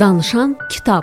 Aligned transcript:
Danışan 0.00 0.58
kitab 0.68 1.02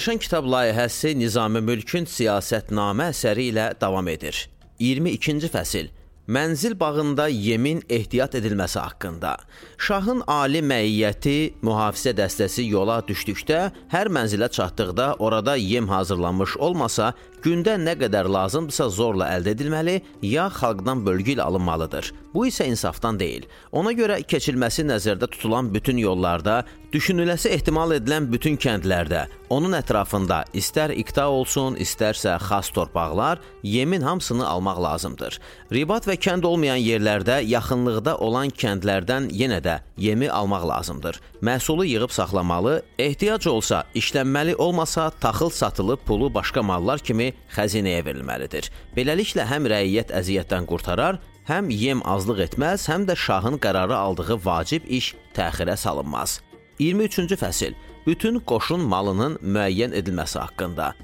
Danışan 0.00 0.18
kitab 0.18 0.44
layihəsi 0.48 1.10
Nizami 1.18 1.60
Mülkün 1.60 2.06
siyasətnamə 2.08 3.10
əsəri 3.12 3.50
ilə 3.50 3.66
davam 3.82 4.06
edir. 4.08 4.38
22-ci 4.80 5.50
fəsil. 5.52 5.90
Mənzil 6.24 6.72
bağında 6.80 7.26
yemin 7.28 7.82
ehtiyat 7.90 8.38
edilməsi 8.40 8.78
haqqında. 8.80 9.34
Şahın 9.76 10.22
ali 10.26 10.62
məiyyəti, 10.64 11.52
mühafizə 11.60 12.14
dəstəsi 12.16 12.64
yola 12.70 13.02
düşdükdə, 13.04 13.60
hər 13.92 14.08
mənzilə 14.16 14.48
çatdıqda 14.48 15.10
orada 15.18 15.56
yem 15.60 15.88
hazırlanmış 15.92 16.56
olmasa, 16.56 17.12
gündə 17.44 17.76
nə 17.80 17.96
qədər 18.00 18.28
lazımdırsa 18.30 18.88
zorla 18.92 19.30
əldə 19.36 19.54
edilməli, 19.56 20.00
ya 20.22 20.48
xalqdan 20.52 21.04
bölgü 21.06 21.34
ilə 21.36 21.46
alınmalıdır. 21.48 22.12
Bu 22.34 22.46
isə 22.46 22.66
insafdan 22.70 23.18
deyil. 23.18 23.46
Ona 23.72 23.90
görə 23.96 24.20
keçilməsi 24.22 24.84
nəzərdə 24.86 25.26
tutulan 25.32 25.72
bütün 25.74 25.98
yollarda, 25.98 26.60
düşünüləsi 26.92 27.50
ehtimal 27.54 27.94
edilən 27.94 28.28
bütün 28.30 28.56
kəndlərdə, 28.58 29.24
onun 29.50 29.74
ətrafında 29.78 30.44
istər 30.54 30.94
iqta 30.94 31.26
olsun, 31.30 31.76
istərsə 31.78 32.36
xas 32.42 32.70
torpaqlar, 32.74 33.40
yemin 33.62 34.02
hamısını 34.06 34.46
almaq 34.46 34.78
lazımdır. 34.82 35.38
Ribat 35.74 36.06
və 36.06 36.16
kənd 36.22 36.46
olmayan 36.46 36.78
yerlərdə, 36.78 37.40
yaxınlıqda 37.50 38.16
olan 38.22 38.50
kəndlərdən 38.50 39.30
yenə 39.34 39.58
də 39.62 39.80
yemi 39.98 40.30
almaq 40.30 40.66
lazımdır. 40.70 41.20
Məhsulu 41.42 41.86
yığıb 41.86 42.14
saxlamalı, 42.14 42.82
ehtiyac 42.98 43.46
olsa 43.50 43.84
işlənməli 43.94 44.54
olmasa 44.54 45.10
taxıl 45.10 45.50
satılıb 45.50 46.06
pulu 46.06 46.34
başqa 46.34 46.62
mallar 46.62 46.98
kimi 46.98 47.29
xəzinəyə 47.56 48.04
verilməlidir. 48.06 48.70
Beləliklə 48.96 49.46
həm 49.50 49.68
rəiyyət 49.72 50.14
əziyyətdən 50.20 50.68
qurtarar, 50.70 51.20
həm 51.50 51.70
yem 51.74 52.02
azlıq 52.06 52.44
etməz, 52.46 52.86
həm 52.90 53.06
də 53.08 53.16
şahın 53.16 53.58
qərarı 53.62 53.96
aldığı 53.96 54.38
vacib 54.44 54.86
iş 54.86 55.14
təxirə 55.36 55.76
salınmaz. 55.76 56.40
23-cü 56.80 57.36
fəsil. 57.36 57.76
Bütün 58.06 58.40
qoşun 58.40 58.80
malının 58.80 59.36
müəyyən 59.42 59.94
edilməsi 59.94 60.38
haqqında. 60.40 60.94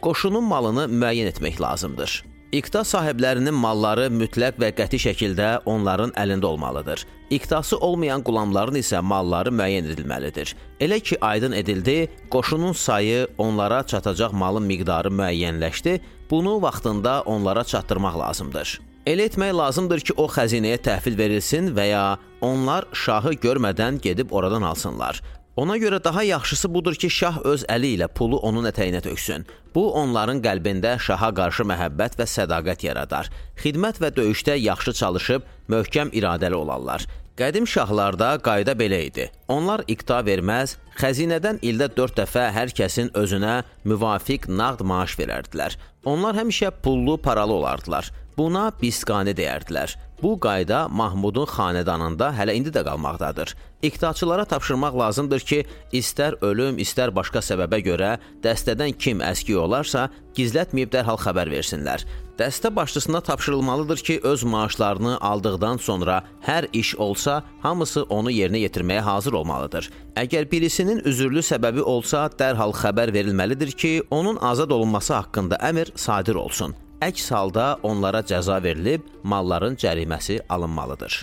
Qoşunun 0.00 0.44
malını 0.44 0.86
müəyyən 0.88 1.28
etmək 1.32 1.60
lazımdır. 1.60 2.22
İqta 2.48 2.80
sahiblərinin 2.80 3.52
malları 3.52 4.06
mütləq 4.08 4.56
və 4.56 4.70
qəti 4.72 4.96
şəkildə 5.02 5.48
onların 5.68 6.14
əlində 6.16 6.48
olmalıdır. 6.48 7.02
İqtası 7.36 7.76
olmayan 7.76 8.22
qulamların 8.24 8.78
isə 8.80 9.02
malları 9.04 9.52
müəyyən 9.52 9.90
edilməlidir. 9.92 10.54
Elə 10.80 10.96
ki 11.04 11.18
aydın 11.20 11.52
edildi, 11.52 12.08
qoşunun 12.32 12.72
sayı, 12.72 13.26
onlara 13.38 13.82
çatacaq 13.82 14.32
malın 14.32 14.64
miqdarı 14.64 15.12
müəyyənləşdi, 15.12 16.00
bunu 16.30 16.62
vaxtında 16.62 17.20
onlara 17.26 17.64
çatdırmaq 17.64 18.16
lazımdır. 18.18 18.80
Elə 19.06 19.28
etmək 19.28 19.52
lazımdır 19.56 20.00
ki, 20.08 20.16
o 20.16 20.24
xəzinəyə 20.32 20.80
təhvil 20.88 21.18
verilsin 21.20 21.74
və 21.76 21.84
ya 21.92 22.04
onlar 22.40 22.88
şahı 22.92 23.36
görmədən 23.44 24.00
gedib 24.00 24.32
oradan 24.32 24.62
alsınlar. 24.62 25.20
Ona 25.58 25.74
görə 25.76 26.04
daha 26.04 26.22
yaxşısı 26.22 26.74
budur 26.74 26.94
ki, 26.94 27.08
şah 27.10 27.38
öz 27.44 27.64
əli 27.74 27.88
ilə 27.96 28.06
pulu 28.14 28.38
onun 28.46 28.68
ətəyinə 28.70 29.00
töksün. 29.02 29.42
Bu 29.74 29.88
onların 30.00 30.38
qəlbində 30.44 30.92
şaha 31.02 31.32
qarşı 31.34 31.66
məhəbbət 31.66 32.14
və 32.20 32.26
sədaqət 32.30 32.84
yaradar. 32.86 33.26
Xidmət 33.58 33.98
və 33.98 34.12
döyüşdə 34.14 34.54
yaxşı 34.54 34.94
çalışıb 35.00 35.48
möhkəm 35.74 36.12
iradəli 36.14 36.54
olarlar. 36.54 37.08
Qədim 37.40 37.66
şahlarda 37.66 38.28
qayda 38.46 38.76
belə 38.78 39.00
idi. 39.08 39.26
Onlar 39.50 39.82
iqta 39.90 40.20
verməz, 40.30 40.76
xəzinədən 41.02 41.58
ildə 41.66 41.90
4 41.96 42.22
dəfə 42.22 42.46
hər 42.54 42.70
kəsin 42.78 43.10
özünə 43.18 43.58
müvafiq 43.82 44.46
nağd 44.46 44.86
maaş 44.86 45.18
verərdilər. 45.18 45.74
Onlar 46.06 46.38
həmişə 46.38 46.70
pullu, 46.86 47.18
paralı 47.18 47.58
olardılar. 47.58 48.12
Buna 48.38 48.68
bisqani 48.82 49.32
deyərdilər. 49.34 49.96
Bu 50.22 50.36
qayda 50.38 50.84
Mahmudun 50.94 51.46
xanədanında 51.50 52.28
hələ 52.34 52.54
indi 52.58 52.70
də 52.74 52.84
qalmaqdadır. 52.86 53.54
İqtaçılara 53.82 54.44
tapşırmaq 54.44 54.98
lazımdır 54.98 55.40
ki, 55.50 55.58
istər 55.92 56.36
ölüm, 56.42 56.78
istər 56.78 57.10
başqa 57.14 57.42
səbəbə 57.42 57.82
görə 57.88 58.12
dəstədən 58.44 58.94
kim 58.98 59.22
əski 59.26 59.58
olarsa, 59.58 60.08
gizlətməyib 60.38 60.94
dərhal 60.94 61.18
xəbər 61.18 61.50
versinlər. 61.50 62.06
Dəstə 62.38 62.70
başçısına 62.76 63.20
tapşırılmalıdır 63.26 64.06
ki, 64.06 64.20
öz 64.22 64.42
maaşlarını 64.42 65.18
aldıqdan 65.18 65.82
sonra 65.82 66.22
hər 66.46 66.70
iş 66.72 66.94
olsa, 66.96 67.42
hamısı 67.62 68.02
onu 68.02 68.30
yerinə 68.30 68.62
yetirməyə 68.68 69.00
hazır 69.00 69.32
olmalıdır. 69.42 69.90
Əgər 70.16 70.50
birisinin 70.50 71.02
üzürlü 71.04 71.42
səbəbi 71.42 71.82
olsa, 71.82 72.28
dərhal 72.38 72.74
xəbər 72.74 73.14
verilməlidir 73.14 73.74
ki, 73.74 73.96
onun 74.10 74.38
azad 74.42 74.70
olunması 74.70 75.14
haqqında 75.14 75.58
əmr 75.70 75.96
sadir 75.98 76.38
olsun. 76.38 76.78
Əks 76.98 77.28
halda 77.30 77.64
onlara 77.86 78.24
cəza 78.26 78.56
verilib, 78.58 79.04
malların 79.22 79.76
cəriməsi 79.78 80.40
alınmalıdır. 80.50 81.14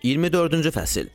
24-cü 0.00 0.70
fəsil. 0.72 1.10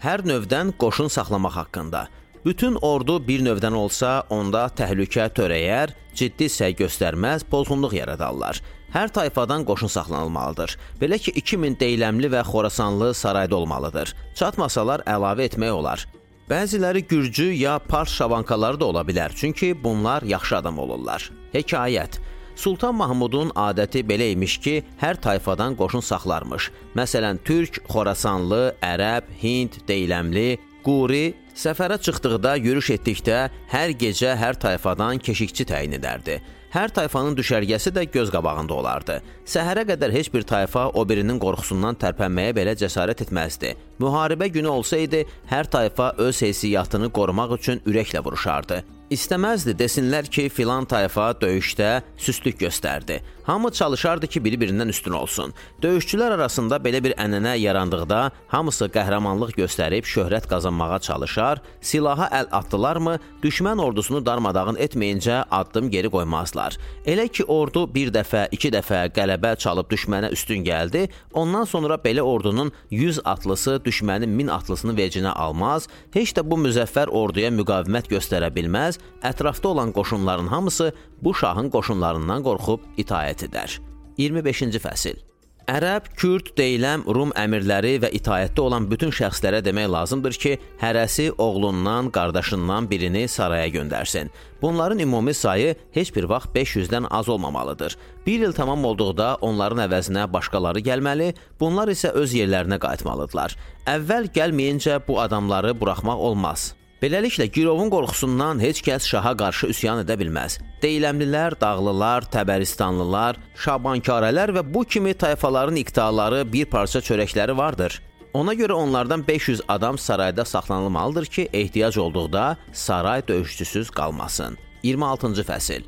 Hər 0.00 0.22
növdən 0.24 0.72
qoşun 0.80 1.12
saxlamaq 1.12 1.58
haqqında. 1.58 2.06
Bütün 2.46 2.78
ordu 2.80 3.18
bir 3.26 3.42
növdən 3.44 3.74
olsa, 3.76 4.22
onda 4.32 4.62
təhlükə 4.72 5.26
törəyər, 5.36 5.92
ciddi 6.16 6.48
səy 6.48 6.72
göstərməz, 6.78 7.44
pozğunluq 7.52 7.98
yaradarlar. 7.98 8.62
Hər 8.94 9.12
tayfadan 9.12 9.66
qoşun 9.68 9.92
saxlanılmalıdır. 9.92 10.78
Belə 11.02 11.20
ki, 11.20 11.36
2000 11.42 11.76
deyləmli 11.82 12.32
və 12.32 12.46
xorasanlı 12.48 13.12
sarayda 13.12 13.60
olmalıdır. 13.60 14.14
Çatmasalar 14.40 15.04
əlavə 15.04 15.50
etmək 15.50 15.76
olar. 15.82 16.06
Bəziləri 16.48 17.04
gürcü 17.04 17.50
ya 17.52 17.76
pars 17.78 18.16
şavankaları 18.16 18.80
da 18.80 18.88
ola 18.88 19.04
bilər, 19.04 19.36
çünki 19.36 19.74
bunlar 19.84 20.24
yaxşı 20.24 20.56
adam 20.62 20.78
olurlar. 20.78 21.28
Hekayət 21.52 22.22
Sultan 22.58 22.96
Mahmudun 22.98 23.52
adəti 23.54 24.00
belə 24.02 24.32
imiş 24.32 24.56
ki, 24.64 24.72
hər 24.98 25.20
tayfadan 25.22 25.76
qoşun 25.78 26.02
saxlarmış. 26.02 26.72
Məsələn, 26.98 27.38
türk, 27.46 27.78
xorasanlı, 27.86 28.74
ərəb, 28.82 29.28
hind, 29.38 29.78
deyləmli, 29.86 30.58
quri 30.82 31.36
səfərə 31.54 32.00
çıxdıqda, 32.02 32.56
yürüş 32.58 32.90
etdikdə 32.96 33.44
hər 33.70 33.94
gecə 34.02 34.34
hər 34.42 34.58
tayfadan 34.58 35.22
keşikçi 35.22 35.68
təyin 35.70 35.94
edərdi. 36.00 36.40
Hər 36.74 36.90
tayfanın 36.96 37.38
düşərgəsi 37.38 37.94
də 37.94 38.08
göz 38.12 38.34
qabağında 38.34 38.74
olardı. 38.74 39.20
Səhərə 39.46 39.86
qədər 39.88 40.12
heç 40.18 40.32
bir 40.34 40.42
tayfa 40.42 40.88
o 40.98 41.06
birinin 41.08 41.38
qorxusundan 41.40 41.96
tərpənməyə 42.02 42.58
belə 42.58 42.74
cəsarət 42.82 43.22
etməzdi. 43.28 43.76
Müharibə 43.98 44.46
günü 44.46 44.68
olsaydı, 44.68 45.24
hər 45.50 45.70
tayfa 45.70 46.12
öz 46.22 46.42
heysiyyatını 46.42 47.10
qorumaq 47.10 47.56
üçün 47.58 47.82
ürəklə 47.86 48.22
vuruşardı. 48.24 48.84
İstəməzdi 49.08 49.72
desinlər 49.72 50.26
ki, 50.28 50.50
filan 50.52 50.84
tayfa 50.84 51.30
döyüşdə 51.40 52.02
süstlük 52.20 52.58
göstərdi. 52.60 53.22
Hamı 53.48 53.70
çalışardı 53.72 54.26
ki, 54.26 54.42
biri-birindən 54.44 54.90
üstün 54.92 55.14
olsun. 55.16 55.54
Döyüşçülər 55.80 56.34
arasında 56.34 56.76
belə 56.84 57.00
bir 57.00 57.14
ənənə 57.16 57.54
yarandıqda 57.56 58.18
hamısı 58.52 58.90
qəhrəmanlıq 58.92 59.54
göstərib 59.56 60.04
şöhrət 60.04 60.44
qazanmağa 60.50 60.98
çalışar, 61.06 61.62
silaha 61.80 62.26
əl 62.40 62.50
atdılarmı, 62.52 63.14
düşmən 63.40 63.80
ordusunu 63.80 64.20
darmadağın 64.26 64.76
etməyincə 64.76 65.38
addım 65.50 65.88
geri 65.88 66.12
qoymazlar. 66.12 66.76
Elə 67.08 67.30
ki, 67.32 67.48
ordu 67.48 67.86
bir 67.94 68.12
dəfə, 68.12 68.44
iki 68.52 68.68
dəfə 68.76 69.06
qələbə 69.16 69.54
çalıb 69.56 69.88
düşmənə 69.88 70.34
üstün 70.36 70.68
gəldi, 70.68 71.06
ondan 71.32 71.64
sonra 71.64 71.96
belə 72.04 72.20
ordunun 72.20 72.74
100 72.90 73.24
atlısı 73.24 73.80
düşmənin 73.88 74.38
1000 74.38 74.54
atlısını 74.58 74.94
vecinə 75.00 75.34
almaz, 75.34 75.88
heç 76.14 76.34
də 76.38 76.44
bu 76.46 76.60
müzəffər 76.68 77.10
orduya 77.10 77.50
müqavimət 77.54 78.12
göstərə 78.14 78.52
bilməz, 78.54 79.00
ətrafda 79.32 79.74
olan 79.74 79.92
qoşunların 79.96 80.52
hamısı 80.54 80.92
bu 81.22 81.34
şahın 81.34 81.72
qoşunlarından 81.74 82.46
qorxub 82.46 82.86
itaət 83.00 83.48
edər. 83.50 83.80
25-ci 84.18 84.82
fəsil. 84.82 85.27
Ərəb, 85.68 86.06
Kürd, 86.16 86.54
Deyləm, 86.56 87.02
Rum 87.12 87.28
əmirləri 87.36 87.98
və 88.00 88.08
itaətdə 88.16 88.62
olan 88.64 88.86
bütün 88.88 89.10
şəxslərə 89.12 89.58
demək 89.60 89.90
lazımdır 89.92 90.38
ki, 90.40 90.52
hərəsi 90.80 91.26
oğlundan, 91.44 92.08
qardaşından 92.08 92.88
birini 92.88 93.26
saraya 93.28 93.66
göndərsin. 93.74 94.30
Bunların 94.62 95.04
ümumi 95.04 95.34
sayı 95.34 95.74
heç 95.92 96.14
bir 96.16 96.24
vaxt 96.32 96.56
500-dən 96.56 97.10
az 97.10 97.28
olmamalıdır. 97.28 97.98
Bir 98.26 98.48
il 98.48 98.56
tamam 98.56 98.88
olduqda 98.88 99.34
onların 99.44 99.84
əvəzinə 99.84 100.24
başqaları 100.32 100.80
gəlməli, 100.88 101.34
bunlar 101.60 101.92
isə 101.92 102.16
öz 102.16 102.32
yerlərinə 102.40 102.80
qayıtmalıdırlar. 102.80 103.60
Əvvəl 103.92 104.32
gəlməyincə 104.40 105.02
bu 105.04 105.20
adamları 105.20 105.76
buraxmaq 105.76 106.28
olmaz. 106.32 106.77
Beləliklə, 106.98 107.46
girovun 107.54 107.92
qorxusundan 107.94 108.58
heç 108.58 108.80
kəs 108.82 109.04
şaha 109.06 109.30
qarşı 109.38 109.68
üsyan 109.70 110.00
edə 110.02 110.16
bilməz. 110.18 110.56
Deyləmlilər, 110.82 111.54
Dağlılar, 111.60 112.26
Təbəristanlılar, 112.32 113.38
Şabankarələr 113.54 114.50
və 114.56 114.64
bu 114.66 114.82
kimi 114.82 115.12
tayfaların 115.14 115.78
iqtaları 115.78 116.40
bir 116.52 116.66
parça 116.66 116.98
çörəkləri 116.98 117.54
vardır. 117.56 118.00
Ona 118.34 118.54
görə 118.58 118.72
onlardan 118.72 119.22
500 119.28 119.62
adam 119.68 119.98
sarayda 119.98 120.44
saxlanılmalıdır 120.44 121.26
ki, 121.26 121.48
ehtiyac 121.52 121.98
olduqda 121.98 122.56
saray 122.72 123.22
döyüşçüsüz 123.28 123.90
qalmasın. 123.90 124.58
26-cı 124.84 125.46
fəsil. 125.46 125.86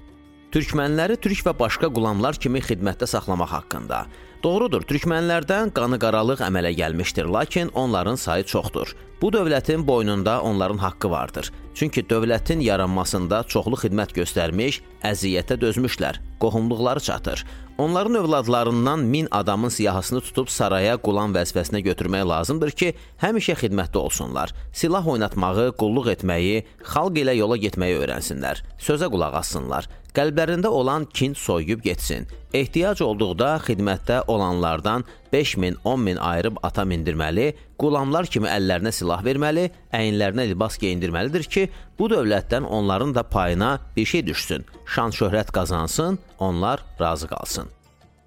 Türkmənləri 0.55 1.19
türk 1.23 1.43
və 1.47 1.59
başqa 1.59 1.91
qulamlar 1.91 2.39
kimi 2.39 2.63
xidmətdə 2.63 3.07
saxlamaq 3.11 3.51
haqqında. 3.59 4.05
Doğrudur, 4.41 4.87
türkmənlərdən 4.89 5.69
qanı 5.77 5.99
qaralıq 6.01 6.41
əmələ 6.47 6.71
gəlmişdir, 6.73 7.27
lakin 7.29 7.69
onların 7.77 8.17
sayı 8.17 8.45
çoxdur. 8.49 8.95
Bu 9.21 9.29
dövlətin 9.29 9.87
boynunda 9.87 10.41
onların 10.41 10.79
haqqı 10.81 11.11
vardır. 11.11 11.51
Çünki 11.75 12.03
dövlətin 12.09 12.63
yaranmasında 12.65 13.43
çoxlu 13.53 13.77
xidmət 13.83 14.15
göstərmiş, 14.17 14.81
əziyyətə 15.05 15.61
dözmüşlər, 15.61 16.23
qohumluqları 16.41 17.01
çatır. 17.01 17.45
Onların 17.79 18.15
övladlarından 18.15 19.01
min 19.01 19.29
adamın 19.31 19.69
siyahısını 19.69 20.21
tutub 20.21 20.49
saraya 20.49 20.97
qulam 20.97 21.37
vəzifəsinə 21.37 21.85
götürmək 21.85 22.25
lazımdır 22.29 22.71
ki, 22.71 22.95
həmişə 23.21 23.59
xidmətdə 23.61 24.01
olsunlar. 24.01 24.53
Silah 24.73 25.07
oynatmağı, 25.09 25.71
qulluq 25.77 26.15
etməyi, 26.17 26.65
xalq 26.81 27.21
ilə 27.25 27.37
yola 27.37 27.61
getməyi 27.61 28.01
öyrənsinlər. 28.01 28.65
Sözə 28.81 29.13
qulaq 29.13 29.37
assınlar. 29.45 29.89
Qəlblərində 30.15 30.71
olan 30.75 31.05
kin 31.15 31.37
soyuyub 31.39 31.83
getsin. 31.85 32.27
Ehtiyac 32.55 32.99
olduqda 33.05 33.53
xidmətdə 33.63 34.25
olanlardan 34.33 35.05
5000, 35.33 35.77
10000 35.85 36.19
ayırıb 36.19 36.57
ata 36.67 36.83
mindirməli, 36.83 37.53
qulamlar 37.79 38.27
kimi 38.27 38.51
əllərinə 38.51 38.91
silah 38.93 39.23
verməli, 39.23 39.69
əyinlərinə 39.95 40.49
libas 40.51 40.81
geyindirməlidir 40.83 41.47
ki, 41.47 41.69
bu 41.99 42.11
dövlətdən 42.11 42.67
onların 42.67 43.15
da 43.15 43.23
payına 43.23 43.77
bir 43.97 44.09
şey 44.13 44.27
düşsün, 44.27 44.67
şan-şöhrət 44.97 45.55
qazansın, 45.55 46.19
onlar 46.39 46.83
razı 47.01 47.31
qalsın. 47.31 47.71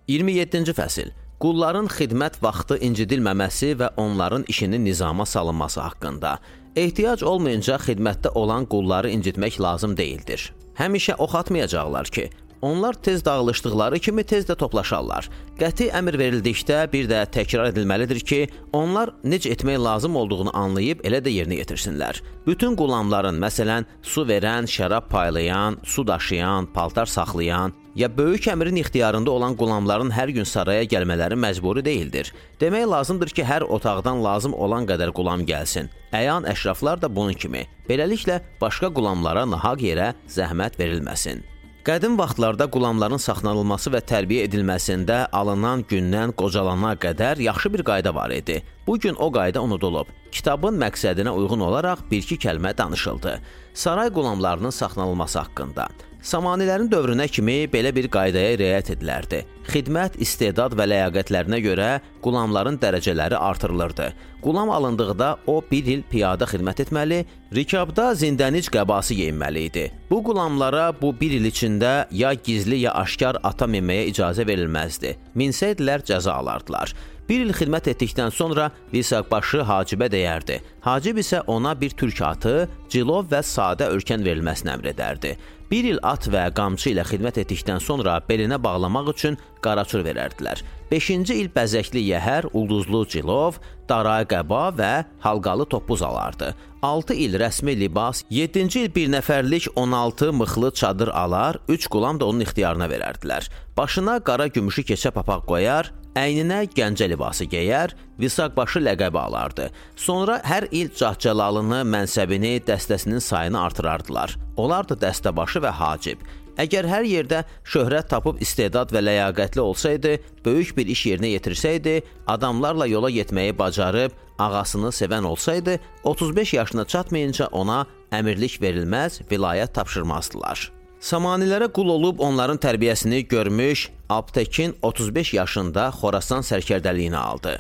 27-ci 0.08 0.76
fəsil. 0.80 1.12
Qulların 1.44 1.90
xidmət 1.92 2.40
vaxtı 2.40 2.78
incidilməməsi 2.88 3.74
və 3.76 3.90
onların 4.00 4.46
işinin 4.48 4.86
nizama 4.86 5.26
salınması 5.26 5.82
haqqında. 5.82 6.38
Ehtiyac 6.76 7.24
olmayınca 7.28 7.76
xidmətdə 7.84 8.32
olan 8.40 8.66
qulları 8.66 9.12
incitmək 9.12 9.62
lazım 9.62 9.98
deyildir. 9.98 10.54
Həmişə 10.80 11.16
ox 11.22 11.36
atmayacaqlar 11.36 12.10
ki, 12.14 12.30
Onlar 12.64 12.94
tez 12.94 13.26
dağılışdıqları 13.26 14.00
kimi 14.00 14.24
tez 14.24 14.46
də 14.48 14.56
toplaşarlar. 14.56 15.26
Qəti 15.60 15.90
əmr 15.92 16.16
verildikdə 16.16 16.78
bir 16.94 17.10
də 17.12 17.26
təkrar 17.36 17.74
edilməlidir 17.74 18.22
ki, 18.24 18.38
onlar 18.72 19.12
necə 19.28 19.52
etmək 19.52 19.82
lazım 19.84 20.16
olduğunu 20.16 20.54
anlayıb 20.56 21.04
elə 21.04 21.20
də 21.26 21.34
yerinə 21.34 21.58
yetirsinlər. 21.60 22.22
Bütün 22.48 22.78
qulamların, 22.80 23.36
məsələn, 23.44 23.84
su 24.00 24.24
verən, 24.32 24.70
şərab 24.72 25.12
paylayan, 25.12 25.76
su 25.84 26.08
daşıyan, 26.08 26.72
paltar 26.72 27.12
saxlayan, 27.12 27.76
ya 27.96 28.10
böyük 28.18 28.48
əmrin 28.48 28.80
ixtiyarında 28.82 29.32
olan 29.32 29.56
qulamların 29.56 30.12
hər 30.12 30.34
gün 30.34 30.48
saraya 30.50 30.84
gəlmələri 30.90 31.38
məcburi 31.40 31.86
deyildir. 31.86 32.34
Demək 32.62 32.90
lazımdır 32.90 33.34
ki, 33.38 33.46
hər 33.46 33.68
otaqdan 33.70 34.24
lazım 34.24 34.54
olan 34.54 34.88
qədər 34.90 35.14
qulam 35.14 35.46
gəlsin. 35.46 35.90
Əyan 36.14 36.50
əşraflar 36.50 37.02
da 37.02 37.10
bunun 37.16 37.34
kimi. 37.34 37.66
Beləliklə 37.90 38.42
başqa 38.62 38.92
qulamlara 38.94 39.46
nahaq 39.50 39.82
yerə 39.82 40.14
zəhmət 40.30 40.80
verilməsin. 40.80 41.44
Qədim 41.84 42.14
vaxtlarda 42.16 42.70
qulamların 42.72 43.20
saxlanılması 43.20 43.92
və 43.92 44.00
tərbiyə 44.08 44.46
edilməsində 44.48 45.18
alınan 45.36 45.82
gündən 45.90 46.32
qocalana 46.40 46.94
qədər 46.96 47.42
yaxşı 47.44 47.74
bir 47.74 47.84
qayda 47.90 48.14
var 48.16 48.32
idi. 48.32 48.62
Bu 48.88 48.96
gün 49.00 49.20
o 49.20 49.28
qayda 49.36 49.60
unudulub. 49.60 50.08
Kitabın 50.32 50.80
məqsədinə 50.80 51.36
uyğun 51.36 51.66
olaraq 51.68 52.06
bir-iki 52.12 52.40
kəlmə 52.40 52.72
danışıldı. 52.78 53.36
Saray 53.74 54.14
qulamlarının 54.16 54.70
saxlanılması 54.70 55.40
haqqında. 55.40 55.88
Samanilərin 56.24 56.88
dövrünə 56.88 57.26
kimi 57.28 57.66
belə 57.68 57.90
bir 57.92 58.06
qaydaya 58.08 58.56
riayət 58.56 58.94
edilərdi. 58.94 59.42
Xidmət, 59.68 60.16
istedad 60.24 60.72
və 60.72 60.86
ləyaqətlərinə 60.88 61.60
görə 61.66 61.90
qulamların 62.24 62.78
dərəcələri 62.80 63.36
artırılırdı. 63.36 64.08
Qulam 64.44 64.72
alındıqda 64.72 65.30
o 65.52 65.58
1 65.72 65.90
il 65.92 66.06
piyada 66.08 66.48
xidmət 66.48 66.86
etməli, 66.86 67.20
rikabda 67.56 68.10
zindənic 68.20 68.72
qəbası 68.72 69.18
geyinməli 69.20 69.66
idi. 69.68 69.86
Bu 70.10 70.22
qulamlara 70.24 70.90
bu 71.02 71.12
1 71.20 71.38
il 71.42 71.52
içində 71.52 71.94
ya 72.12 72.32
gizli 72.34 72.80
ya 72.86 72.96
aşkar 73.04 73.42
ata 73.44 73.68
minməyə 73.68 74.08
icazə 74.14 74.48
verilməzdi. 74.48 75.18
Minsəydilər 75.36 76.08
cəza 76.08 76.40
alardılar. 76.40 76.96
Bir 77.30 77.40
il 77.46 77.54
xidmət 77.56 77.88
etdikdən 77.94 78.34
sonra 78.36 78.68
Visaqbaşı 78.92 79.64
Hacibə 79.64 80.10
deyərdi. 80.12 80.60
Hacib 80.84 81.22
isə 81.22 81.40
ona 81.48 81.72
bir 81.80 81.96
türk 81.96 82.20
atı, 82.22 82.68
cilov 82.92 83.30
və 83.32 83.40
sadə 83.48 83.88
ölkən 83.96 84.26
verilməsini 84.26 84.74
əmr 84.76 84.90
edərdi. 84.92 85.38
Bir 85.72 85.88
il 85.88 86.02
at 86.06 86.28
və 86.30 86.50
qamçı 86.54 86.92
ilə 86.92 87.06
xidmət 87.08 87.40
etdikdən 87.46 87.80
sonra 87.82 88.20
belinə 88.28 88.60
bağlamaq 88.62 89.14
üçün 89.14 89.40
qaraçur 89.64 90.04
verərdilər. 90.06 90.60
5-ci 90.92 91.40
il 91.40 91.48
bəzəkli 91.56 92.04
yəhər, 92.12 92.52
ulduzlu 92.54 93.06
cilov, 93.10 93.56
dara 93.90 94.20
qəba 94.30 94.68
və 94.78 94.92
halqalı 95.24 95.66
topuz 95.72 96.04
alardı. 96.06 96.52
6 96.84 97.16
il 97.24 97.40
rəsmi 97.40 97.74
libas, 97.80 98.22
7-ci 98.30 98.84
il 98.84 98.94
bir 98.94 99.10
nəfərlik 99.16 99.72
16 99.74 100.34
mıxlı 100.34 100.72
çadır 100.72 101.08
alar, 101.08 101.58
3 101.68 101.88
qulam 101.88 102.20
da 102.20 102.28
onun 102.28 102.44
ixtiyarına 102.46 102.92
verərdilər. 102.92 103.50
Başına 103.78 104.20
qara 104.20 104.52
gümüşü 104.54 104.84
keçə 104.92 105.16
papaq 105.16 105.48
qoyar, 105.48 105.94
əyninə 106.20 106.64
gəncə 106.76 107.08
libası 107.12 107.48
geyər, 107.50 107.94
visaqbaşı 108.20 108.84
ləqəbi 108.84 109.20
alardı. 109.20 109.70
Sonra 109.96 110.40
hər 110.46 110.68
il 110.72 110.92
cahcəlalını, 110.94 111.84
mənsəbini, 111.90 112.60
dəstəsinin 112.68 113.22
sayını 113.24 113.60
artırardılar. 113.62 114.38
Olardı 114.58 114.98
dəstəbaşı 115.02 115.64
və 115.66 115.74
hacib. 115.80 116.24
Əgər 116.62 116.86
hər 116.86 117.06
yerdə 117.10 117.40
şöhrət 117.66 118.12
tapıb 118.12 118.42
istedad 118.46 118.92
və 118.94 119.02
ləyaqətli 119.02 119.62
olsaydı, 119.64 120.12
böyük 120.46 120.76
bir 120.78 120.92
iş 120.94 121.06
yerinə 121.10 121.32
yetirsəydi, 121.34 121.96
adamlarla 122.30 122.86
yola 122.92 123.10
getməyi 123.10 123.58
bacarıb, 123.58 124.14
ağasını 124.38 124.94
sevən 124.94 125.26
olsaydı, 125.26 125.80
35 126.04 126.54
yaşına 126.54 126.86
çatmayınca 126.86 127.50
ona 127.52 127.86
əmirlik 128.14 128.62
verilməz, 128.62 129.24
vilayət 129.32 129.74
tapşırmazdılar. 129.74 130.70
Samanilərə 131.04 131.68
qul 131.76 131.90
olub 131.92 132.22
onların 132.24 132.62
tərbiyəsini 132.64 133.26
görmüş, 133.28 133.90
Aptekin 134.10 134.76
35 134.82 135.34
yaşında 135.34 135.90
Xorasan 136.00 136.46
sərkərdəliyini 136.48 137.18
aldı. 137.20 137.58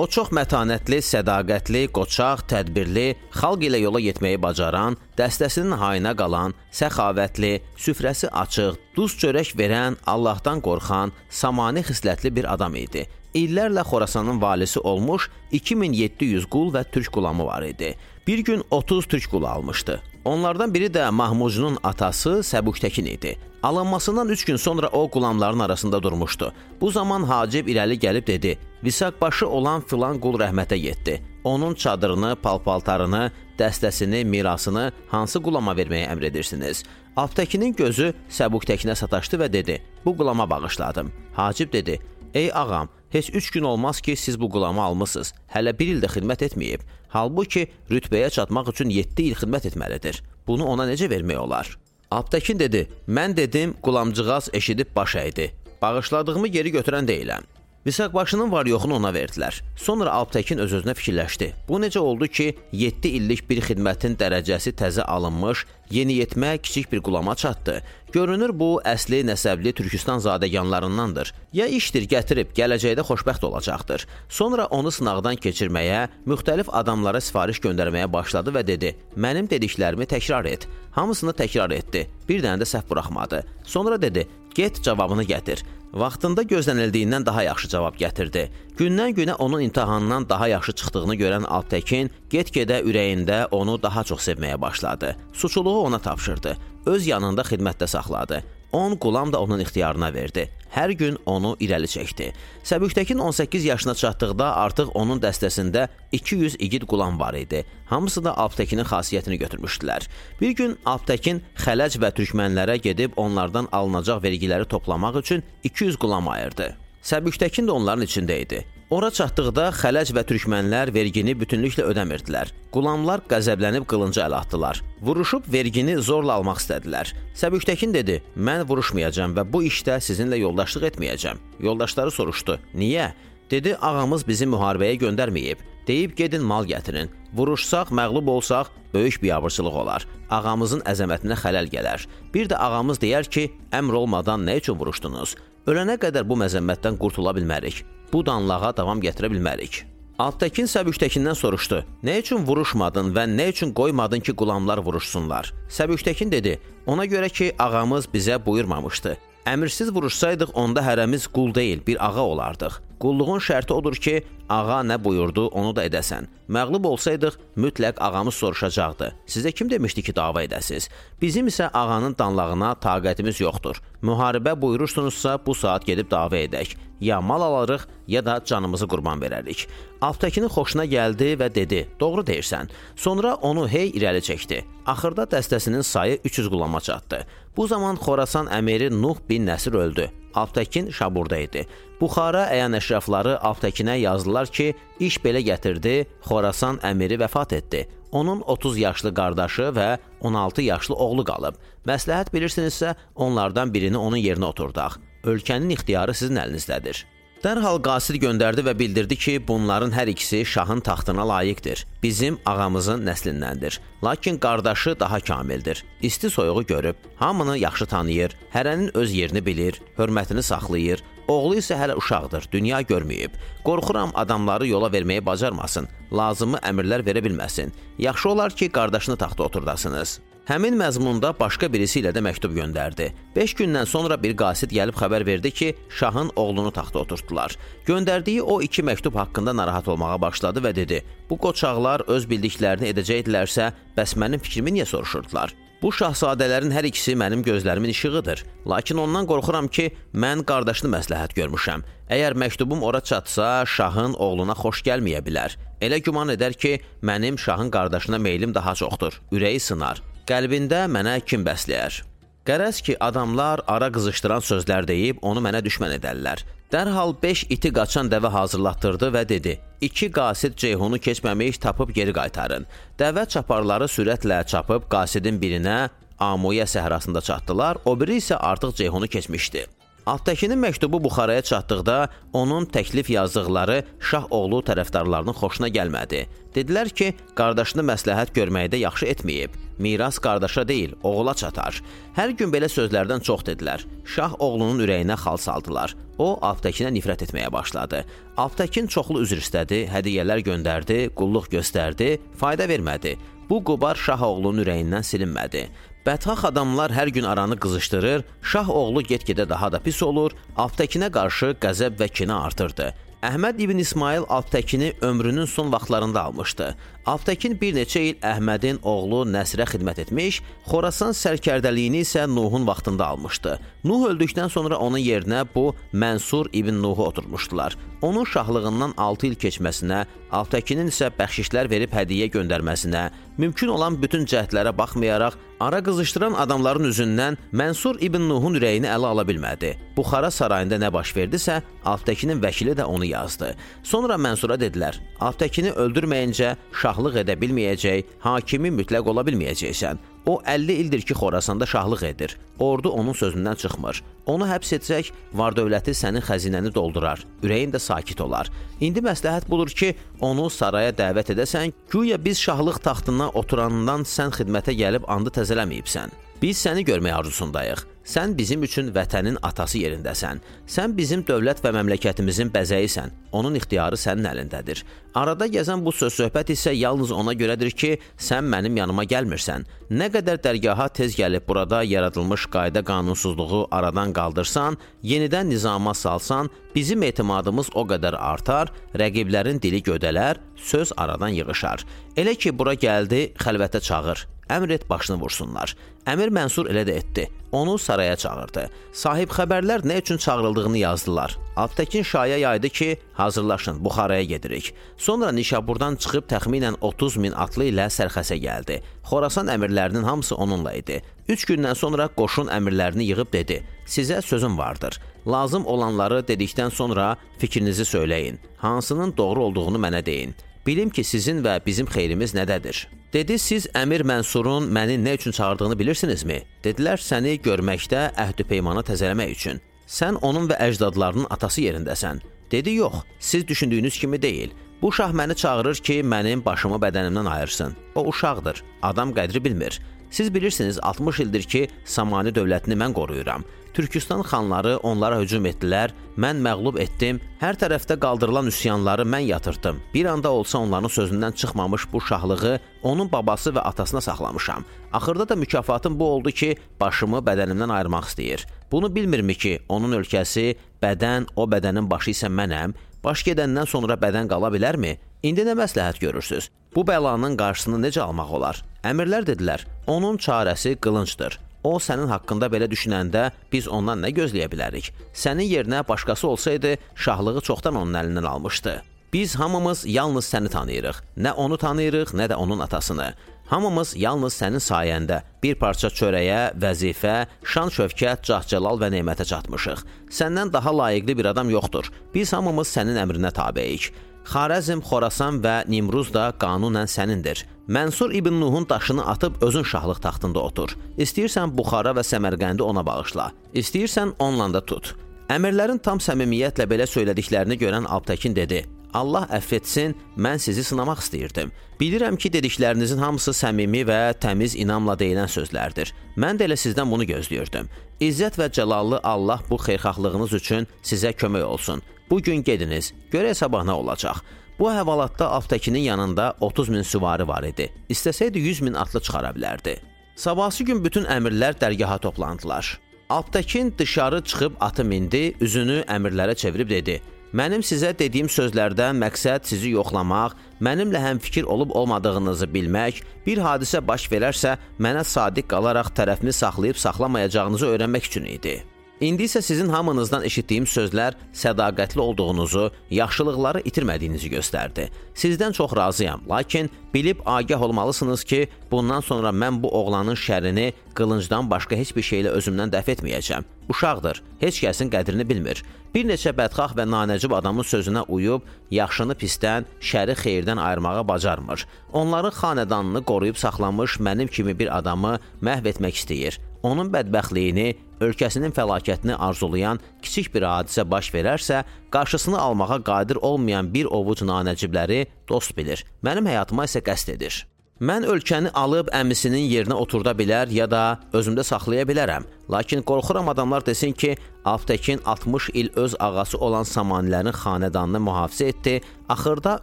O 0.00 0.06
çox 0.06 0.30
mətanətli, 0.32 1.02
sədaqətli, 1.04 1.82
qoçaq, 1.92 2.46
tədbirli, 2.48 3.04
xalq 3.36 3.66
ilə 3.68 3.82
yola 3.82 4.00
getməyi 4.00 4.40
bacaran, 4.40 4.96
dəstəsinin 5.18 5.76
hayına 5.76 6.14
qalan, 6.16 6.56
səxavətli, 6.72 7.52
süfrəsi 7.76 8.32
açıq, 8.32 8.80
duz 8.96 9.18
çörək 9.20 9.52
verən, 9.60 10.00
Allahdan 10.08 10.64
qorxan, 10.64 11.12
samani 11.28 11.84
xislətli 11.84 12.32
bir 12.32 12.48
adam 12.54 12.80
idi. 12.80 13.04
İllərlə 13.36 13.84
Xorasanın 13.84 14.40
valisi 14.40 14.80
olmuş 14.80 15.28
2700 15.52 16.48
qul 16.48 16.72
və 16.72 16.88
türk 16.92 17.12
qulamı 17.12 17.44
var 17.44 17.62
idi. 17.62 17.92
Bir 18.26 18.38
gün 18.38 18.64
30 18.70 19.06
türk 19.06 19.30
qulu 19.30 19.46
almışdı. 19.46 20.00
Onlardan 20.26 20.74
biri 20.74 20.88
də 20.90 21.10
Mahmucunun 21.10 21.78
atası 21.84 22.30
Səbuktekin 22.42 23.06
idi. 23.06 23.36
Alınmasından 23.62 24.28
3 24.28 24.44
gün 24.44 24.56
sonra 24.56 24.88
o 24.88 25.10
qulamların 25.10 25.58
arasında 25.58 26.02
durmuşdu. 26.02 26.52
Bu 26.80 26.90
zaman 26.90 27.22
Hacib 27.22 27.68
irəli 27.68 27.94
gəlib 27.94 28.26
dedi: 28.26 28.58
"Visaqbaşı 28.84 29.48
olan 29.48 29.80
filan 29.80 30.20
qul 30.20 30.34
rəhmətə 30.38 30.76
getdi. 30.76 31.22
onun 31.44 31.74
çadırını, 31.74 32.36
palpaltarını, 32.42 33.30
dəstəsini, 33.58 34.24
mirasını 34.24 34.92
hansı 35.08 35.42
qulama 35.42 35.72
verməyə 35.72 36.10
əmr 36.10 36.26
edirsiniz? 36.26 36.82
Aptekinin 37.16 37.74
gözü 37.74 38.14
Səbuktekinə 38.30 38.94
sataşdı 38.94 39.36
və 39.36 39.52
dedi: 39.52 39.82
"Bu 40.04 40.16
qulama 40.16 40.50
bağışladım." 40.50 41.12
Hacib 41.34 41.72
dedi: 41.72 42.00
"Ey 42.36 42.50
ağam, 42.52 42.88
heç 43.10 43.30
3 43.34 43.50
gün 43.50 43.62
olmaz 43.62 44.00
ki, 44.00 44.16
siz 44.16 44.40
bu 44.40 44.50
qulamı 44.50 44.82
almısınız. 44.82 45.32
Hələ 45.54 45.72
1 45.78 45.92
ildə 45.94 46.08
xidmət 46.14 46.44
etməyib. 46.48 46.84
Halbuki 47.08 47.62
rütbəyə 47.90 48.30
çatmaq 48.30 48.68
üçün 48.74 48.92
7 48.92 49.22
il 49.22 49.34
xidmət 49.40 49.70
etməlidir. 49.70 50.20
Bunu 50.46 50.64
ona 50.64 50.84
necə 50.92 51.08
vermək 51.10 51.38
olar?" 51.38 51.78
Aptekin 52.10 52.58
dedi: 52.58 52.88
"Mən 53.08 53.36
dedim, 53.36 53.74
qulamcığaz 53.82 54.50
eşidib 54.52 54.96
baş 54.96 55.14
əydi. 55.24 55.50
Bağışladığımı 55.82 56.48
geri 56.48 56.72
götürən 56.72 57.08
deyiləm." 57.08 57.56
Visaqbaşının 57.86 58.52
var-yoxunu 58.52 58.94
ona 58.94 59.12
verdilər. 59.14 59.60
Sonra 59.78 60.10
Alptəkin 60.10 60.58
öz-özünə 60.58 60.94
fikirləşdi. 60.98 61.52
Bu 61.68 61.78
necə 61.78 61.98
oldu 61.98 62.26
ki, 62.26 62.46
7 62.72 63.08
illik 63.08 63.44
bir 63.50 63.60
xidmətin 63.62 64.16
dərəcəsi 64.18 64.72
təzə 64.80 65.04
alınmış, 65.06 65.62
yeniyetmə 65.90 66.58
kiçik 66.58 66.92
bir 66.92 67.00
qulama 67.06 67.34
çatdı. 67.34 67.82
Görünür 68.16 68.52
bu 68.56 68.68
əsli 68.88 69.18
nəsəbli 69.28 69.74
Türkistan 69.76 70.22
zadəganlarındandır. 70.24 71.34
Ya 71.52 71.66
işdir 71.68 72.06
gətirib 72.08 72.54
gələcəkdə 72.56 73.02
xoşbəxt 73.04 73.44
olacaqdır. 73.44 74.06
Sonra 74.32 74.64
onu 74.72 74.88
sınaqdan 74.88 75.36
keçirməyə, 75.44 76.06
müxtəlif 76.24 76.70
adamlara 76.80 77.20
sifariş 77.20 77.60
göndərməyə 77.66 78.08
başladı 78.12 78.54
və 78.56 78.62
dedi: 78.70 78.94
"Mənim 79.20 79.50
dediklərimi 79.52 80.08
təkrar 80.08 80.48
et." 80.48 80.64
Hamısını 80.96 81.36
təkrar 81.36 81.74
etdi. 81.76 82.06
Bir 82.28 82.40
dənə 82.40 82.62
də 82.62 82.70
səhv 82.72 82.88
buraxmadı. 82.88 83.42
Sonra 83.64 84.00
dedi: 84.02 84.26
"Get 84.54 84.82
cavabını 84.82 85.24
gətir." 85.34 85.60
Vaxtında 85.92 86.42
gözlənildiyindən 86.42 87.26
daha 87.26 87.42
yaxşı 87.46 87.68
cavab 87.68 87.94
gətirdi. 88.00 88.48
Gündən-günə 88.78 89.34
onun 89.34 89.60
imtahandan 89.68 90.28
daha 90.28 90.48
yaxşı 90.48 90.72
çıxdığını 90.72 91.14
görən 91.22 91.46
Alptəkin 91.46 92.10
get-gedə 92.30 92.82
ürəyində 92.84 93.46
onu 93.50 93.78
daha 93.82 94.04
çox 94.04 94.28
sevməyə 94.28 94.60
başladı. 94.60 95.16
Suçuluğu 95.32 95.80
ona 95.80 95.98
tapşırdı. 95.98 96.56
Öz 96.86 97.06
yanında 97.06 97.42
xidmətdə 97.42 97.86
saxladı. 97.86 98.42
10 98.72 98.96
qulam 98.96 99.32
da 99.32 99.40
onun 99.40 99.60
ixtiyarına 99.60 100.14
verdi. 100.14 100.48
Hər 100.76 100.92
gün 100.98 101.16
onu 101.26 101.54
irəli 101.62 101.88
çəkdi. 101.88 102.32
Səbükdəkin 102.66 103.18
18 103.22 103.64
yaşına 103.64 103.94
çatdıqda 103.94 104.50
artıq 104.62 104.90
onun 104.94 105.20
dəstəsində 105.22 105.88
200 106.12 106.56
igid 106.58 106.84
qulam 106.90 107.20
var 107.20 107.34
idi. 107.34 107.64
Hamısı 107.86 108.24
da 108.24 108.34
Alptəkinin 108.36 108.84
xasiyyətini 108.84 109.38
götürmüşdülər. 109.40 110.08
Bir 110.40 110.50
gün 110.50 110.76
Alptəkin 110.84 111.40
xələc 111.56 111.96
və 112.02 112.12
türkmənlərə 112.18 112.76
gedib 112.82 113.16
onlardan 113.16 113.68
alınacaq 113.72 114.22
vergiləri 114.22 114.68
toplamaq 114.68 115.20
üçün 115.22 115.44
200 115.64 115.96
qulam 115.96 116.28
ayırdı. 116.28 116.74
Səbükdəkin 117.02 117.70
də 117.70 117.70
onların 117.70 118.04
içində 118.04 118.36
idi. 118.42 118.64
Ora 118.86 119.08
çatdıqda 119.10 119.72
xələc 119.74 120.12
və 120.14 120.22
türkmənlər 120.28 120.92
vergini 120.94 121.32
bütünlüklə 121.34 121.88
ödəmirdilər. 121.90 122.52
Qulamlar 122.70 123.24
qəzəblənib 123.26 123.82
qılıncı 123.90 124.20
əl 124.22 124.36
atdılar. 124.38 124.78
Vuruşub 125.02 125.48
vergini 125.50 125.96
zorla 125.98 126.36
almaq 126.38 126.60
istədilər. 126.62 127.10
Səbükdəkin 127.34 127.94
dedi: 127.96 128.20
"Mən 128.38 128.62
vuruşmayacağam 128.68 129.34
və 129.34 129.42
bu 129.52 129.64
işdə 129.66 129.96
sizinlə 129.98 130.38
yoldaşlıq 130.38 130.86
etməyəcəm." 130.90 131.40
Yoldaşları 131.66 132.10
soruşdu: 132.10 132.60
"Niyə?" 132.74 133.08
Dedi: 133.50 133.74
"Ağamız 133.76 134.28
bizi 134.28 134.46
müharibəyə 134.46 135.00
göndərməyib. 135.02 135.58
Deyib 135.86 136.16
gedin 136.16 136.42
mal 136.42 136.64
gətirin. 136.64 137.10
Vuruşsaq, 137.34 137.90
məğlub 137.90 138.30
olsaq, 138.30 138.70
böyük 138.94 139.22
biabırçılıq 139.22 139.74
olar. 139.82 140.06
Ağamızın 140.30 140.80
əzəmətinə 140.86 141.34
xələl 141.42 141.66
gələr. 141.74 142.06
Bir 142.34 142.46
də 142.46 142.54
ağamız 142.54 142.98
deyər 142.98 143.26
ki, 143.26 143.50
əmr 143.72 143.92
olmadan 143.92 144.46
nə 144.46 144.58
üçün 144.62 144.78
vuruşdunuz? 144.78 145.36
Ölənə 145.66 145.98
qədər 145.98 146.22
bu 146.22 146.38
məzəmmətdən 146.38 146.98
qurtula 146.98 147.34
bilmərik. 147.34 147.95
Bu 148.16 148.22
danlağa 148.24 148.70
davam 148.76 149.00
gətirə 149.04 149.28
bilmərik. 149.28 149.82
Alttəkin 150.24 150.70
Səbükdəkindən 150.72 151.36
soruşdu: 151.36 151.82
"Nə 152.08 152.14
üçün 152.22 152.46
vuruşmadın 152.48 153.10
və 153.16 153.24
nə 153.28 153.50
üçün 153.52 153.74
qoymadın 153.76 154.22
ki, 154.24 154.32
qulamlar 154.40 154.80
vuruşsunlar?" 154.86 155.52
Səbükdəkin 155.78 156.32
dedi: 156.32 156.54
"Ona 156.86 157.04
görə 157.04 157.28
ki, 157.28 157.52
ağamız 157.58 158.08
bizə 158.14 158.38
buyurmamışdı. 158.46 159.12
Əmirsiz 159.52 159.92
vuruşsaydıq, 159.96 160.54
onda 160.62 160.80
hərəmiz 160.80 161.28
qul 161.28 161.52
deyil, 161.54 161.84
bir 161.86 162.00
ağa 162.06 162.24
olardıq. 162.32 162.80
Qulluğun 163.00 163.38
şərti 163.48 163.72
odur 163.72 163.94
ki, 163.94 164.22
ağa 164.48 164.80
nə 164.86 164.96
buyurdu, 165.04 165.46
onu 165.48 165.74
da 165.76 165.84
edəsən. 165.86 166.26
Məğlub 166.48 166.86
olsaydıq, 166.86 167.36
mütləq 167.56 168.00
ağamız 168.00 168.34
soruşacaqdı. 168.34 169.12
Sizə 169.26 169.52
kim 169.52 169.70
demişdi 169.70 170.02
ki, 170.02 170.16
dava 170.16 170.44
edəsiz? 170.44 170.88
Bizim 171.22 171.48
isə 171.50 171.70
ağanın 171.72 172.16
danlağına 172.18 172.74
taqətimiz 172.82 173.42
yoxdur. 173.42 173.82
Müharibə 174.02 174.60
buyurursunuzsa, 174.60 175.38
bu 175.46 175.54
saat 175.54 175.86
gedib 175.86 176.10
dava 176.10 176.36
edək. 176.36 176.76
Ya 177.00 177.20
mal 177.20 177.42
alarıq, 177.42 177.82
ya 178.08 178.24
da 178.26 178.40
canımızı 178.44 178.86
qurban 178.88 179.20
verərik. 179.20 179.66
Alttəkinin 180.00 180.48
xoşuna 180.48 180.84
gəldi 180.84 181.34
və 181.40 181.54
dedi: 181.54 181.88
"Doğru 182.00 182.20
deyirsən." 182.20 182.70
Sonra 182.96 183.34
onu 183.34 183.68
hey 183.68 183.90
irəli 183.90 184.22
çəkdi. 184.28 184.64
Axırda 184.86 185.24
dəstəsinin 185.24 185.82
sayı 185.82 186.18
300 186.24 186.48
qulama 186.48 186.80
çatdı. 186.80 187.26
Bu 187.56 187.66
zaman 187.66 187.96
Xorasan 187.96 188.46
əmiri 188.46 189.02
Nuh 189.02 189.16
bin 189.28 189.46
Nəsir 189.46 189.76
öldü. 189.76 190.10
Alptəkin 190.34 190.92
Şaburda 190.92 191.38
idi. 191.38 191.66
Buxara 192.00 192.42
əyan 192.52 192.76
əşrafları 192.76 193.38
Alptəkinə 193.40 193.94
yazdılar 193.96 194.35
ki, 194.44 194.74
iş 195.00 195.16
belə 195.24 195.40
gətirdi, 195.40 196.04
Xorasan 196.28 196.78
əmiri 196.84 197.16
vəfat 197.24 197.56
etdi. 197.56 197.86
Onun 198.12 198.42
30 198.46 198.78
yaşlı 198.78 199.14
qardaşı 199.14 199.72
və 199.72 199.98
16 200.20 200.62
yaşlı 200.62 200.94
oğlu 200.94 201.24
qalıb. 201.24 201.56
Məsləhət 201.88 202.32
bilirsinizsə, 202.34 202.94
onlardan 203.14 203.74
birini 203.74 203.96
onun 203.96 204.20
yerinə 204.20 204.44
oturdaq. 204.44 205.00
Ölkənin 205.24 205.72
ixtiyarı 205.72 206.14
sizin 206.14 206.36
əlinizdədir. 206.36 207.06
Dərhal 207.44 207.76
qasid 207.84 208.16
göndərdi 208.22 208.62
və 208.64 208.72
bildirdi 208.78 209.16
ki, 209.16 209.32
bunların 209.48 209.92
hər 209.92 210.08
ikisi 210.08 210.40
şahın 210.48 210.80
taxtına 210.80 211.26
layiqdir. 211.28 211.84
Bizim 212.02 212.38
ağamızın 212.46 213.04
nəslindəndir. 213.06 213.78
Lakin 214.04 214.38
qardaşı 214.38 215.00
daha 215.00 215.20
kamildir. 215.20 215.84
İsti 216.02 216.30
soyuğu 216.30 216.66
görüb, 216.66 216.96
hamını 217.16 217.58
yaxşı 217.58 217.86
tanıyır, 217.86 218.36
hərənin 218.54 218.90
öz 218.94 219.12
yerini 219.12 219.46
bilir, 219.46 219.80
hörmətini 219.98 220.42
saxlayır. 220.42 221.02
Oğlu 221.28 221.56
isə 221.58 221.74
hələ 221.74 221.96
uşaqdır, 221.98 222.46
dünya 222.52 222.80
görməyib. 222.86 223.34
Qorxuram 223.66 224.12
adamları 224.14 224.68
yola 224.68 224.90
verməyi 224.94 225.24
bacarmasın, 225.26 225.88
lazımı 226.12 226.62
əmrlər 226.62 227.02
verə 227.06 227.24
bilməsin. 227.24 227.74
Yaxşı 227.98 228.28
olar 228.30 228.54
ki, 228.54 228.68
qardaşını 228.70 229.16
taxta 229.16 229.42
oturdasınız. 229.42 230.20
Həmin 230.46 230.76
məzmunda 230.78 231.32
başqa 231.34 231.66
birisi 231.72 231.98
ilə 231.98 232.12
də 232.14 232.22
məktub 232.22 232.52
göndərdi. 232.54 233.08
5 233.34 233.54
gündən 233.58 233.88
sonra 233.90 234.14
bir 234.22 234.36
qasid 234.38 234.70
gəlib 234.70 234.94
xəbər 234.94 235.26
verdi 235.26 235.50
ki, 235.50 235.72
şahın 235.90 236.30
oğlunu 236.36 236.70
taxta 236.70 237.02
oturtdular. 237.02 237.58
Göndərdiyi 237.86 238.42
o 238.42 238.60
iki 238.62 238.86
məktub 238.86 239.18
haqqında 239.18 239.56
narahat 239.56 239.88
olmağa 239.88 240.20
başladı 240.22 240.62
və 240.62 240.74
dedi: 240.76 241.02
"Bu 241.30 241.34
qoçaqlar 241.42 242.06
öz 242.06 242.30
bildiklərini 242.30 242.94
edəcəkdilərsə, 242.94 243.72
bəs 243.98 244.14
mənim 244.14 244.38
fikrimi 244.38 244.78
niyə 244.78 244.86
soruşurdular?" 244.86 245.65
Bu 245.82 245.90
şahzadələrin 245.92 246.72
hər 246.72 246.88
ikisi 246.88 247.12
mənim 247.20 247.42
gözlərimin 247.44 247.92
işığıdır. 247.92 248.42
Lakin 248.70 249.02
ondan 249.02 249.28
qorxuram 249.28 249.68
ki, 249.68 249.90
mən 250.16 250.44
qardaşını 250.48 250.90
məsləhət 250.94 251.36
görmüşəm. 251.36 251.84
Əgər 252.08 252.38
məktubum 252.40 252.82
ora 252.86 253.02
çatsa, 253.04 253.66
şahın 253.68 254.16
oğluna 254.16 254.56
xoş 254.56 254.82
gəlməyə 254.88 255.20
bilər. 255.26 255.58
Elə 255.84 256.00
güman 256.00 256.32
edər 256.32 256.56
ki, 256.56 256.78
mənim 257.02 257.36
şahın 257.38 257.70
qardaşına 257.70 258.18
meylim 258.18 258.54
daha 258.54 258.74
çoxdur. 258.74 259.20
Ürəyi 259.32 259.60
sınar. 259.60 260.00
Qəlbində 260.26 260.86
mənə 260.88 261.20
kim 261.28 261.44
bəsləyər? 261.44 262.02
Qərəz 262.46 262.78
ki, 262.86 262.94
adamlar 263.02 263.60
ara 263.66 263.88
qızışdıran 263.90 264.44
sözlər 264.46 264.86
deyib 264.86 265.18
onu 265.26 265.40
mənə 265.42 265.64
düşmən 265.66 265.96
edərlər. 265.96 266.44
Dərhal 266.70 267.14
5 267.22 267.42
iti 267.56 267.72
qaçan 267.74 268.06
dəvə 268.12 268.30
hazırlatdırdı 268.30 269.08
və 269.16 269.22
dedi: 269.32 269.54
"İki 269.80 270.12
qasid 270.14 270.54
Ceyhunu 270.62 271.00
keçməmiş 271.06 271.58
tapıb 271.64 271.90
geri 271.90 272.12
qaytarın." 272.14 272.66
Dəvə 272.98 273.26
çaparları 273.34 273.88
sürətlə 273.90 274.44
çapıb 274.46 274.86
qasidin 274.94 275.40
birinə 275.42 275.88
Amuya 276.18 276.64
səhrasında 276.64 277.20
çatdılar, 277.20 277.76
o 277.84 278.00
biri 278.00 278.16
isə 278.22 278.36
artıq 278.38 278.76
Ceyhunu 278.76 279.08
keçmişdi. 279.08 279.66
Altdakinin 280.06 280.58
məktubu 280.58 281.00
Buxaraya 281.04 281.42
çatdıqda 281.42 282.08
onun 282.32 282.64
təklif 282.70 283.08
yazdıqları 283.10 283.82
şah 284.00 284.26
oğlu 284.30 284.60
tərəfdarlarının 284.68 285.34
xoşuna 285.34 285.66
gəlmədi. 285.74 286.20
Dedilər 286.54 286.92
ki, 286.94 287.08
qardaşını 287.34 287.82
məsləhət 287.90 288.30
görməkdə 288.36 288.78
yaxşı 288.84 289.08
etməyib. 289.10 289.56
Miras 289.82 290.20
qardaşa 290.22 290.62
deyil, 290.68 290.92
oğula 291.02 291.34
çatar. 291.34 291.80
Hər 292.14 292.36
gün 292.38 292.54
belə 292.54 292.68
sözlərdən 292.70 293.26
çox 293.26 293.42
dedilər. 293.50 293.82
Şah 294.06 294.38
oğlunun 294.38 294.84
ürəyinə 294.86 295.18
xal 295.24 295.42
saldılar. 295.42 295.96
O 296.22 296.38
Alptəkinə 296.38 296.94
nifrət 296.94 297.26
etməyə 297.26 297.50
başladı. 297.52 298.04
Alptəkin 298.38 298.86
çoxlu 298.86 299.24
üzr 299.26 299.42
istədi, 299.42 299.88
hədiyyələr 299.90 300.46
göndərdi, 300.46 301.00
qulluq 301.18 301.50
göstərdi, 301.58 302.14
fayda 302.38 302.70
vermədi. 302.70 303.18
Bu 303.50 303.58
qubar 303.64 303.98
şah 303.98 304.22
oğlunun 304.22 304.62
ürəyindən 304.62 305.02
silinmədi. 305.02 305.66
Bədxax 306.06 306.44
adamlar 306.46 306.92
hər 306.94 307.08
gün 307.10 307.24
aranı 307.26 307.56
qızışdırır, 307.58 308.22
şah 308.42 308.68
oğlu 308.70 309.00
get-gedə 309.02 309.48
daha 309.50 309.72
da 309.74 309.80
pis 309.82 309.98
olur, 310.06 310.36
Alptəkinə 310.54 311.08
qarşı 311.10 311.48
qəzəb 311.58 311.96
və 311.98 312.06
kinə 312.18 312.36
artırdı. 312.46 312.92
Əhməd 313.26 313.58
ibn 313.64 313.82
İsmail 313.82 314.22
Alptəkini 314.30 314.92
ömrünün 315.02 315.50
son 315.50 315.72
vaxtlarında 315.72 316.22
almışdı. 316.22 316.68
Alptəkin 317.06 317.52
bir 317.60 317.76
neçə 317.76 318.00
il 318.02 318.16
Əhmədin 318.26 318.80
oğlu 318.82 319.20
Nəsrə 319.30 319.62
xidmət 319.70 320.00
etmiş, 320.02 320.40
Xorasan 320.66 321.14
sərkərdəliyini 321.14 322.00
isə 322.02 322.24
Nuhun 322.26 322.66
vaxtında 322.66 323.06
almışdı. 323.14 323.52
Nuh 323.86 324.08
öldükdən 324.08 324.50
sonra 324.50 324.80
onun 324.82 324.98
yerinə 324.98 325.44
bu 325.54 325.68
Mənsur 325.94 326.50
ibn 326.52 326.82
Nuhu 326.82 327.06
oturmuşdular. 327.06 327.76
Onun 328.02 328.24
şahlığından 328.24 328.94
6 328.96 329.26
il 329.26 329.38
keçməsinə, 329.38 330.04
Alptəkinin 330.34 330.90
isə 330.90 331.12
bəxşişlər 331.14 331.70
verib 331.70 331.94
hədiyyə 331.94 332.26
göndərməsinə, 332.34 333.04
mümkün 333.38 333.70
olan 333.70 334.02
bütün 334.02 334.26
cəhdlərə 334.26 334.74
baxmayaraq 334.78 335.36
ara 335.60 335.78
qızışdıran 335.86 336.34
adamların 336.34 336.90
üzündən 336.90 337.38
Mənsur 337.52 338.00
ibn 338.02 338.26
Nuhun 338.28 338.58
ürəyini 338.58 338.90
ələ 338.90 339.12
ala 339.14 339.24
bilmədi. 339.28 339.76
Buxara 339.96 340.30
sarayında 340.30 340.80
nə 340.82 340.90
baş 340.92 341.14
verdisə, 341.16 341.62
Alptəkinin 341.86 342.42
vəkili 342.42 342.74
də 342.76 342.84
onu 342.84 343.06
yazdı. 343.06 343.54
Sonra 343.82 344.18
Mənsura 344.18 344.58
dedilər: 344.60 344.98
"Alptəkini 345.20 345.72
öldürməyincə 345.72 346.56
şahlıq 346.96 347.16
edə 347.20 347.34
bilməyəcək, 347.36 348.04
hakimi 348.24 348.70
mütləq 348.72 349.08
ola 349.10 349.22
bilməyəcəksən. 349.26 349.98
O 350.26 350.40
50 350.42 350.72
ildir 350.72 351.02
ki, 351.02 351.14
Xorasanda 351.14 351.66
şahlıq 351.66 352.02
edir. 352.02 352.36
Ordu 352.58 352.90
onun 352.90 353.12
sözündən 353.12 353.56
çıxmır. 353.60 354.02
Onu 354.26 354.46
həbs 354.48 354.72
etsək, 354.78 355.12
var-dövləti 355.34 355.92
sənin 355.94 356.24
xəzinəni 356.24 356.72
doldurar. 356.74 357.20
Ürəyin 357.42 357.72
də 357.72 357.78
sakit 357.78 358.20
olar. 358.20 358.50
İndi 358.80 359.00
məsləhət 359.04 359.48
budur 359.48 359.68
ki, 359.68 359.94
onu 360.20 360.48
saraya 360.50 360.90
dəvət 360.90 361.34
edəsən, 361.36 361.74
güya 361.92 362.18
biz 362.18 362.40
şahlıq 362.40 362.80
taxtına 362.82 363.28
oturandan 363.34 364.02
sən 364.08 364.32
xidmətə 364.34 364.74
gəlib 364.74 365.06
andı 365.06 365.34
təzələməyibsən. 365.36 366.16
Biz 366.42 366.64
səni 366.66 366.84
görmək 366.84 367.20
arzusundayıq. 367.20 367.86
Sən 368.06 368.36
bizim 368.38 368.62
üçün 368.62 368.92
vətənin 368.94 369.40
atası 369.42 369.80
yerindəsən. 369.80 370.38
Sən 370.70 370.92
bizim 370.94 371.24
dövlət 371.26 371.58
və 371.64 371.72
məmləkətimizin 371.74 372.52
bəzəyisən. 372.54 373.10
Onun 373.34 373.58
ixtiyarı 373.58 373.98
sənin 373.98 374.28
əlindədir. 374.30 374.84
Arada 375.18 375.48
gəzən 375.50 375.82
bu 375.82 375.90
söz-söhbət 375.92 376.52
isə 376.54 376.70
yalnız 376.76 377.10
ona 377.10 377.34
görədir 377.34 377.74
ki, 377.74 377.90
sən 378.28 378.46
mənim 378.52 378.78
yanıma 378.78 379.04
gəlmirsən. 379.10 379.66
Nə 379.90 380.06
qədər 380.14 380.38
dərgaha 380.44 380.86
tez 380.94 381.18
gəlib 381.18 381.48
burada 381.48 381.82
yaradılmış 381.82 382.46
qayda 382.54 382.84
qanunsuzluğu 382.86 383.66
aradan 383.70 384.14
qaldırsan, 384.14 384.78
yenidən 385.02 385.50
nizama 385.50 385.94
salsan, 385.94 386.50
bizim 386.74 387.02
etimadımız 387.02 387.72
o 387.74 387.82
qədər 387.90 388.14
artar, 388.14 388.70
rəqiblərin 388.94 389.58
dili 389.62 389.82
gödələr, 389.82 390.38
söz 390.56 390.94
aradan 390.96 391.34
yığışar. 391.34 391.82
Elə 392.16 392.38
ki, 392.38 392.54
bura 392.54 392.78
gəldi, 392.78 393.32
xəlvətə 393.42 393.82
çağır. 393.82 394.26
Əmr 394.46 394.72
et 394.76 394.90
başını 394.90 395.16
vursunlar. 395.18 395.74
Əmir 396.06 396.30
Mənsur 396.30 396.68
elə 396.70 396.84
də 396.86 397.00
etdi. 397.00 397.24
Onu 397.52 397.78
saraya 397.82 398.14
çağırdı. 398.16 398.68
Sahib 398.94 399.32
xəbərlər 399.34 399.82
nə 399.86 399.96
üçün 399.98 400.20
çağırıldığını 400.22 400.78
yazdılar. 400.78 401.34
Alptəkin 401.56 402.04
şaya 402.04 402.36
yaydı 402.38 402.68
ki, 402.68 402.98
hazırlaşın, 403.14 403.84
Buxaraya 403.84 404.24
gedirik. 404.24 404.74
Sonra 404.96 405.32
Nişaburdan 405.32 405.96
çıxıb 405.96 406.28
təxminən 406.30 406.78
30 406.80 407.16
min 407.16 407.32
atlı 407.32 407.70
ilə 407.72 407.88
sərxəsə 407.90 408.38
gəldi. 408.38 408.80
Xorasan 409.10 409.50
əmirlərinin 409.50 410.06
hamısı 410.06 410.36
onunla 410.36 410.74
idi. 410.78 411.02
Üç 411.28 411.44
gündən 411.50 411.74
sonra 411.74 412.08
qoşun 412.16 412.54
əmirlərini 412.54 413.10
yığıb 413.10 413.32
dedi: 413.32 413.62
"Sizə 413.86 414.22
sözüm 414.22 414.58
vardır. 414.58 415.00
Lazım 415.26 415.66
olanları 415.66 416.22
dedikdən 416.28 416.70
sonra 416.70 417.16
fikrinizi 417.38 417.82
söyləyin. 417.82 418.38
Hansının 418.56 419.16
doğru 419.16 419.44
olduğunu 419.44 419.78
mənə 419.78 420.06
deyin." 420.06 420.34
Bilim 420.66 420.90
ki, 420.90 421.04
sizin 421.04 421.44
və 421.44 421.60
bizim 421.66 421.86
xeyrimiz 421.86 422.32
nədədir? 422.34 422.80
Dedi, 423.14 423.36
siz 423.38 423.68
Əmir 423.78 424.02
Mənsurun 424.02 424.66
məni 424.74 424.96
nə 424.98 425.12
üçün 425.14 425.34
çağırdığını 425.36 425.78
bilirsinizmi? 425.78 426.40
Dedilər, 426.64 426.98
səni 426.98 427.36
görməkdə 427.44 428.00
əhd-i 428.18 428.46
peymana 428.50 428.82
təzələmək 428.88 429.34
üçün. 429.36 429.60
Sən 429.86 430.18
onun 430.26 430.48
və 430.50 430.58
əcdadlarının 430.66 431.28
atası 431.30 431.62
yerindəsən. 431.68 432.18
Dedi, 432.50 432.74
yox, 432.80 433.04
siz 433.20 433.46
düşündüyünüz 433.48 433.98
kimi 433.98 434.22
deyil. 434.22 434.50
Bu 434.82 434.90
şah 434.92 435.14
məni 435.14 435.36
çağırır 435.38 435.76
ki, 435.86 436.00
mənim 436.02 436.42
başımı 436.44 436.82
bədənimdən 436.82 437.30
ayırsın. 437.30 437.76
O 437.94 438.08
uşaqdır, 438.10 438.64
adam 438.82 439.14
qədri 439.14 439.44
bilmir. 439.44 439.78
Siz 440.10 440.34
bilirsiniz, 440.34 440.78
60 440.82 441.20
ildir 441.20 441.42
ki, 441.42 441.68
Samani 441.84 442.34
dövlətini 442.34 442.74
mən 442.74 442.92
qoruyuram. 442.92 443.46
Türkistan 443.76 444.22
xanları 444.24 444.78
onlara 444.88 445.18
hücum 445.20 445.44
etdilər, 445.44 445.92
mən 446.16 446.38
məğlub 446.40 446.78
etdim, 446.80 447.18
hər 447.42 447.58
tərəfdə 447.60 447.98
qaldırılan 448.00 448.46
üsyanları 448.48 449.04
mən 449.04 449.26
yatırtdım. 449.28 449.82
Bir 449.94 450.06
anda 450.08 450.30
olsa 450.32 450.58
onların 450.58 450.88
sözündən 450.88 451.34
çıxmamış 451.34 451.84
bu 451.92 452.00
şahlığı 452.00 452.54
onun 452.82 453.12
babası 453.12 453.52
və 453.52 453.60
atasına 453.60 454.00
saxlamışam. 454.00 454.64
Axırda 454.92 455.28
da 455.28 455.36
mükafatım 455.36 456.00
bu 456.00 456.08
oldu 456.08 456.30
ki, 456.30 456.56
başımı 456.80 457.20
bədənimdən 457.20 457.72
ayırmaq 457.72 458.08
istəyir. 458.08 458.46
Bunu 458.72 458.94
bilmirmi 458.94 459.34
ki, 459.34 459.58
onun 459.68 459.92
ölkəsi, 460.00 460.56
bədən, 460.82 461.28
o 461.36 461.44
bədənin 461.44 461.90
başı 461.90 462.16
isə 462.16 462.32
mənəm, 462.32 462.72
baş 463.04 463.28
gedəndən 463.28 463.68
sonra 463.68 464.00
bədən 464.00 464.32
qala 464.32 464.48
bilərmi? 464.56 464.96
İndi 465.22 465.44
nə 465.44 465.52
məsləhət 465.52 466.00
görürsüz? 466.00 466.48
Bu 466.74 466.80
bəlanın 466.80 467.36
qarşısını 467.36 467.84
necə 467.84 468.00
almaq 468.08 468.32
olar? 468.40 468.64
Əmirlər 468.84 469.28
dedilər, 469.28 469.68
onun 469.86 470.16
çarəsi 470.16 470.78
qılıncdır. 470.80 471.45
O 471.66 471.78
sənin 471.82 472.06
haqqında 472.12 472.46
belə 472.52 472.68
düşünəndə 472.70 473.22
biz 473.50 473.66
ondan 473.66 474.04
nə 474.04 474.12
gözləyə 474.14 474.46
bilərik? 474.52 474.92
Sənin 475.22 475.48
yerinə 475.50 475.80
başqası 475.88 476.28
olsaydı, 476.28 476.76
şahlığı 476.94 477.40
çoxdan 477.48 477.78
onun 477.80 477.98
əlindən 478.00 478.28
almışdı. 478.32 478.74
Biz 479.12 479.34
hamımız 479.40 479.82
yalnız 479.86 480.28
səni 480.32 480.52
tanıyırıq. 480.52 481.00
Nə 481.24 481.32
onu 481.32 481.58
tanıyırıq, 481.58 482.12
nə 482.20 482.28
də 482.30 482.38
onun 482.38 482.62
atasını. 482.66 483.08
Hamımız 483.50 483.96
yalnız 483.98 484.34
sənin 484.40 484.62
sayəndə 484.62 485.20
bir 485.42 485.58
parça 485.58 485.90
çörəyə, 485.98 486.40
vəzifə, 486.62 487.16
şan 487.42 487.70
şövkət, 487.74 488.22
cah-cəlal 488.28 488.78
və 488.82 488.92
nemətə 488.94 489.26
çatmışıq. 489.32 489.82
Səndən 490.20 490.52
daha 490.52 490.76
layiqli 490.76 491.18
bir 491.18 491.32
adam 491.32 491.50
yoxdur. 491.50 491.90
Biz 492.14 492.32
hamımız 492.38 492.70
sənin 492.78 493.02
əmrinə 493.02 493.32
tabeyik. 493.34 493.90
Xarəzm, 494.26 494.80
Xorasan 494.82 495.38
və 495.38 495.60
Nimruz 495.70 496.08
da 496.14 496.32
qanunən 496.42 496.88
sənindir. 496.90 497.44
Mənsur 497.70 498.10
ibn 498.14 498.40
Nuhun 498.40 498.66
daşını 498.68 499.06
atıb 499.06 499.42
özün 499.42 499.62
şahlıq 499.62 500.00
taxtında 500.02 500.40
otur. 500.42 500.74
İstəyirsən 500.98 501.54
Buxara 501.58 501.92
və 501.94 502.02
Səmərqəndi 502.02 502.62
ona 502.62 502.82
bağışla. 502.86 503.30
İstəyirsən 503.54 504.16
onunla 504.18 504.52
da 504.54 504.64
tut. 504.66 504.94
Əmirlərin 505.30 505.78
tam 505.82 506.02
səmimiyyətlə 506.02 506.66
belə 506.70 506.86
söylədiklərini 506.90 507.58
görən 507.62 507.86
Alptəkin 507.86 508.34
dedi: 508.34 508.64
Allah 508.94 509.26
əff 509.38 509.52
etsin, 509.60 509.94
mən 510.16 510.38
sizi 510.42 510.64
sınamaq 510.64 511.02
istəyirdim. 511.04 511.50
Bilirəm 511.80 512.18
ki, 512.18 512.30
dediklərinizin 512.32 513.02
hamısı 513.02 513.34
səmimi 513.34 513.82
və 513.86 514.00
təmiz 514.22 514.54
inamla 514.58 514.94
deyilən 514.98 515.30
sözlərdir. 515.30 515.92
Mən 516.16 516.38
də 516.38 516.48
elə 516.48 516.58
sizdən 516.58 516.90
bunu 516.90 517.06
gözləyirdim. 517.06 517.68
İzzət 518.00 518.38
və 518.40 518.50
cəlallı 518.58 519.02
Allah 519.04 519.42
bu 519.50 519.58
xeyirxahlığınız 519.66 520.32
üçün 520.40 520.66
sizə 520.82 521.12
kömək 521.14 521.44
olsun. 521.44 521.82
Bu 522.10 522.20
gün 522.22 522.42
gediniz, 522.42 522.92
görək 523.12 523.34
sabah 523.34 523.64
nə 523.66 523.74
olacaq. 523.74 524.22
Bu 524.58 524.70
həvalatda 524.72 525.26
Alptəkinin 525.36 525.84
yanında 525.84 526.36
30 526.40 526.68
min 526.68 526.82
süvari 526.82 527.28
var 527.28 527.44
idi. 527.44 527.68
İstəsəydi 527.90 528.38
100 528.38 528.60
min 528.60 528.74
atlı 528.74 529.00
çıxara 529.00 529.30
bilərdi. 529.36 529.76
Sabahsı 530.16 530.64
gün 530.64 530.84
bütün 530.84 531.04
əmirlər 531.04 531.58
dərgaha 531.60 531.98
toplandılar. 531.98 532.78
Alptəkin 533.10 533.78
dışarı 533.78 534.22
çıxıb 534.24 534.52
atı 534.60 534.84
mindi, 534.84 535.34
üzünü 535.40 535.82
əmirlərə 535.88 536.34
çevirib 536.34 536.70
dedi: 536.70 537.02
Mənim 537.34 537.60
sizə 537.60 537.90
dediyim 537.98 538.30
sözlərdən 538.32 538.96
məqsəd 539.02 539.44
sizi 539.50 539.74
yoxlamaq, 539.74 540.36
mənimlə 540.62 541.02
həmfikir 541.02 541.44
olub 541.44 541.74
olmadığınızı 541.74 542.46
bilmək, 542.54 543.02
bir 543.26 543.42
hadisə 543.44 543.82
baş 543.86 544.06
verərsə 544.12 544.56
mənə 544.78 545.04
sadiq 545.04 545.50
qalaraq 545.50 545.92
tərəfimi 545.98 546.32
saxlayıb 546.32 546.80
saxlamayacağınızı 546.80 547.66
öyrənmək 547.74 548.08
üçün 548.08 548.30
idi. 548.30 548.56
İndi 549.00 549.26
isə 549.28 549.42
sizin 549.44 549.68
hamınızdan 549.68 550.22
eşitdiyim 550.24 550.64
sözlər 550.64 551.18
sədaqətli 551.36 552.00
olduğunuzu, 552.00 552.70
yaxşılıqları 552.96 553.60
itirmədiyinizi 553.68 554.30
göstərdi. 554.32 554.86
Sizdən 555.14 555.52
çox 555.52 555.74
razıyam, 555.76 556.22
lakin 556.28 556.70
bilib 556.94 557.20
agah 557.26 557.62
olmalısınız 557.62 558.24
ki, 558.24 558.48
bundan 558.70 559.00
sonra 559.00 559.28
mən 559.28 559.60
bu 559.62 559.68
oğlanın 559.68 560.16
şərini 560.16 560.72
qılıncdan 560.94 561.50
başqa 561.50 561.76
heç 561.76 561.92
bir 561.96 562.08
şeylə 562.08 562.32
özümdən 562.40 562.72
dəf 562.72 562.88
etməyəcəm. 562.96 563.44
Uşaqdır, 563.68 564.22
heç 564.40 564.62
kəsin 564.64 564.88
qədrini 564.88 565.28
bilmir. 565.28 565.60
Bir 565.94 566.08
neçə 566.08 566.32
bədxah 566.32 566.72
və 566.80 566.88
nanəcib 566.88 567.36
adamın 567.36 567.68
sözünə 567.68 568.06
uyub, 568.08 568.48
yaxşını 568.70 569.12
pisdən, 569.20 569.68
şəri 569.80 570.16
xeyirdən 570.16 570.60
ayırmağa 570.60 571.08
bacarmır. 571.08 571.68
Onların 571.92 572.32
xanədanını 572.40 573.04
qoruyub 573.04 573.36
saxlamış 573.36 574.00
mənim 574.00 574.28
kimi 574.28 574.58
bir 574.58 574.72
adamı 574.78 575.18
məhv 575.42 575.68
etmək 575.74 576.00
istəyir. 576.00 576.40
Onun 576.66 576.88
bədbəxtliyini, 576.90 577.66
ölkəsinin 578.02 578.54
fəlakətini 578.56 579.14
arzulayan 579.28 579.78
kiçik 580.02 580.32
bir 580.34 580.46
hadisə 580.48 580.82
baş 580.90 581.12
verərsə, 581.14 581.62
qarşısını 581.94 582.38
almağa 582.42 582.80
qadir 582.88 583.20
olmayan 583.22 583.70
bir 583.74 583.86
ovuc 583.86 584.24
nanəcibləri 584.26 585.04
dost 585.30 585.54
bilir. 585.58 585.84
Mənim 586.02 586.26
həyatıma 586.32 586.66
isə 586.66 586.82
qəsd 586.88 587.14
edir. 587.14 587.44
Mən 587.76 588.06
ölkəni 588.08 588.48
alıb 588.56 588.88
əmisinin 588.96 589.50
yerinə 589.52 589.76
oturda 589.76 590.14
bilər 590.16 590.48
ya 590.48 590.64
da 590.64 590.96
özümdə 591.12 591.42
saxlaya 591.44 591.82
bilərəm. 591.84 592.24
Lakin 592.48 592.80
qorxuram 592.80 593.28
adamlar 593.28 593.66
desin 593.66 593.92
ki, 593.92 594.14
Alptəkin 594.48 595.02
60 595.04 595.50
il 595.52 595.68
öz 595.76 595.96
ağası 596.00 596.38
olan 596.38 596.64
Samanilərin 596.64 597.36
xanədanını 597.36 598.00
mühafizə 598.00 598.46
etdi, 598.48 598.80
axırda 599.08 599.60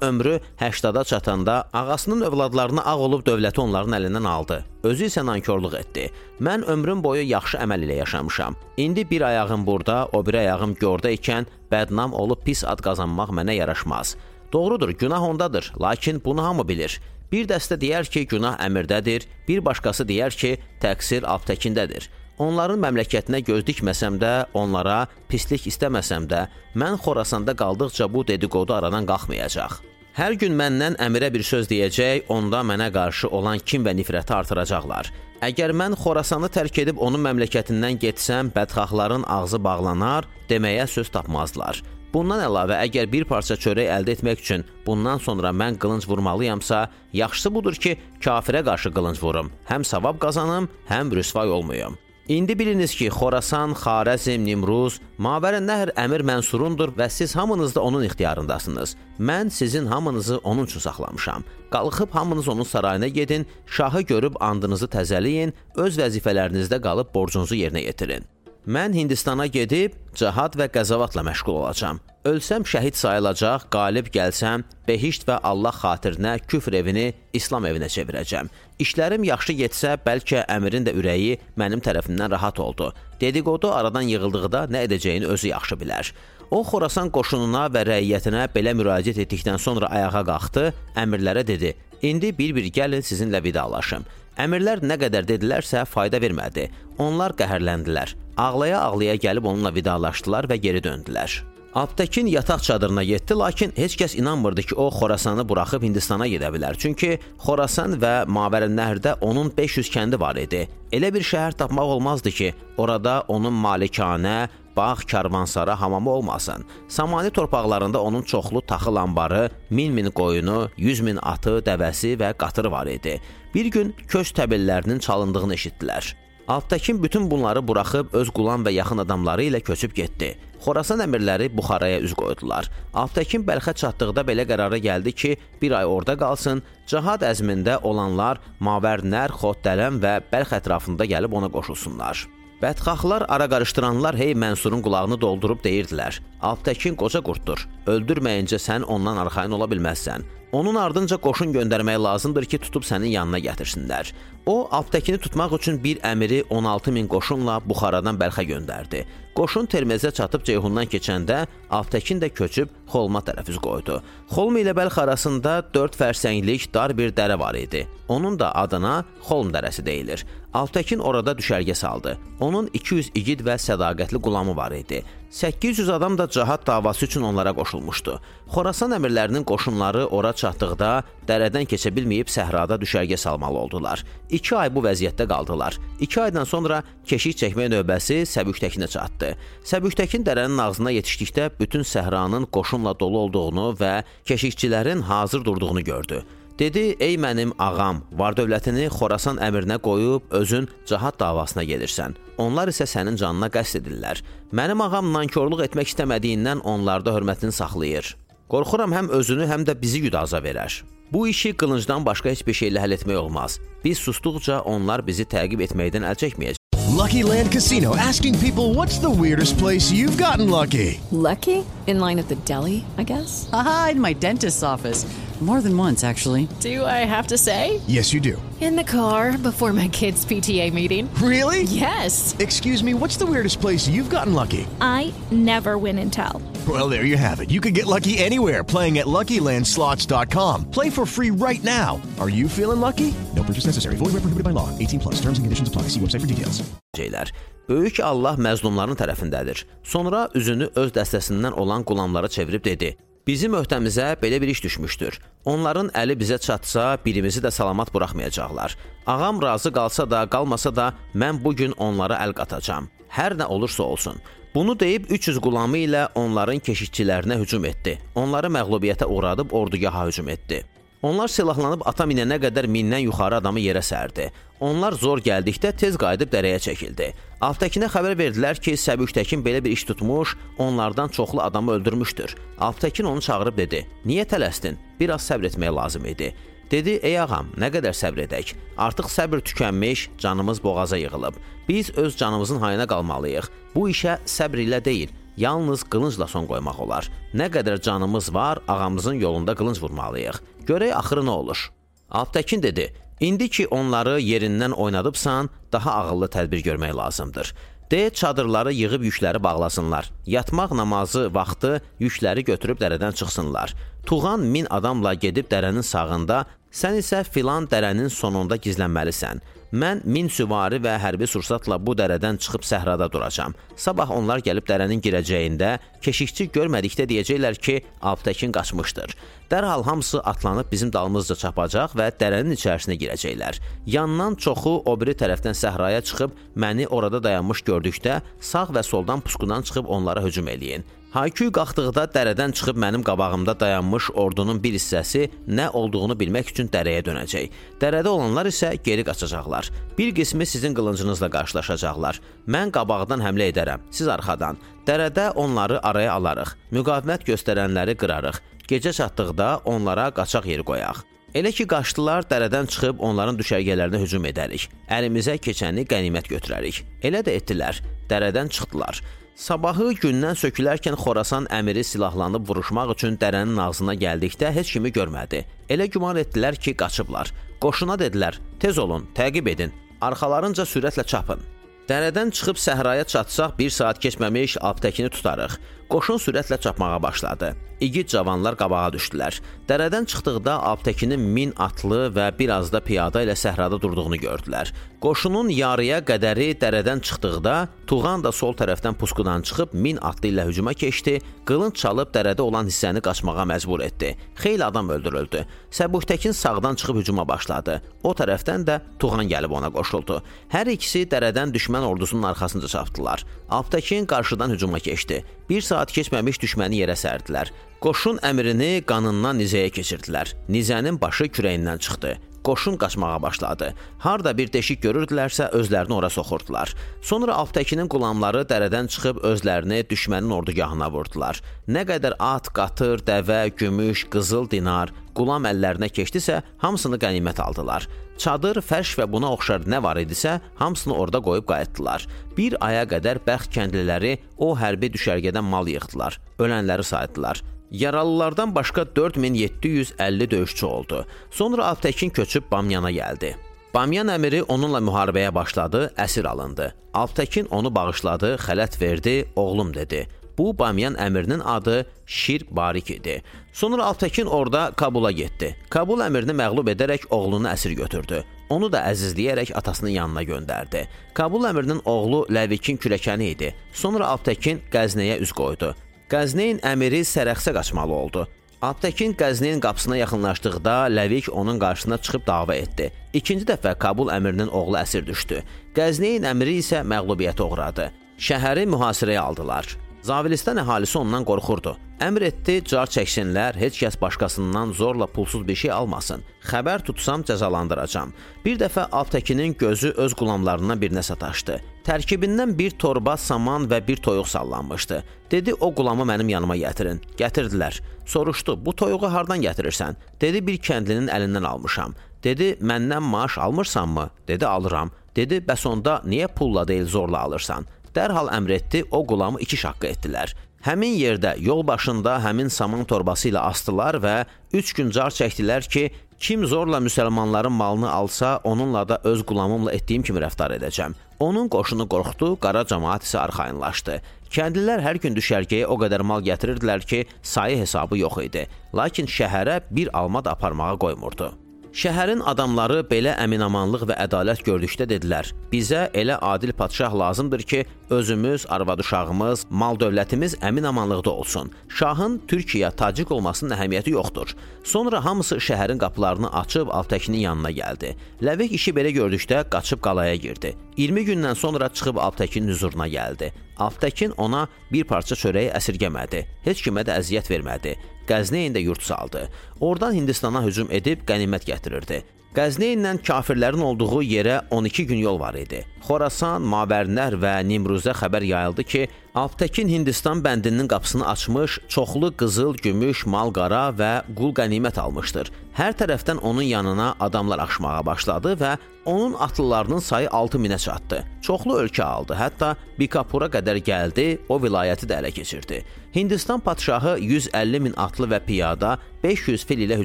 ömrü 0.00 0.40
80-a 0.60 1.04
çatanda 1.04 1.54
ağasının 1.72 2.20
övladlarına 2.28 2.84
ağ 2.84 2.98
olub 2.98 3.24
dövləti 3.26 3.60
onların 3.60 3.96
əlindən 3.96 4.28
aldı. 4.28 4.60
Özü 4.84 5.08
isə 5.08 5.24
nankorluq 5.24 5.78
etdi. 5.80 6.10
Mən 6.40 6.68
ömrüm 6.68 7.00
boyu 7.00 7.24
yaxşı 7.24 7.62
əməl 7.64 7.86
ilə 7.88 7.96
yaşamışam. 8.02 8.56
İndi 8.76 9.10
bir 9.10 9.22
ayağım 9.22 9.66
burada, 9.66 10.08
o 10.12 10.26
bir 10.26 10.34
ayağım 10.34 10.74
gorda 10.74 11.10
ikən 11.10 11.48
bədnam 11.72 12.12
olub 12.12 12.44
pis 12.44 12.64
ad 12.64 12.84
qazanmaq 12.84 13.32
mənə 13.32 13.56
yaraşmaz. 13.56 14.16
Doğrudur, 14.52 14.88
günah 14.88 15.22
ondadır, 15.22 15.72
lakin 15.80 16.22
bunu 16.24 16.44
hamı 16.44 16.68
bilir. 16.68 17.00
Bir 17.32 17.46
dəstə 17.48 17.78
deyər 17.80 18.04
ki, 18.12 18.26
günah 18.28 18.58
əmirdədir, 18.60 19.24
bir 19.48 19.62
başqası 19.64 20.04
deyər 20.08 20.34
ki, 20.36 20.58
təqsir 20.82 21.24
Aptəkindədir. 21.24 22.10
Onların 22.42 22.80
məmləkətinə 22.82 23.40
göz 23.46 23.64
dikməsəm 23.68 24.18
də, 24.20 24.32
onlara 24.52 25.06
pislik 25.32 25.64
istəməsəm 25.70 26.26
də, 26.28 26.42
mən 26.76 26.98
Xorasanda 27.00 27.54
qaldıqca 27.56 28.08
bu 28.12 28.26
dedikodu 28.28 28.76
aradan 28.76 29.08
qalxmayacaq. 29.08 29.78
Hər 30.12 30.36
gün 30.36 30.52
məndən 30.58 30.98
əmirə 31.00 31.30
bir 31.32 31.44
söz 31.48 31.70
deyəcək, 31.70 32.26
onda 32.28 32.60
mənə 32.68 32.90
qarşı 32.92 33.30
olan 33.32 33.62
kin 33.64 33.86
və 33.86 33.94
nifrəti 33.96 34.34
artıracaqlar. 34.36 35.08
Əgər 35.42 35.72
mən 35.72 35.96
Xorasanı 35.98 36.52
tərk 36.52 36.82
edib 36.84 37.00
onun 37.00 37.24
məmləkətindən 37.24 37.96
getsəm, 38.02 38.52
bədxahların 38.52 39.24
ağzı 39.24 39.58
bağlanar, 39.64 40.28
deməyə 40.52 40.84
söz 40.86 41.08
tapmazlar. 41.16 41.80
Bundan 42.12 42.42
əlavə, 42.44 42.76
əgər 42.84 43.08
bir 43.08 43.24
parça 43.24 43.56
çörək 43.56 43.88
əldə 43.94 44.12
etmək 44.18 44.42
üçün 44.42 44.64
bundan 44.86 45.18
sonra 45.18 45.48
mən 45.56 45.78
qılınc 45.80 46.04
vurmalıyamsa, 46.08 46.84
yaxşısı 47.16 47.54
budur 47.54 47.74
ki, 47.74 47.96
kafirə 48.20 48.60
qarşı 48.66 48.92
qılınc 48.92 49.22
vurum. 49.22 49.48
Həm 49.70 49.84
savab 49.84 50.18
qazanım, 50.20 50.68
həm 50.88 51.14
rüsvay 51.16 51.50
olmayım. 51.50 51.96
İndi 52.28 52.58
biliniz 52.58 52.94
ki, 52.94 53.08
Xorasan, 53.10 53.72
Xarəzm, 53.72 54.44
Nimruz, 54.44 55.00
Mavərən 55.18 55.64
Nəhr 55.66 55.94
Əmir 55.98 56.22
Mənsurundur 56.28 56.92
və 56.98 57.08
siz 57.10 57.34
hamınız 57.36 57.74
da 57.74 57.80
onun 57.82 58.04
ixtiyarındasınız. 58.06 58.94
Mən 59.20 59.50
sizin 59.50 59.86
hamınızı 59.86 60.38
onun 60.38 60.64
üçün 60.64 60.80
saxlamışam. 60.80 61.44
Qalxıb 61.70 62.10
hamınız 62.10 62.48
onun 62.48 62.62
sarayına 62.62 63.08
gedin, 63.08 63.46
şahı 63.66 64.00
görüb 64.00 64.36
andınızı 64.40 64.86
təzəliyin, 64.86 65.52
öz 65.76 65.98
vəzifələrinizdə 65.98 66.82
qalıb 66.82 67.14
borcunuzu 67.14 67.54
yerinə 67.54 67.82
yetirin. 67.82 68.24
Mən 68.62 68.94
Hindistana 68.94 69.48
gedib 69.50 69.96
cihad 70.14 70.54
və 70.54 70.68
qəzavatla 70.70 71.24
məşğul 71.26 71.56
olacağam. 71.64 71.98
Ölsəm 72.30 72.62
şəhid 72.62 72.94
sayılacaq, 72.94 73.64
qalib 73.74 74.06
gəlsəm, 74.14 74.62
behişt 74.86 75.26
və 75.26 75.40
Allah 75.42 75.74
xatirinə 75.74 76.36
küfr 76.46 76.76
evini 76.78 77.08
İslam 77.34 77.66
evinə 77.66 77.88
çevirəcəm. 77.90 78.52
İşlərim 78.78 79.26
yaxşı 79.26 79.56
getsə, 79.58 79.96
bəlkə 80.06 80.44
əmirin 80.46 80.86
də 80.86 80.94
ürəyi 80.94 81.40
mənim 81.58 81.82
tərəfimdən 81.82 82.30
rahat 82.36 82.62
oldu. 82.62 82.92
Dedikodu 83.18 83.74
aradan 83.74 84.06
yığıldıqda 84.06 84.68
nə 84.70 84.86
edəcəyini 84.86 85.26
özü 85.26 85.50
yaxşı 85.50 85.82
bilər. 85.82 86.14
O 86.54 86.62
Xorasan 86.62 87.10
qoşununa 87.10 87.66
və 87.66 87.82
rəiyyətinə 87.90 88.46
belə 88.54 88.78
müraciət 88.78 89.24
etdikdən 89.26 89.58
sonra 89.58 89.90
ayağa 89.90 90.22
qalxdı, 90.30 90.68
əmirlərə 91.02 91.46
dedi: 91.46 91.74
"İndi 92.02 92.30
bir-bir 92.38 92.70
gəlin 92.78 93.02
sizinlə 93.02 93.42
vidalaşım." 93.42 94.06
Əmirlər 94.38 94.86
nə 94.86 94.96
qədər 95.02 95.26
dedilərsə 95.26 95.84
fayda 95.84 96.20
vermədi. 96.22 96.70
Onlar 96.98 97.34
qəhərləndilər. 97.34 98.21
Ağlaya-ağlaya 98.36 99.14
gəlib 99.14 99.46
onunla 99.46 99.74
vidalaşdılar 99.74 100.48
və 100.50 100.56
geri 100.56 100.80
döndülər. 100.84 101.42
Aptekin 101.74 102.26
yataq 102.26 102.62
çadırına 102.62 103.04
getdi, 103.04 103.34
lakin 103.34 103.72
heç 103.76 103.96
kəs 103.96 104.16
inanmırdı 104.16 104.62
ki, 104.62 104.74
o 104.74 104.90
Xorasanı 104.90 105.48
buraxıb 105.48 105.82
Hindistana 105.82 106.26
gedə 106.28 106.50
bilər. 106.52 106.76
Çünki 106.78 107.18
Xorasan 107.40 107.96
və 107.96 108.12
Mavərənnəhərdə 108.28 109.14
onun 109.20 109.52
500 109.56 109.88
kəndi 109.94 110.20
var 110.20 110.36
idi. 110.36 110.66
Elə 110.92 111.08
bir 111.14 111.24
şəhər 111.24 111.56
tapmaq 111.56 111.94
olmazdı 111.96 112.30
ki, 112.30 112.52
orada 112.76 113.24
onun 113.28 113.56
malikanə, 113.56 114.48
bağ, 114.76 114.96
karvansara, 115.10 115.80
hamamı 115.80 116.10
olmasın. 116.10 116.64
Samani 116.88 117.30
torpaqlarında 117.30 118.02
onun 118.02 118.22
çoxlu 118.22 118.60
taxıl 118.60 118.96
anbarı, 118.96 119.50
min 119.70 119.92
min 119.92 120.10
qoyunu, 120.10 120.68
yüz 120.76 121.00
min 121.00 121.18
atı, 121.22 121.62
dəvəsi 121.64 122.18
və 122.20 122.34
qatırı 122.36 122.70
var 122.70 122.86
idi. 122.86 123.20
Bir 123.54 123.66
gün 123.66 123.96
köç 124.08 124.36
təbillərinin 124.36 125.00
çalındığını 125.00 125.54
eşitdilər. 125.54 126.21
Alptakin 126.48 127.02
bütün 127.02 127.30
bunları 127.30 127.68
buraxıb 127.68 128.14
öz 128.14 128.30
qulan 128.34 128.64
və 128.66 128.72
yaxın 128.74 128.98
adamları 128.98 129.44
ilə 129.46 129.60
köçüb 129.62 129.94
getdi. 129.94 130.34
Xorasan 130.64 131.00
əmirləri 131.04 131.48
Buxaraya 131.56 132.00
üz 132.02 132.14
qoydular. 132.18 132.66
Alptakin 132.94 133.46
Bəlxə 133.46 133.74
çatdıqda 133.78 134.24
belə 134.26 134.46
qərara 134.50 134.78
gəldi 134.82 135.12
ki, 135.14 135.36
bir 135.62 135.76
ay 135.78 135.86
orada 135.86 136.16
qalsın, 136.18 136.62
cihad 136.86 137.22
əzmində 137.26 137.78
olanlar 137.82 138.42
Mavərnər, 138.60 139.34
Xoddələm 139.38 140.02
və 140.02 140.18
Bəlx 140.32 140.58
ətrafında 140.58 141.06
gəlib 141.06 141.34
ona 141.38 141.50
qoşulsunlar. 141.50 142.26
Bədxahlar 142.62 143.24
ara 143.28 143.48
qarışdıranlar 143.50 144.18
hey 144.18 144.34
Mənsurun 144.38 144.82
qulağını 144.82 145.20
doldurub 145.20 145.62
deyirdilər: 145.64 146.20
"Alptəkin 146.42 146.94
qoca 146.94 147.22
qurtdur. 147.22 147.66
Öldürməyincə 147.86 148.58
sən 148.58 148.86
ondan 148.86 149.18
arxayın 149.18 149.58
ola 149.58 149.66
bilməzsən. 149.66 150.22
Onun 150.52 150.76
ardınca 150.76 151.16
qoşun 151.16 151.52
göndərmək 151.54 151.98
lazımdır 152.02 152.44
ki, 152.44 152.58
tutub 152.66 152.84
sənin 152.84 153.14
yanına 153.16 153.40
gətirsinlər." 153.40 154.12
O, 154.46 154.68
Alptəkini 154.74 155.20
tutmaq 155.22 155.52
üçün 155.54 155.76
bir 155.84 156.00
əmiri 156.02 156.42
16 156.50 156.92
min 156.92 157.06
qoşunla 157.08 157.60
Buxaradan 157.62 158.18
Bəlxə 158.18 158.42
göndərdi. 158.48 159.04
Qoşun 159.38 159.68
Termezə 159.70 160.10
çatıb 160.12 160.42
Ceyhundan 160.44 160.90
keçəndə 160.90 161.44
Alptəkin 161.70 162.18
də 162.20 162.28
köçüb 162.34 162.68
Xolma 162.90 163.22
tərəf 163.22 163.48
üz 163.48 163.60
qoydu. 163.62 164.00
Xolm 164.34 164.58
ilə 164.58 164.74
Bəlx 164.76 164.98
arasında 165.04 165.62
4 165.74 165.96
fərsənglik 165.96 166.66
dar 166.74 166.92
bir 166.98 167.14
dərə 167.14 167.38
var 167.38 167.54
idi. 167.54 167.86
Onun 168.08 168.38
da 168.38 168.50
adına 168.52 169.04
Xolm 169.28 169.54
dərəsi 169.54 169.86
deyilir. 169.86 170.26
Alptəkin 170.52 171.00
orada 171.00 171.32
düşərgə 171.32 171.74
saldı. 171.74 172.18
Onun 172.40 172.68
200 172.76 173.12
igid 173.16 173.40
və 173.46 173.56
sədaqətli 173.56 174.20
qulamı 174.20 174.56
var 174.56 174.74
idi. 174.76 175.00
800 175.32 175.88
adam 175.88 176.18
da 176.18 176.28
cihad 176.28 176.66
davası 176.66 177.06
üçün 177.06 177.22
onlara 177.22 177.54
qoşulmuşdu. 177.56 178.18
Xorasan 178.52 178.92
əmirlərinin 178.92 179.46
qoşunları 179.48 180.02
ora 180.12 180.32
çatdıqda 180.36 180.90
dərədən 181.28 181.64
keçə 181.70 181.88
bilməyib 181.96 182.28
səhrada 182.28 182.76
düşərgə 182.82 183.16
salmalı 183.16 183.58
oldular. 183.58 184.04
2 184.28 184.56
ay 184.56 184.74
bu 184.74 184.84
vəziyyətdə 184.84 185.28
qaldılar. 185.28 185.78
2 186.00 186.20
aydan 186.22 186.44
sonra 186.44 186.82
keşik 187.08 187.38
çəkmək 187.40 187.72
növbəsi 187.72 188.20
Səbükdəkinə 188.28 188.90
çatdı. 188.92 189.32
Səbükdəkin 189.64 190.28
dərənin 190.28 190.60
ağzına 190.60 190.92
yetişdikdə 190.98 191.48
bütün 191.60 191.80
səhranın 191.80 192.44
qoşunla 192.52 192.92
dolu 193.00 193.24
olduğunu 193.24 193.72
və 193.80 194.02
keşikçilərin 194.28 195.00
hazır 195.00 195.44
durduğunu 195.44 195.84
gördü. 195.84 196.24
Dedi: 196.58 196.96
"Ey 197.00 197.16
mənim 197.16 197.52
ağam, 197.58 198.02
var 198.12 198.34
dövlətini 198.36 198.88
Xorasan 198.92 199.38
əmirinə 199.40 199.78
qoyub 199.80 200.28
özün 200.30 200.68
cihad 200.86 201.18
davasına 201.20 201.64
gedirsən. 201.64 202.14
Onlar 202.38 202.68
isə 202.68 202.84
sənin 202.84 203.16
canına 203.16 203.48
qəsd 203.48 203.80
edirlər. 203.80 204.20
Mənim 204.52 204.82
ağam 204.84 205.12
nankorluq 205.12 205.64
etmək 205.66 205.94
istəmədiyindən 205.94 206.60
onlarda 206.60 207.14
hörmətini 207.16 207.52
saxlayır. 207.52 208.16
Qorxuram 208.52 208.92
həm 208.92 209.08
özünü, 209.08 209.46
həm 209.48 209.64
də 209.64 209.80
bizi 209.80 210.02
güdaza 210.04 210.38
verər. 210.44 210.82
Bu 211.12 211.28
işi 211.28 211.56
qılıncdan 211.56 212.04
başqa 212.06 212.28
heç 212.28 212.46
bir 212.46 212.54
şeylə 212.54 212.84
həll 212.84 212.96
etmək 212.98 213.16
olmaz. 213.16 213.58
Biz 213.84 213.98
sustuqca 213.98 214.60
onlar 214.60 215.06
bizi 215.06 215.24
təqib 215.24 215.64
etməkdən 215.68 216.04
əl 216.04 216.20
çəkməyəcək." 216.24 216.60
Lucky 216.92 217.22
Land 217.24 217.50
Casino 217.50 217.96
asking 217.96 218.34
people 218.38 218.74
what's 218.74 218.98
the 218.98 219.10
weirdest 219.10 219.58
place 219.58 219.90
you've 219.90 220.18
gotten 220.18 220.50
lucky? 220.50 221.00
Lucky? 221.10 221.64
In 221.86 222.00
line 222.00 222.20
at 222.20 222.28
the 222.28 222.36
deli, 222.46 222.84
I 222.98 223.04
guess. 223.04 223.48
Aha, 223.52 223.88
in 223.92 224.00
my 224.00 224.12
dentist's 224.12 224.62
office. 224.62 225.06
More 225.40 225.60
than 225.60 225.76
once, 225.76 226.04
actually. 226.04 226.46
Do 226.60 226.84
I 226.84 227.04
have 227.04 227.26
to 227.28 227.36
say? 227.36 227.80
Yes, 227.88 228.12
you 228.12 228.20
do. 228.20 228.40
In 228.60 228.76
the 228.76 228.84
car 228.84 229.36
before 229.36 229.72
my 229.72 229.88
kids' 229.88 230.24
PTA 230.24 230.72
meeting. 230.72 231.12
Really? 231.14 231.62
Yes. 231.64 232.36
Excuse 232.38 232.84
me, 232.84 232.94
what's 232.94 233.16
the 233.16 233.26
weirdest 233.26 233.60
place 233.60 233.88
you've 233.88 234.10
gotten 234.10 234.34
lucky? 234.34 234.68
I 234.80 235.12
never 235.32 235.78
win 235.78 235.98
and 235.98 236.12
tell. 236.12 236.40
Well, 236.68 236.88
there 236.88 237.04
you 237.04 237.16
have 237.16 237.40
it. 237.40 237.50
You 237.50 237.60
can 237.60 237.72
get 237.74 237.86
lucky 237.86 238.18
anywhere 238.18 238.62
playing 238.62 238.98
at 238.98 239.06
LuckyLandSlots.com. 239.06 240.70
Play 240.70 240.90
for 240.90 241.04
free 241.04 241.30
right 241.32 241.62
now. 241.64 242.00
Are 242.20 242.30
you 242.30 242.48
feeling 242.48 242.78
lucky? 242.80 243.12
No 243.34 243.42
purchase 243.42 243.66
necessary. 243.66 243.96
Void 243.96 244.12
where 244.12 244.22
prohibited 244.22 244.44
by 244.44 244.52
law. 244.52 244.68
18 244.78 245.00
plus. 245.00 245.16
Terms 245.16 245.38
and 245.38 245.44
conditions 245.44 245.68
apply. 245.68 245.88
See 245.88 245.98
website 245.98 246.20
for 246.20 246.28
details. 246.28 246.62
Şeylər. 246.96 247.32
Böyük 247.68 248.00
Allah 248.04 248.36
məzlumların 248.36 248.98
tərəfindədir. 248.98 249.64
Sonra 249.82 250.28
üzünü 250.34 250.68
öz 250.76 250.90
dəstəsindən 250.92 251.54
olan 251.56 251.82
qulamlara 251.88 252.28
çevirib 252.28 252.64
dedi: 252.64 252.96
Bizim 253.22 253.54
öhdəmizə 253.54 254.16
belə 254.18 254.40
bir 254.42 254.50
iş 254.50 254.64
düşmüşdür. 254.64 255.20
Onların 255.46 255.92
əli 255.94 256.16
bizə 256.18 256.40
çatsa, 256.42 256.96
birimizi 257.04 257.38
də 257.44 257.52
salamat 257.54 257.92
buraxmayacaqlar. 257.94 258.74
Ağam 259.06 259.42
razı 259.42 259.70
qalsa 259.72 260.08
da, 260.10 260.24
qalmasa 260.26 260.74
da 260.76 260.88
mən 261.14 261.38
bu 261.44 261.54
gün 261.54 261.76
onlara 261.78 262.18
əl 262.24 262.34
qatacağam. 262.34 262.88
Hər 263.14 263.38
nə 263.38 263.46
olursa 263.46 263.82
olsun. 263.82 264.18
Bunu 264.54 264.74
deyib 264.80 265.06
300 265.10 265.38
qulamı 265.38 265.84
ilə 265.84 266.08
onların 266.18 266.58
keşikçilərinə 266.66 267.38
hücum 267.38 267.64
etdi. 267.64 267.94
Onları 268.14 268.50
məğlubiyyətə 268.58 269.06
uğradıb 269.06 269.54
ordugaha 269.54 270.06
hücum 270.06 270.28
etdi. 270.28 270.64
Onlar 271.02 271.26
silahlanıb 271.34 271.80
ata 271.90 272.04
minənə 272.06 272.36
qədər 272.38 272.68
mindən 272.70 273.02
yuxarı 273.02 273.40
adamı 273.40 273.58
yerə 273.58 273.80
sərdi. 273.82 274.28
Onlar 274.62 274.94
zor 274.94 275.18
gəldikdə 275.18 275.72
tez 275.74 275.96
qayıdıb 275.98 276.30
dərəyə 276.30 276.60
çəkildi. 276.62 277.08
Alptəkinə 277.42 277.88
xəbər 277.90 278.14
verdilər 278.20 278.60
ki, 278.62 278.76
Səbükdəkin 278.78 279.42
belə 279.42 279.64
bir 279.64 279.74
iş 279.74 279.82
tutmuş, 279.88 280.36
onlardan 280.62 281.08
çoxlu 281.08 281.42
adamı 281.42 281.72
öldürmüşdür. 281.72 282.36
Alptəkin 282.60 283.08
onu 283.10 283.20
çağırıb 283.20 283.56
dedi: 283.56 283.86
"Niyə 284.06 284.24
tələsdin? 284.30 284.78
Biraz 285.00 285.26
səbr 285.30 285.50
etmək 285.50 285.74
lazım 285.74 286.06
idi." 286.06 286.34
Dedi: 286.70 287.00
"Ey 287.02 287.18
ağam, 287.20 287.50
nə 287.58 287.72
qədər 287.74 287.98
səbr 288.02 288.22
edək? 288.28 288.54
Artıq 288.78 289.10
səbr 289.10 289.42
tükənmiş, 289.42 290.08
canımız 290.18 290.62
boğaza 290.62 290.96
yığılıb. 290.96 291.34
Biz 291.68 291.90
öz 291.98 292.16
canımızın 292.16 292.58
hayına 292.58 292.86
qalmalıyıq. 292.86 293.50
Bu 293.74 293.90
işə 293.90 294.18
səbr 294.26 294.62
ilə 294.66 294.84
deyil, 294.84 295.08
yalnız 295.36 295.82
qılıncla 295.82 296.26
son 296.26 296.46
qoymaq 296.46 296.80
olar. 296.80 297.10
Nə 297.34 297.50
qədər 297.50 297.82
canımız 297.82 298.34
var, 298.34 298.58
ağamızın 298.68 299.14
yolunda 299.14 299.54
qılınc 299.54 299.82
vurmalıyıq. 299.82 300.40
Görək 300.66 300.92
axırı 300.92 301.20
nə 301.20 301.30
olur." 301.30 301.72
Alptəkin 302.10 302.62
dedi: 302.62 302.94
"İndi 303.20 303.48
ki 303.48 303.66
onları 303.68 304.20
yerindən 304.20 304.72
oynadıbsan, 304.72 305.50
daha 305.72 305.92
ağıllı 305.92 306.26
tədbir 306.26 306.62
görmək 306.62 306.96
lazımdır." 306.96 307.54
De 307.90 308.10
çadırları 308.10 308.72
yığıb 308.72 309.02
yükləri 309.04 309.42
bağlasınlar. 309.42 310.10
Yatmaq 310.26 310.70
namazı 310.72 311.34
vaxtı 311.34 311.82
yükləri 312.00 312.40
götürüb 312.44 312.80
dərədən 312.80 313.12
çıxsınlar. 313.14 313.74
Tuğan 314.06 314.40
min 314.40 314.66
adamla 314.70 315.14
gedib 315.14 315.50
dərənin 315.52 315.82
sağında, 315.82 316.46
sən 316.72 316.98
isə 316.98 317.22
filan 317.28 317.68
dərənin 317.70 318.10
sonunda 318.10 318.56
gizlənməlisən. 318.56 319.42
Mən 319.72 320.02
min 320.04 320.26
süvari 320.28 320.76
və 320.84 320.98
hərbi 321.00 321.24
sursatla 321.24 321.78
bu 321.80 321.94
dərədən 321.96 322.36
çıxıb 322.44 322.66
səhrada 322.68 323.06
duracam. 323.12 323.54
Sabah 323.76 324.10
onlar 324.12 324.42
gəlib 324.44 324.66
dərənin 324.68 325.00
girəcəyində 325.00 325.70
keşikçi 326.04 326.50
görmədikdə 326.52 327.06
deyəcəklər 327.08 327.56
ki, 327.56 327.78
Alptəkin 328.04 328.52
qaçmışdır. 328.52 329.16
Dərhal 329.48 329.86
hamısı 329.88 330.20
atlanıb 330.20 330.68
bizim 330.72 330.92
dalımızca 330.92 331.38
çapacaq 331.40 331.96
və 331.96 332.10
dərənin 332.20 332.52
içərisinə 332.58 332.98
girəcəklər. 333.00 333.60
Yandan 333.96 334.36
çoxu 334.36 334.82
o 334.84 334.96
biri 335.00 335.16
tərəfdən 335.16 335.56
səhraya 335.56 336.04
çıxıb 336.04 336.36
məni 336.52 336.88
orada 336.92 337.22
dayanmış 337.24 337.64
gördükdə 337.64 338.20
sağ 338.40 338.68
və 338.76 338.84
soldan 338.84 339.24
puskudan 339.24 339.64
çıxıb 339.64 339.88
onlara 339.88 340.20
hücum 340.20 340.52
eləyin. 340.52 340.84
Hayküy 341.12 341.50
qalxdıqda 341.52 342.06
dərədən 342.14 342.54
çıxıb 342.56 342.78
mənim 342.80 343.02
qabağımda 343.04 343.52
dayanmış 343.60 344.06
ordunun 344.16 344.62
bir 344.64 344.78
hissəsi 344.78 345.26
nə 345.44 345.66
olduğunu 345.76 346.16
bilmək 346.16 346.54
üçün 346.54 346.70
dərəyə 346.72 347.02
dönəcək. 347.04 347.58
Dərədə 347.82 348.08
olanlar 348.08 348.48
isə 348.48 348.70
geri 348.86 349.04
qaçacaqlar. 349.04 349.68
Bir 349.98 350.14
qismi 350.16 350.46
sizin 350.48 350.72
qılıncınızla 350.72 351.28
qarşılaşacaqlar. 351.36 352.22
Mən 352.48 352.72
qabaqdan 352.72 353.20
həmlə 353.26 353.50
edərəm, 353.52 353.84
siz 353.92 354.08
arxadan. 354.08 354.56
Dərədə 354.88 355.28
onları 355.36 355.84
araya 355.84 356.16
alarıq. 356.16 356.56
Müqavimət 356.72 357.28
göstərənləri 357.28 357.98
qırarıq. 358.00 358.40
Gecə 358.72 358.96
çatdıqda 358.96 359.58
onlara 359.68 360.08
qaçaq 360.16 360.48
yeri 360.48 360.64
qoyaq. 360.64 361.04
Elə 361.36 361.52
ki 361.52 361.68
qaçdılar, 361.68 362.24
dərədən 362.28 362.72
çıxıb 362.72 363.04
onların 363.04 363.36
düşərgələrinə 363.36 364.00
hücum 364.00 364.24
edərik. 364.32 364.70
Əlimizə 364.88 365.36
keçəni 365.44 365.84
qənimət 365.88 366.32
götürərik. 366.32 366.86
Elə 367.04 367.20
də 367.24 367.36
etdilər. 367.40 367.84
Dərədən 368.08 368.48
çıxdılar. 368.52 369.00
Sabahı 369.32 369.94
gündən 369.96 370.36
sökülərkən 370.36 370.92
Xorasan 371.00 371.46
əmiri 371.56 371.80
silahlanıb 371.88 372.44
vuruşmaq 372.50 372.90
üçün 372.92 373.14
dərənin 373.16 373.56
ağzına 373.64 373.94
gəldikdə 373.96 374.50
heç 374.52 374.74
kimi 374.74 374.92
görmədi. 374.92 375.40
Elə 375.72 375.86
güman 375.88 376.20
etdilər 376.20 376.58
ki, 376.60 376.74
qaçıblar. 376.76 377.32
Qoşuna 377.60 377.96
dedilər: 377.96 378.36
"Tez 378.60 378.78
olun, 378.78 379.08
təqib 379.16 379.48
edin. 379.48 379.72
Arxalarınca 380.00 380.62
sürətlə 380.68 381.06
çapın." 381.06 381.40
Dərədən 381.88 382.30
çıxıb 382.30 382.60
səhraya 382.60 383.04
çatsaq 383.04 383.56
1 383.58 383.70
saat 383.70 383.98
keçməmiş 384.04 384.58
Aptəkini 384.60 385.08
tutarıq. 385.08 385.56
Qoşun 385.92 386.16
sürətlə 386.16 386.60
çapmağa 386.60 387.02
başladı. 387.02 387.52
İgid 387.82 388.08
cavanlar 388.08 388.54
qabağa 388.56 388.92
düşdülər. 388.94 389.40
Dərədən 389.68 390.06
çıxdıqda 390.08 390.54
Aptəkinin 390.70 391.20
min 391.20 391.52
atlı 391.58 392.06
və 392.14 392.30
biraz 392.38 392.70
da 392.72 392.80
piyada 392.80 393.24
ilə 393.26 393.34
səhrada 393.36 393.76
durduğunu 393.82 394.16
gördülər. 394.22 394.70
Qoşunun 395.02 395.50
yarıya 395.50 395.98
qədəri 396.06 396.52
dərədən 396.62 397.02
çıxdıqda 397.02 397.54
Tuğan 397.90 398.22
da 398.24 398.32
sol 398.32 398.54
tərəfdən 398.56 398.94
puskudan 399.00 399.42
çıxıb 399.42 399.74
min 399.74 399.98
atlı 399.98 400.30
ilə 400.30 400.46
hücuma 400.48 400.72
keçdi, 400.78 401.18
qılınc 401.44 401.76
çalıb 401.82 402.14
dərədə 402.14 402.40
olan 402.40 402.70
hissəni 402.70 403.02
qaçmağa 403.02 403.44
məcbur 403.50 403.82
etdi. 403.84 404.14
Xeyli 404.38 404.64
adam 404.64 404.88
öldürüldü. 404.94 405.44
Səbuhtəkin 405.70 406.32
sağdan 406.32 406.78
çıxıb 406.78 407.02
hücuma 407.02 407.26
başladı. 407.28 407.80
O 408.02 408.14
tərəfdən 408.14 408.64
də 408.68 408.78
Tuğan 409.02 409.26
gəlib 409.26 409.58
ona 409.58 409.72
qoşuldu. 409.74 410.22
Hər 410.54 410.70
ikisi 410.70 411.04
dərədən 411.10 411.52
düşmən 411.52 411.84
ordusunun 411.90 412.30
arxasınca 412.30 412.68
çapdılar. 412.68 413.26
Aptəkin 413.50 414.06
qarşıdan 414.06 414.54
hücuma 414.54 414.78
keçdi. 414.78 415.24
Bir 415.52 415.60
saat 415.60 415.90
keçməmiş 415.92 416.38
düşməni 416.40 416.78
yerə 416.80 416.94
sərdilər. 416.96 417.50
Qoşun 417.84 418.22
əmrini 418.24 418.86
qanından 418.88 419.36
nizəyə 419.36 419.68
keçirdilər. 419.76 420.30
Nizənin 420.48 420.96
başı 421.00 421.26
kürəyindən 421.28 421.82
çıxdı. 421.84 422.12
Qoşun 422.46 422.78
qaçmağa 422.80 423.18
başladı. 423.22 423.68
Harda 424.00 424.32
bir 424.38 424.48
deşik 424.54 424.80
görürdülərsə 424.86 425.50
özlərini 425.58 425.92
ora 425.98 426.08
soxurdular. 426.10 426.72
Sonra 427.04 427.36
Alptəkinin 427.42 427.90
qulamları 427.92 428.46
dərədən 428.48 428.88
çıxıb 428.94 429.20
özlərini 429.28 429.82
düşmənin 429.92 430.32
ordugahına 430.38 430.88
vurdular. 430.94 431.42
Nə 431.68 431.84
qədər 431.90 432.16
at, 432.16 432.48
qatır, 432.56 433.04
dəvə, 433.04 433.42
gümüş, 433.52 434.06
qızıl 434.14 434.48
dinar, 434.56 434.94
qulam 435.12 435.52
əllərinə 435.52 435.92
keçdisə, 435.92 436.40
hamısını 436.64 436.96
qənimət 437.04 437.44
aldılar. 437.44 437.90
Çadır, 438.22 438.60
fərş 438.62 438.92
və 439.00 439.08
buna 439.10 439.32
oxşar 439.34 439.64
nə 439.66 439.80
var 439.82 439.98
idisə, 439.98 440.36
hamısını 440.60 440.94
orada 440.94 441.18
qoyub 441.26 441.46
qayıtdılar. 441.48 442.04
Bir 442.36 442.54
aya 442.62 442.84
qədər 442.86 443.18
bəxt 443.26 443.50
kəndliləri 443.56 444.12
o 444.38 444.52
hərbi 444.60 444.92
düşərgədən 444.94 445.42
mal 445.42 445.66
yığdılar. 445.66 446.20
Ölənləri 446.38 446.86
saydılar. 446.86 447.42
Yaralılardan 447.72 448.54
başqa 448.54 448.84
4750 448.96 450.30
döyüşçü 450.30 450.66
oldu. 450.66 451.06
Sonra 451.30 451.66
Alptəkin 451.72 452.14
köçüb 452.14 452.46
Bamyana 452.52 452.92
gəldi. 452.94 453.34
Bamyan 453.74 454.12
əmiri 454.14 454.44
onunla 454.52 454.78
müharibəyə 454.84 455.34
başladı, 455.34 455.86
əsir 455.98 456.28
alındı. 456.28 456.70
Alptəkin 456.94 457.50
onu 457.50 457.74
bağışladı, 457.74 458.36
xələt 458.46 458.80
verdi, 458.80 459.16
oğlum 459.36 459.74
dedi. 459.74 460.06
Bu 460.38 460.58
Bamyan 460.58 460.94
əmirinin 460.94 461.40
adı 461.44 461.86
Şir 462.06 462.44
Barik 462.50 462.90
idi. 462.90 463.22
Sonra 463.52 463.82
Alptəkin 463.82 464.26
orada 464.26 464.72
Kabula 464.76 465.10
getdi. 465.12 465.56
Kabul 465.70 466.00
əmirini 466.00 466.34
məğlub 466.36 466.72
edərək 466.72 467.08
oğlunu 467.10 467.48
əsir 467.48 467.76
götürdü. 467.76 468.24
Onu 468.48 468.72
da 468.72 468.82
əzizləyərək 468.90 469.54
atasının 469.56 469.90
yanına 469.90 470.22
göndərdi. 470.22 470.86
Kabul 471.14 471.44
əmirinin 471.48 471.80
oğlu 471.84 472.26
Ləvikin 472.30 472.80
kürəkəni 472.80 473.32
idi. 473.36 473.54
Sonra 473.72 474.12
Alptəkin 474.14 474.60
Qəznəyə 474.72 475.20
üz 475.24 475.32
qoydu. 475.36 475.74
Qəzneyn 476.12 476.60
əmiri 476.60 477.04
sərəxsə 477.08 477.54
qaçmalı 477.56 477.94
oldu. 477.96 478.26
Aptekin 478.62 479.14
Qəzneyn 479.18 479.58
qapısına 479.60 479.96
yaxınlaşdıqda 479.96 480.72
Ləvik 480.94 481.30
onun 481.30 481.58
qarşısına 481.58 481.98
çıxıb 481.98 482.26
dava 482.26 482.54
etdi. 482.54 482.92
İkinci 483.12 483.48
dəfə 483.48 483.72
Kabul 483.78 484.12
əmirinin 484.14 484.52
oğlu 484.54 484.76
əsir 484.78 485.02
düşdü. 485.06 485.40
Qəzneyn 485.74 486.28
əmiri 486.30 486.60
isə 486.60 486.84
məğlubiyyətə 486.86 487.42
uğradı. 487.42 487.88
Şəhəri 488.22 488.68
mühasirəyə 488.70 489.18
aldılar. 489.18 489.66
Zavilistan 490.02 490.58
əhalisi 490.58 490.96
ondan 490.98 491.22
qorxurdu. 491.22 491.76
Əmr 492.02 492.24
etdi, 492.26 492.56
car 492.66 492.90
çəksinlər, 492.90 493.54
heç 493.54 493.76
kəs 493.78 493.94
başqasından 494.02 494.72
zorla 494.74 495.06
pulsuz 495.06 495.44
bir 495.46 495.54
şey 495.54 495.70
almasın. 495.70 496.24
Xəbər 496.42 496.82
tutsam 496.82 497.22
cəzalandıracam. 497.22 498.10
Bir 498.44 498.56
dəfə 498.58 498.88
Altəkinin 498.90 499.54
gözü 499.60 499.92
öz 500.02 500.16
qulamlarından 500.18 500.80
birinə 500.82 501.04
sataşdı. 501.06 501.60
Tərkibindən 501.86 502.56
bir 502.58 502.74
torba 502.82 503.14
saman 503.16 503.68
və 503.70 503.78
bir 503.86 504.02
toyuq 504.02 504.26
sallanmışdı. 504.26 504.98
Dedi, 505.30 505.54
o 505.54 505.70
qulamı 505.74 506.06
mənim 506.10 506.32
yanıma 506.34 506.56
gətirin. 506.58 506.98
Gətirdilər. 507.18 507.78
Soruşdu, 508.06 508.56
bu 508.66 508.74
toyuğu 508.74 509.06
hardan 509.06 509.38
gətirirsən? 509.42 509.94
Dedi, 510.20 510.42
bir 510.46 510.58
kəndlinin 510.58 511.12
əlindən 511.14 511.46
almışam. 511.46 511.94
Dedi, 512.24 512.56
məndən 512.58 513.06
maaş 513.06 513.38
almırsanmı? 513.38 514.08
Dedi, 514.28 514.46
alıram. 514.46 514.90
Dedi, 515.16 515.38
bəs 515.46 515.68
onda 515.68 516.00
niyə 516.06 516.26
pulla 516.34 516.66
deyil 516.68 516.86
zorla 516.86 517.20
alırsan? 517.20 517.66
Dərhal 517.96 518.30
əmr 518.32 518.56
etdi, 518.56 518.84
o 518.90 519.02
qulamı 519.04 519.40
iki 519.44 519.58
şaqqa 519.60 519.90
etdilər. 519.92 520.32
Həmin 520.62 520.94
yerdə 520.94 521.34
yol 521.42 521.64
başında 521.66 522.20
həmin 522.22 522.48
saman 522.48 522.86
torbası 522.88 523.32
ilə 523.32 523.42
asdılar 523.50 523.98
və 524.00 524.14
üç 524.54 524.72
gün 524.78 524.92
car 524.94 525.10
çəkdilər 525.10 525.66
ki, 525.68 525.90
kim 526.22 526.46
zorla 526.46 526.78
müsəlmanların 526.78 527.52
malını 527.52 527.90
alsa, 527.90 528.40
onunla 528.44 528.88
da 528.88 529.00
öz 529.04 529.26
qulamımla 529.26 529.74
etdiyim 529.74 530.06
kimi 530.06 530.22
rəftar 530.22 530.54
edəcəm. 530.56 530.94
Onun 531.18 531.50
qoşunu 531.50 531.88
qorxdu, 531.90 532.36
qara 532.40 532.62
cəmaət 532.62 533.10
isə 533.10 533.18
arxayınlaşdı. 533.26 533.98
Kəndlilər 534.32 534.80
hər 534.86 535.02
gün 535.02 535.18
düşərgəyə 535.18 535.66
o 535.66 535.76
qədər 535.82 536.06
mal 536.06 536.22
gətirirdilər 536.24 536.86
ki, 536.86 537.04
sayı 537.22 537.58
hesabı 537.66 537.98
yox 537.98 538.22
idi. 538.30 538.46
Lakin 538.74 539.10
şəhərə 539.10 539.60
bir 539.70 539.90
alma 539.98 540.24
da 540.24 540.38
aparmağa 540.38 540.78
qoymurdu. 540.78 541.41
Şəhərin 541.72 542.20
adamları 542.28 542.82
belə 542.84 543.14
əminamanlıq 543.16 543.86
və 543.88 543.94
ədalət 544.04 544.42
gördükdə 544.44 544.84
dedilər: 544.90 545.30
"Bizə 545.52 545.86
elə 545.96 546.18
adil 546.20 546.52
padşah 546.52 546.92
lazımdır 546.92 547.42
ki, 547.48 547.60
özümüz, 547.90 548.44
arvad-uşağımız, 548.48 549.46
mal-dövlətimiz 549.50 550.36
əminamanlıqda 550.48 551.08
olsun. 551.08 551.50
Şahın 551.68 552.18
Türkiyə 552.28 552.74
tacik 552.76 553.10
olmasının 553.10 553.56
əhəmiyyəti 553.56 553.90
yoxdur." 553.90 554.34
Sonra 554.64 555.04
hamısı 555.04 555.36
şəhərin 555.36 555.78
qapılarını 555.78 556.32
açıb 556.42 556.68
Altəkinin 556.68 557.24
yanına 557.24 557.50
gəldi. 557.50 557.94
Ləvik 558.22 558.52
işi 558.52 558.76
belə 558.76 558.92
gördükdə 558.92 559.48
qaçıb 559.48 559.80
qalaya 559.80 560.16
girdi. 560.16 560.54
20 560.76 561.00
gündən 561.08 561.34
sonra 561.34 561.68
çıxıb 561.68 561.96
Altəkinin 561.96 562.52
huzuruna 562.52 562.88
gəldi. 562.88 563.32
Altəkin 563.58 564.12
ona 564.16 564.48
bir 564.72 564.84
parça 564.84 565.14
çörəyi 565.14 565.52
əsirgəmədi. 565.56 566.24
Heç 566.44 566.62
kimə 566.68 566.84
də 566.84 567.00
əziyyət 567.00 567.30
vermədi. 567.32 567.76
Qəzneyində 568.08 568.62
yurt 568.62 568.82
saldı. 568.82 569.28
Oradan 569.60 569.94
Hindistana 569.94 570.42
hücum 570.46 570.72
edib 570.74 571.06
qənimət 571.08 571.46
gətirirdi. 571.50 572.02
Qəzneyinlə 572.32 572.94
kafirlərin 573.04 573.60
olduğu 573.60 573.98
yerə 574.08 574.38
12 574.48 574.86
gün 574.88 575.00
yol 575.02 575.18
var 575.20 575.36
idi. 575.36 575.58
Xorasan, 575.84 576.46
Mabərnər 576.48 577.18
və 577.20 577.32
Nimruzə 577.44 577.92
xəbər 577.98 578.24
yayıldı 578.24 578.64
ki, 578.64 578.86
Alptəkin 579.20 579.68
Hindistan 579.68 580.22
bəndinin 580.24 580.70
qapısını 580.72 581.04
açmış, 581.10 581.58
çoxlu 581.68 582.08
qızıl, 582.16 582.56
gümüş, 582.64 583.04
mal-qara 583.04 583.66
və 583.76 583.90
qul 584.16 584.32
qənimət 584.40 584.80
almışdır. 584.80 585.28
Hər 585.60 585.76
tərəfdən 585.76 586.24
onun 586.24 586.48
yanına 586.48 586.94
adamlar 587.00 587.44
axışmağa 587.44 587.84
başladı 587.86 588.34
və 588.40 588.56
onun 588.88 589.12
atlılarının 589.12 589.84
sayı 589.84 590.08
6 590.08 590.40
minə 590.40 590.58
çatdı. 590.58 591.04
Çoxlu 591.20 591.60
ölkə 591.66 591.84
aldı, 591.84 592.16
hətta 592.16 592.54
Bikapura 592.80 593.28
qədər 593.28 593.60
gəldi, 593.60 594.08
o 594.32 594.40
vilayəti 594.40 594.88
də 594.88 595.02
ələ 595.04 595.12
keçirdi. 595.12 595.60
Hindistan 595.94 596.40
padşahı 596.40 596.96
150 596.98 597.60
min 597.60 597.76
atlı 597.76 598.08
və 598.08 598.24
piyada 598.24 598.78
500 599.04 599.44
fil 599.44 599.68
ilə 599.68 599.84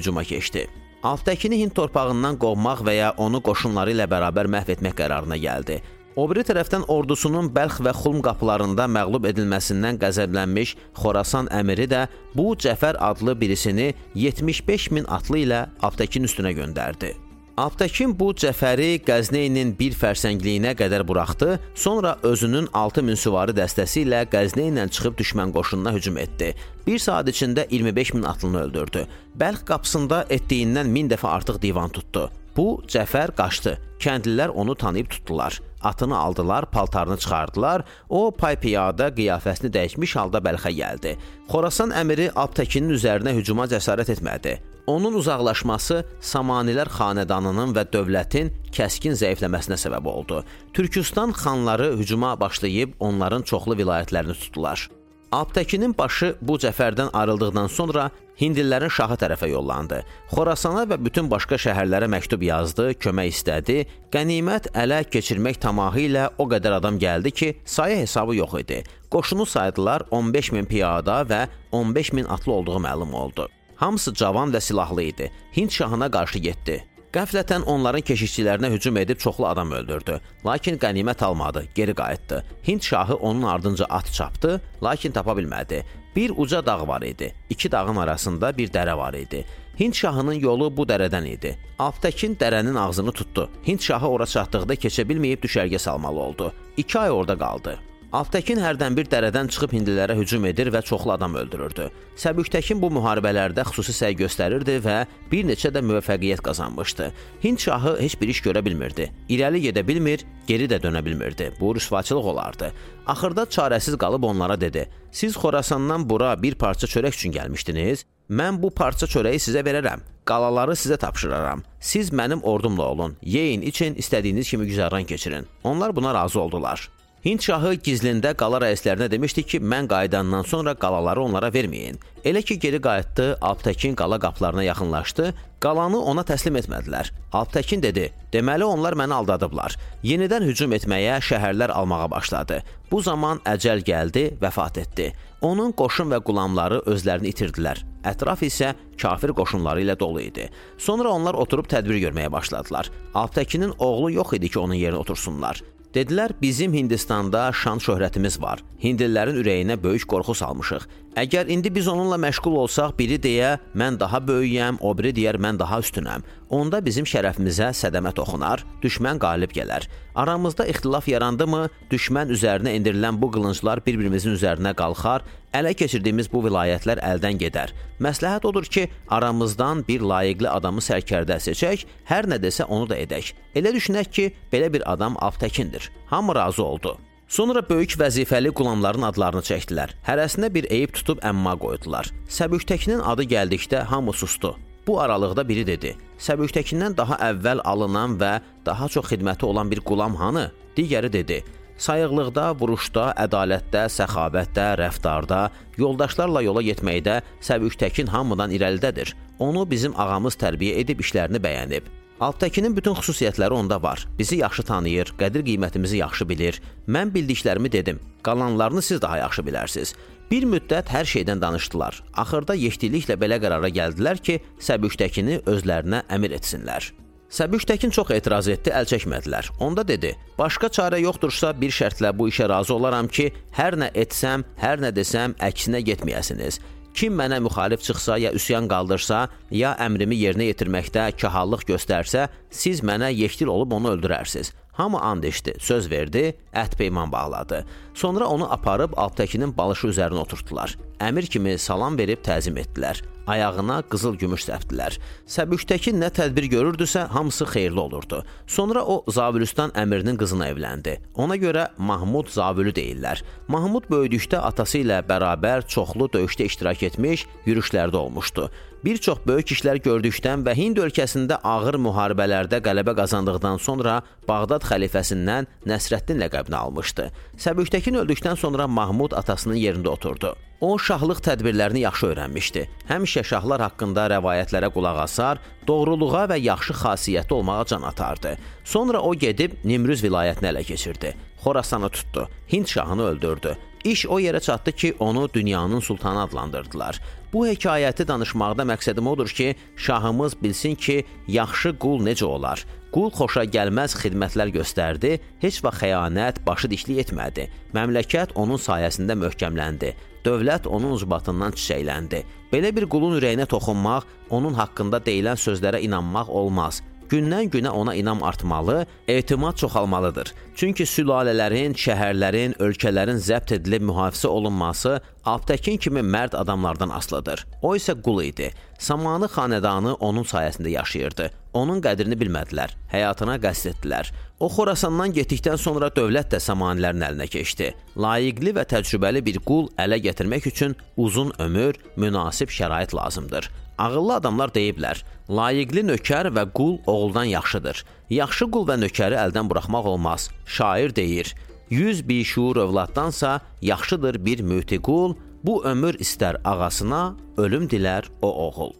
hücuma 0.00 0.24
keçdi. 0.24 0.70
Altdakini 1.02 1.60
Hind 1.60 1.76
torpağından 1.78 2.36
qovmaq 2.42 2.80
və 2.82 2.94
ya 2.96 3.10
onu 3.22 3.38
qoşunları 3.46 3.92
ilə 3.94 4.08
bərabər 4.10 4.48
məhv 4.50 4.72
etmək 4.74 4.96
qərarına 4.98 5.38
gəldi. 5.38 5.76
O 6.18 6.24
biri 6.26 6.42
tərəfdən 6.42 6.88
ordusunun 6.90 7.52
Bəlx 7.54 7.78
və 7.86 7.92
Xulm 7.94 8.18
qapılarında 8.26 8.88
məğlub 8.90 9.28
edilməsindən 9.30 10.00
qəzəblənmiş 10.02 10.74
Xorasan 10.98 11.46
əmiri 11.54 11.86
də 11.94 12.02
bu 12.34 12.48
Cəfər 12.58 12.98
adlı 12.98 13.36
birisini 13.38 13.92
75 14.18 14.90
min 14.98 15.06
atlı 15.06 15.44
ilə 15.46 15.62
Aptekin 15.86 16.26
üstünə 16.26 16.50
göndərdi. 16.58 17.14
Aptekin 17.58 18.12
bu 18.14 18.28
Cəfəri 18.38 19.00
Qəzneynin 19.02 19.72
bir 19.80 19.96
fərsəngliyinə 19.98 20.76
qədər 20.78 21.02
buraxdı, 21.08 21.56
sonra 21.74 22.12
özünün 22.22 22.68
6000 22.80 23.18
süvari 23.18 23.54
dəstəsi 23.58 24.04
ilə 24.04 24.20
Qəzney 24.30 24.70
ilə 24.70 24.84
çıxıb 24.94 25.16
düşmən 25.18 25.50
qoşununa 25.56 25.90
hücum 25.96 26.20
etdi. 26.22 26.52
Bir 26.86 27.02
saat 27.02 27.26
içində 27.32 27.64
25 27.66 28.14
min 28.14 28.28
atlını 28.30 28.62
öldürdü. 28.62 29.02
Bəlx 29.42 29.66
qapısında 29.72 30.20
etdiyindən 30.38 30.94
1000 30.94 31.10
dəfə 31.16 31.32
artıq 31.32 31.58
divan 31.66 31.90
tutdu. 31.90 32.28
Bu 32.54 32.68
Cəfər 32.86 33.34
qaçdı. 33.34 33.74
Kəndlilər 34.06 34.54
onu 34.54 34.78
tanıyıb 34.78 35.10
tutdular. 35.10 35.58
Atını 35.82 36.18
aldılar, 36.18 36.70
paltarını 36.70 37.18
çıxardılar. 37.18 37.82
O 38.08 38.30
pay-piyada 38.30 39.10
qiyafəsini 39.18 39.74
dəyişmiş 39.74 40.16
halda 40.16 40.38
Bəlxə 40.38 40.76
gəldi. 40.78 41.18
Xorasan 41.50 41.90
əmiri 41.90 42.30
Aptekinin 42.36 42.94
üzərinə 42.94 43.34
hücuma 43.34 43.66
cəsarət 43.66 44.14
etmədi. 44.14 44.60
Onun 44.88 45.18
uzaqlaşması 45.20 45.98
Samanilər 46.24 46.88
xanədanının 46.88 47.74
və 47.76 47.84
dövlətin 47.92 48.48
kəskin 48.72 49.16
zəifləməsinə 49.20 49.76
səbəb 49.76 50.06
oldu. 50.08 50.38
Türkistan 50.72 51.34
xanları 51.36 51.90
hücuma 52.00 52.32
başlayıb 52.40 52.94
onların 53.00 53.42
çoxlu 53.42 53.76
vilayətlərini 53.76 54.36
tutdular. 54.38 54.88
Aptekinin 55.32 55.92
başı 55.98 56.30
bu 56.40 56.56
Cəfərdən 56.56 57.10
ayrıldıqdan 57.12 57.68
sonra 57.68 58.06
Hindlilərin 58.40 58.88
şahı 58.88 59.18
tərəfə 59.20 59.50
yollandı. 59.50 59.98
Xorasana 60.30 60.86
və 60.88 60.96
bütün 61.04 61.28
başqa 61.28 61.58
şəhərlərə 61.60 62.08
məktub 62.08 62.46
yazdı, 62.46 62.92
kömək 63.02 63.34
istədi. 63.34 63.82
Qənimət 64.14 64.70
ələ 64.72 65.02
keçirmək 65.10 65.60
tamahı 65.66 66.06
ilə 66.06 66.30
o 66.38 66.48
qədər 66.48 66.78
adam 66.78 66.96
gəldi 67.02 67.34
ki, 67.34 67.50
sayı 67.66 68.00
hesabı 68.06 68.38
yox 68.38 68.56
idi. 68.62 68.80
Qoşunu 69.10 69.46
saydılar 69.46 70.06
15 70.10 70.52
min 70.56 70.70
piyada 70.70 71.20
və 71.28 71.44
15 71.72 72.12
min 72.12 72.24
atlı 72.24 72.52
olduğu 72.52 72.80
məlum 72.88 73.12
oldu. 73.12 73.50
Hamısı 73.78 74.14
cavan 74.14 74.50
və 74.50 74.60
silahlı 74.60 75.02
idi. 75.02 75.32
Hind 75.56 75.70
şahına 75.70 76.10
qarşı 76.10 76.38
getdi. 76.38 76.80
Qəflətən 77.14 77.62
onların 77.62 78.02
keşikçilərinə 78.04 78.72
hücum 78.72 78.96
edib 78.96 79.20
çoxlu 79.22 79.46
adam 79.46 79.70
öldürdü. 79.72 80.18
Lakin 80.46 80.76
qənimət 80.82 81.24
almadı, 81.24 81.62
geri 81.74 81.94
qayıtdı. 81.94 82.44
Hind 82.68 82.82
şahı 82.82 83.14
onun 83.14 83.42
ardınca 83.42 83.84
at 83.84 84.12
çapdı, 84.12 84.60
lakin 84.82 85.12
tapa 85.12 85.32
bilmədi. 85.32 85.84
Bir 86.16 86.32
uca 86.36 86.66
dağ 86.66 86.88
var 86.88 87.02
idi. 87.02 87.34
İki 87.50 87.72
dağın 87.72 87.96
arasında 87.96 88.56
bir 88.58 88.68
dərə 88.68 88.96
var 88.96 89.14
idi. 89.14 89.44
Hind 89.80 89.94
şahının 89.94 90.40
yolu 90.42 90.76
bu 90.76 90.82
dərədən 90.82 91.28
idi. 91.28 91.54
Aptekin 91.78 92.34
dərənin 92.36 92.78
ağzını 92.78 93.12
tutdu. 93.12 93.50
Hind 93.66 93.80
şahı 93.80 94.08
ora 94.08 94.26
çatdıqda 94.26 94.74
keçə 94.74 95.06
bilməyib 95.08 95.46
düşərgə 95.46 95.78
salmalı 95.78 96.18
oldu. 96.18 96.52
2 96.76 96.98
ay 96.98 97.10
orada 97.10 97.38
qaldı. 97.38 97.78
Alptəkin 98.08 98.56
hərdən 98.56 98.94
bir 98.96 99.04
dərədən 99.12 99.50
çıxıb 99.52 99.74
hindilərə 99.76 100.14
hücum 100.16 100.46
edir 100.48 100.70
və 100.72 100.80
çoxlu 100.80 101.12
adam 101.12 101.34
öldürürdü. 101.36 101.90
Səbükdəkin 102.16 102.80
bu 102.80 102.88
müharibələrdə 102.96 103.66
xüsusi 103.68 103.92
səy 103.92 104.16
göstərirdi 104.16 104.78
və 104.80 104.94
bir 105.28 105.44
neçə 105.44 105.68
də 105.74 105.82
müvəffəqiyyət 105.84 106.40
qazanmışdı. 106.46 107.10
Hind 107.44 107.60
şahı 107.60 107.98
heç 108.00 108.16
bir 108.16 108.32
iş 108.32 108.40
görə 108.48 108.64
bilmirdi. 108.64 109.10
İrəli 109.28 109.60
gedə 109.66 109.84
bilmir, 109.84 110.24
geri 110.48 110.70
də 110.72 110.80
dönə 110.80 111.04
bilmirdi. 111.04 111.52
Bu 111.60 111.74
rüsvaçılıq 111.76 112.32
olardı. 112.32 112.72
Axırda 113.06 113.44
çarəsiz 113.44 114.00
qalıb 114.00 114.24
onlara 114.24 114.60
dedi: 114.60 114.88
"Siz 115.12 115.36
Xorasandan 115.36 116.08
bura 116.10 116.42
bir 116.42 116.54
parça 116.54 116.86
çörək 116.86 117.12
üçün 117.12 117.32
gəlmişdiniz. 117.32 118.06
Mən 118.30 118.62
bu 118.62 118.70
parça 118.70 119.06
çörəyi 119.06 119.36
sizə 119.36 119.60
verərəm. 119.60 120.00
Qalaları 120.24 120.72
sizə 120.72 120.96
tapşıraram. 120.96 121.62
Siz 121.80 122.10
mənim 122.12 122.40
ordumla 122.42 122.82
olun. 122.82 123.16
Yeyin, 123.22 123.62
için, 123.62 123.94
istədiyiniz 123.94 124.50
kimi 124.50 124.64
güzəran 124.64 125.04
keçirin." 125.04 125.46
Onlar 125.64 125.96
buna 125.96 126.14
razı 126.14 126.40
oldular. 126.40 126.97
Hind 127.24 127.42
şahı 127.42 127.72
gizlində 127.82 128.30
qala 128.38 128.60
rəislərinə 128.62 129.08
demişdi 129.10 129.42
ki, 129.42 129.58
mən 129.58 129.88
qayıdandan 129.90 130.44
sonra 130.46 130.76
qalaları 130.78 131.24
onlara 131.24 131.48
verməyin. 131.50 131.96
Elə 132.22 132.44
ki 132.46 132.58
geri 132.62 132.78
qayıtdı, 132.78 133.24
Alptəkin 133.42 133.96
qala 133.98 134.20
qapılarına 134.22 134.62
yaxınlaşdı, 134.68 135.32
qalanı 135.58 135.98
ona 135.98 136.22
təslim 136.22 136.54
etmədilər. 136.60 137.10
Alptəkin 137.32 137.82
dedi: 137.82 138.12
"Deməli 138.32 138.64
onlar 138.64 138.94
məni 138.94 139.14
aldadıblar. 139.14 139.74
Yenidən 140.04 140.46
hücum 140.46 140.72
etməyə, 140.78 141.16
şəhərlər 141.18 141.72
almağa 141.74 142.10
başladı. 142.10 142.62
Bu 142.90 143.00
zaman 143.02 143.40
əcəl 143.44 143.82
gəldi, 143.82 144.38
vəfat 144.38 144.78
etdi. 144.78 145.12
Onun 145.40 145.72
qoşun 145.72 146.14
və 146.14 146.20
qulamları 146.22 146.78
özlərini 146.86 147.32
itirdilər. 147.32 147.82
Ətraf 148.04 148.44
isə 148.46 148.74
kafir 149.02 149.34
qoşunları 149.34 149.82
ilə 149.82 149.98
dolu 149.98 150.20
idi. 150.20 150.46
Sonra 150.78 151.08
onlar 151.08 151.34
oturub 151.34 151.66
tədbir 151.66 151.98
görməyə 152.06 152.30
başladılar. 152.32 152.90
Alptəkinin 153.14 153.74
oğlu 153.78 154.12
yox 154.12 154.32
idi 154.38 154.48
ki, 154.48 154.58
onun 154.58 154.74
yerinə 154.74 155.02
otursunlar. 155.02 155.62
Dedilər, 155.96 156.34
bizim 156.36 156.74
Hindistanda 156.76 157.46
şan 157.56 157.80
şöhrətimiz 157.80 158.34
var. 158.42 158.60
Hindlilərin 158.82 159.38
ürəyinə 159.40 159.78
böyük 159.80 160.04
qorxu 160.10 160.34
salmışıq. 160.36 160.82
Əgər 161.18 161.48
indi 161.50 161.70
biz 161.74 161.88
onunla 161.90 162.14
məşğul 162.20 162.56
olsaq, 162.62 162.92
biri 162.98 163.16
deyə 163.18 163.56
mən 163.74 163.96
daha 163.98 164.20
böyüyəm, 164.22 164.76
o 164.86 164.92
biri 164.94 165.10
deyər 165.16 165.38
mən 165.42 165.56
daha 165.58 165.80
üstünəm. 165.82 166.22
Onda 166.54 166.78
bizim 166.84 167.08
şərəfimizə 167.10 167.72
sədəmə 167.74 168.12
toxunar, 168.14 168.62
düşmən 168.84 169.18
qalib 169.24 169.50
gələr. 169.56 169.88
Aramızda 170.14 170.68
ixtilaf 170.70 171.08
yarandımı, 171.10 171.64
düşmən 171.90 172.30
üzərinə 172.36 172.76
endirilən 172.78 173.18
bu 173.18 173.32
qılınclar 173.34 173.82
bir-birimizin 173.86 174.36
üzərinə 174.36 174.76
qalxar, 174.78 175.26
ələ 175.58 175.74
keçirdiyimiz 175.80 176.30
bu 176.30 176.44
vilayətlər 176.46 177.02
əldən 177.10 177.42
gedər. 177.42 177.74
Məsləhət 177.98 178.46
odur 178.52 178.70
ki, 178.70 178.86
aramızdan 179.10 179.82
bir 179.90 180.06
layiqli 180.12 180.52
adamı 180.54 180.84
sərkərdə 180.86 181.40
seçək, 181.48 181.82
hər 182.12 182.30
nə 182.30 182.38
desə 182.38 182.68
onu 182.68 182.86
da 182.94 183.02
edək. 183.02 183.34
Elə 183.58 183.74
düşünək 183.74 184.14
ki, 184.14 184.30
belə 184.54 184.70
bir 184.70 184.86
adam 184.86 185.18
Avtəkindir. 185.18 185.90
Hamı 186.14 186.38
razı 186.38 186.62
oldu. 186.62 186.98
Sonra 187.28 187.60
böyük 187.68 187.92
vəzifəli 188.00 188.54
qulamların 188.56 189.04
adlarını 189.10 189.42
çəkdilər. 189.44 189.92
Hərəsinə 190.06 190.48
bir 190.52 190.64
eyib 190.72 190.94
tutub 190.96 191.20
əmma 191.20 191.58
qoydular. 191.60 192.08
Səbükdəkinin 192.32 193.02
adı 193.04 193.26
gəldikdə 193.28 193.82
hamı 193.90 194.14
sustu. 194.16 194.54
Bu 194.86 194.96
aralıqda 195.00 195.44
biri 195.48 195.66
dedi: 195.66 195.92
"Səbükdəkindən 196.18 196.96
daha 196.96 197.18
əvvəl 197.28 197.60
alınan 197.64 198.16
və 198.22 198.40
daha 198.66 198.88
çox 198.88 199.12
xidməti 199.12 199.44
olan 199.44 199.70
bir 199.70 199.80
qulam 199.80 200.16
hanı?" 200.16 200.50
Digəri 200.76 201.12
dedi: 201.12 201.44
Sayıqlıqda, 201.78 202.46
vuruşda, 202.60 203.12
ədalətdə, 203.26 203.84
səxavətdə, 203.98 204.66
rəftarda, 204.80 205.50
yoldaşlarla 205.76 206.42
yola 206.42 206.62
getməkdə 206.62 207.20
Səbükdəkin 207.40 208.08
hamıdan 208.08 208.50
irəlidədir. 208.50 209.12
Onu 209.38 209.70
bizim 209.70 209.92
ağamız 210.00 210.34
tərbiyə 210.34 210.80
edib 210.80 211.04
işlərini 211.04 211.38
bəyənib. 211.44 211.97
Altdakının 212.20 212.74
bütün 212.76 212.96
xüsusiyyətləri 212.98 213.54
onda 213.54 213.82
var. 213.82 214.02
Bizi 214.18 214.40
yaxşı 214.42 214.62
tanıyır, 214.62 215.12
qədir-qiymətimizi 215.18 216.00
yaxşı 216.02 216.28
bilir. 216.28 216.60
Mən 216.88 217.14
bildiklərimi 217.14 217.72
dedim. 217.72 218.00
Qalanlarını 218.22 218.82
siz 218.82 219.02
daha 219.02 219.18
yaxşı 219.18 219.42
bilərsiniz. 219.46 219.94
Bir 220.30 220.42
müddət 220.42 220.90
hər 220.90 221.06
şeydən 221.06 221.40
danışdılar. 221.40 222.02
Axırda 222.14 222.58
yekdiliklə 222.58 223.14
belə 223.22 223.38
qərara 223.42 223.70
gəldilər 223.70 224.18
ki, 224.18 224.40
Səbükdəkini 224.58 225.44
özlərinə 225.46 226.02
əmir 226.10 226.34
etsinlər. 226.40 226.90
Səbükdəkin 227.30 227.92
çox 227.92 228.10
etiraz 228.16 228.48
etdi, 228.48 228.72
əl 228.72 228.88
çəkmədilər. 228.88 229.50
Onda 229.60 229.84
dedi: 229.88 230.14
"Başqa 230.38 230.66
çarə 230.66 230.98
yoxdursa 231.00 231.52
bir 231.60 231.70
şərtlə 231.70 232.10
bu 232.18 232.28
işə 232.28 232.48
razı 232.48 232.74
olaram 232.74 233.08
ki, 233.08 233.30
hər 233.52 233.76
nə 233.76 233.92
etsəm, 233.94 234.44
hər 234.56 234.80
nə 234.80 234.90
desəm 234.96 235.36
əksinə 235.38 235.84
getməyəsiniz. 235.84 236.58
Kim 236.94 237.14
mənə 237.18 237.38
müxalif 237.44 237.82
çıxsa 237.84 238.16
ya 238.18 238.32
üsyan 238.34 238.68
qaldırsa, 238.70 239.28
ya 239.50 239.74
əmrimi 239.84 240.16
yerinə 240.18 240.48
yetirməkdə 240.48 241.10
kahallıq 241.20 241.66
göstərsə, 241.68 242.28
siz 242.50 242.82
mənə 242.82 243.12
yekdil 243.14 243.52
olub 243.52 243.76
onu 243.78 243.92
öldürərsiniz. 243.96 244.52
Hamı 244.78 245.00
and 245.02 245.26
içdi, 245.26 245.56
söz 245.58 245.90
verdi, 245.90 246.36
ət 246.54 246.76
peyman 246.78 247.12
bağladı. 247.12 247.64
Sonra 247.94 248.26
onu 248.30 248.46
aparıb 248.52 248.94
Alptəkinin 248.94 249.56
balışı 249.56 249.90
üzərinə 249.90 250.22
oturtdular. 250.22 250.76
Əmir 251.02 251.26
kimi 251.26 251.58
salam 251.58 251.98
verib 251.98 252.22
təzim 252.22 252.58
etdilər 252.62 253.02
ayağına 253.28 253.82
qızıl 253.92 254.16
gümüş 254.20 254.46
səpdilər. 254.48 254.96
Səbükdəki 255.28 255.92
nə 255.96 256.08
tədbir 256.14 256.48
görürdüsə, 256.52 257.06
hamısı 257.12 257.46
xeyirli 257.52 257.80
olurdu. 257.80 258.22
Sonra 258.46 258.84
o 258.84 259.02
Zavülüstan 259.12 259.74
əmirinin 259.76 260.16
qızına 260.20 260.48
evləndi. 260.52 260.98
Ona 261.14 261.36
görə 261.36 261.68
Mahmud 261.78 262.32
Zavülü 262.32 262.72
deyirlər. 262.76 263.22
Mahmud 263.48 263.88
böyüdükdə 263.92 264.40
atası 264.50 264.82
ilə 264.82 265.02
bərabər 265.08 265.66
çoxlu 265.68 266.08
döyüşdə 266.14 266.48
iştirak 266.48 266.82
etmiş, 266.88 267.26
yürüşlərdə 267.46 267.96
olmuşdu. 267.96 268.48
Bir 268.84 268.96
çox 269.02 269.18
böyük 269.26 269.50
işlər 269.50 269.80
gördükdən 269.82 270.44
və 270.46 270.52
Hind 270.54 270.78
ölkəsində 270.78 271.40
ağır 271.42 271.80
müharibələrdə 271.82 272.60
qələbə 272.62 272.94
qazandıqdan 273.00 273.58
sonra 273.58 273.96
Bağdad 274.28 274.62
xəlifəsindən 274.68 275.48
Nəsrəddin 275.66 276.22
ləqəbini 276.22 276.54
almışdı. 276.54 277.08
Səbükdəkin 277.42 277.98
öldükdən 278.04 278.38
sonra 278.38 278.68
Mahmud 278.70 279.16
atasının 279.18 279.58
yerində 279.58 279.90
oturdu. 279.90 280.36
O 280.60 280.78
şahlıq 280.78 281.24
tədbirlərini 281.26 281.82
yaxşı 281.84 282.06
öyrənmişdi. 282.12 282.64
Həmişə 282.88 283.24
şahlar 283.26 283.66
haqqında 283.66 284.06
rəvayətlərə 284.14 284.70
qulaq 284.74 285.02
asar, 285.04 285.42
doğruluğa 285.66 286.24
və 286.30 286.38
yaxşı 286.38 286.78
xasiyyəti 286.78 287.34
olmağa 287.34 287.64
can 287.66 287.82
atardı. 287.82 288.36
Sonra 288.64 289.00
o 289.02 289.14
gedib 289.14 289.58
Nimrüz 289.64 290.04
vilayətini 290.06 290.52
ələ 290.52 290.64
keçirdi. 290.70 291.14
Xorasanı 291.42 291.88
tutdu. 291.88 292.28
Hind 292.52 292.66
şahını 292.66 293.02
öldürdü. 293.02 293.58
İş 293.84 294.06
o 294.06 294.20
yerə 294.20 294.40
çatdı 294.40 294.72
ki, 294.72 294.94
onu 294.98 295.28
dünyanın 295.32 295.80
sultanı 295.80 296.22
adlandırdılar. 296.22 297.00
Bu 297.32 297.46
hekayəti 297.46 298.08
danışmaqda 298.08 298.62
məqsədim 298.62 299.08
odur 299.08 299.28
ki, 299.28 299.56
şahımız 299.76 300.42
bilsin 300.42 300.74
ki, 300.74 301.04
yaxşı 301.28 301.78
qul 301.78 302.02
necə 302.02 302.24
olar. 302.24 302.64
Qul 302.92 303.10
xoşa 303.12 303.44
gəlməz 303.44 303.94
xidmətlər 304.00 304.50
göstərdi, 304.54 305.18
heç 305.40 305.60
vaxt 305.64 305.82
xəyanət, 305.82 306.40
başı 306.46 306.70
dişlik 306.72 307.02
etmədi. 307.04 307.48
Məmləkət 307.76 308.32
onun 308.34 308.56
sayəsində 308.56 309.14
möhkəmləndi. 309.22 309.92
Dövlət 310.24 310.66
onun 310.66 310.96
ucbatından 310.96 311.52
çiçəkləndi. 311.52 312.24
Belə 312.52 312.72
bir 312.74 312.88
qulun 312.88 313.18
ürəyinə 313.20 313.46
toxunmaq, 313.46 314.08
onun 314.30 314.56
haqqında 314.56 315.04
deyilən 315.04 315.36
sözlərə 315.36 315.84
inanmaq 315.84 316.32
olmaz. 316.32 316.82
Gündən-günə 317.08 317.70
ona 317.72 317.94
inam 317.94 318.22
artmalı, 318.22 318.86
etimad 319.08 319.56
çoxalmalıdır. 319.56 320.32
Çünki 320.54 320.84
sülalələrin, 320.84 321.72
şəhərlərin, 321.72 322.58
ölkələrin 322.60 323.16
zəbt 323.16 323.54
edilib 323.56 323.86
mühafizə 323.88 324.28
olunması 324.28 325.00
Aptekin 325.24 325.76
kimi 325.76 326.00
mərd 326.00 326.36
adamlardan 326.36 326.90
asılıdır. 326.92 327.46
O 327.62 327.74
isə 327.76 327.94
qul 328.02 328.22
idi. 328.24 328.50
Samanı 328.78 329.26
xanədanı 329.32 329.94
onun 329.94 330.24
sayəsində 330.24 330.68
yaşayırdı. 330.68 331.30
Onun 331.52 331.80
qədrini 331.82 332.16
bilmədilər, 332.20 332.74
həyatına 332.92 333.38
qəsd 333.42 333.70
etdilər. 333.72 334.10
O 334.40 334.48
Xorasandan 334.52 335.12
getdikdən 335.16 335.56
sonra 335.58 335.88
dövlət 335.88 336.34
də 336.34 336.40
Samanilərin 336.44 337.06
əlinə 337.08 337.26
keçdi. 337.32 337.72
Layiqli 337.96 338.52
və 338.56 338.66
təcrübəli 338.68 339.24
bir 339.24 339.40
qul 339.48 339.70
ələ 339.80 339.98
gətirmək 340.04 340.50
üçün 340.52 340.76
uzun 340.96 341.32
ömür, 341.38 341.80
münasib 341.96 342.52
şərait 342.52 342.94
lazımdır. 342.94 343.50
Ağıllı 343.78 344.14
adamlar 344.14 344.50
deyiblər: 344.54 345.02
Layiqli 345.28 345.82
nökər 345.84 346.30
və 346.32 346.46
qul 346.56 346.78
oğuldan 346.86 347.28
yaxşıdır. 347.28 347.84
Yaxşı 348.10 348.46
qul 348.52 348.64
və 348.70 348.78
nökəri 348.80 349.16
əldən 349.26 349.50
buraxmaq 349.50 349.86
olmaz. 349.92 350.30
Şair 350.46 350.94
deyir: 350.96 351.34
100 351.70 352.08
bişuur 352.08 352.56
övladdansa 352.56 353.40
yaxşıdır 353.62 354.24
bir 354.24 354.40
mütiqul, 354.40 355.14
bu 355.44 355.64
ömür 355.64 355.94
istər 355.94 356.40
ağasına, 356.44 357.16
ölüm 357.36 357.68
dilər 357.68 358.08
o 358.22 358.30
oğul. 358.48 358.72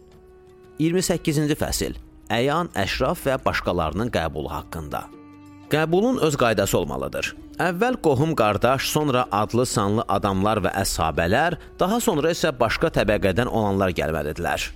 28-ci 0.79 1.55
fəsil. 1.55 1.95
Əyan, 2.29 2.69
əşraf 2.77 3.23
və 3.25 3.37
başqalarının 3.45 4.09
qəbulu 4.13 4.49
haqqında. 4.49 5.05
Qəbulun 5.69 6.19
öz 6.25 6.35
qaydası 6.37 6.77
olmalıdır. 6.77 7.35
Əvvəl 7.61 7.97
qohum 8.01 8.35
qardaş, 8.35 8.89
sonra 8.89 9.25
adlı 9.31 9.65
sanlı 9.65 10.05
adamlar 10.07 10.61
və 10.65 10.73
əshabələr, 10.81 11.57
daha 11.79 11.99
sonra 12.01 12.31
isə 12.33 12.53
başqa 12.59 12.89
təbəqədən 12.95 13.49
olanlar 13.49 13.93
gəlməlidirlər. 13.93 14.69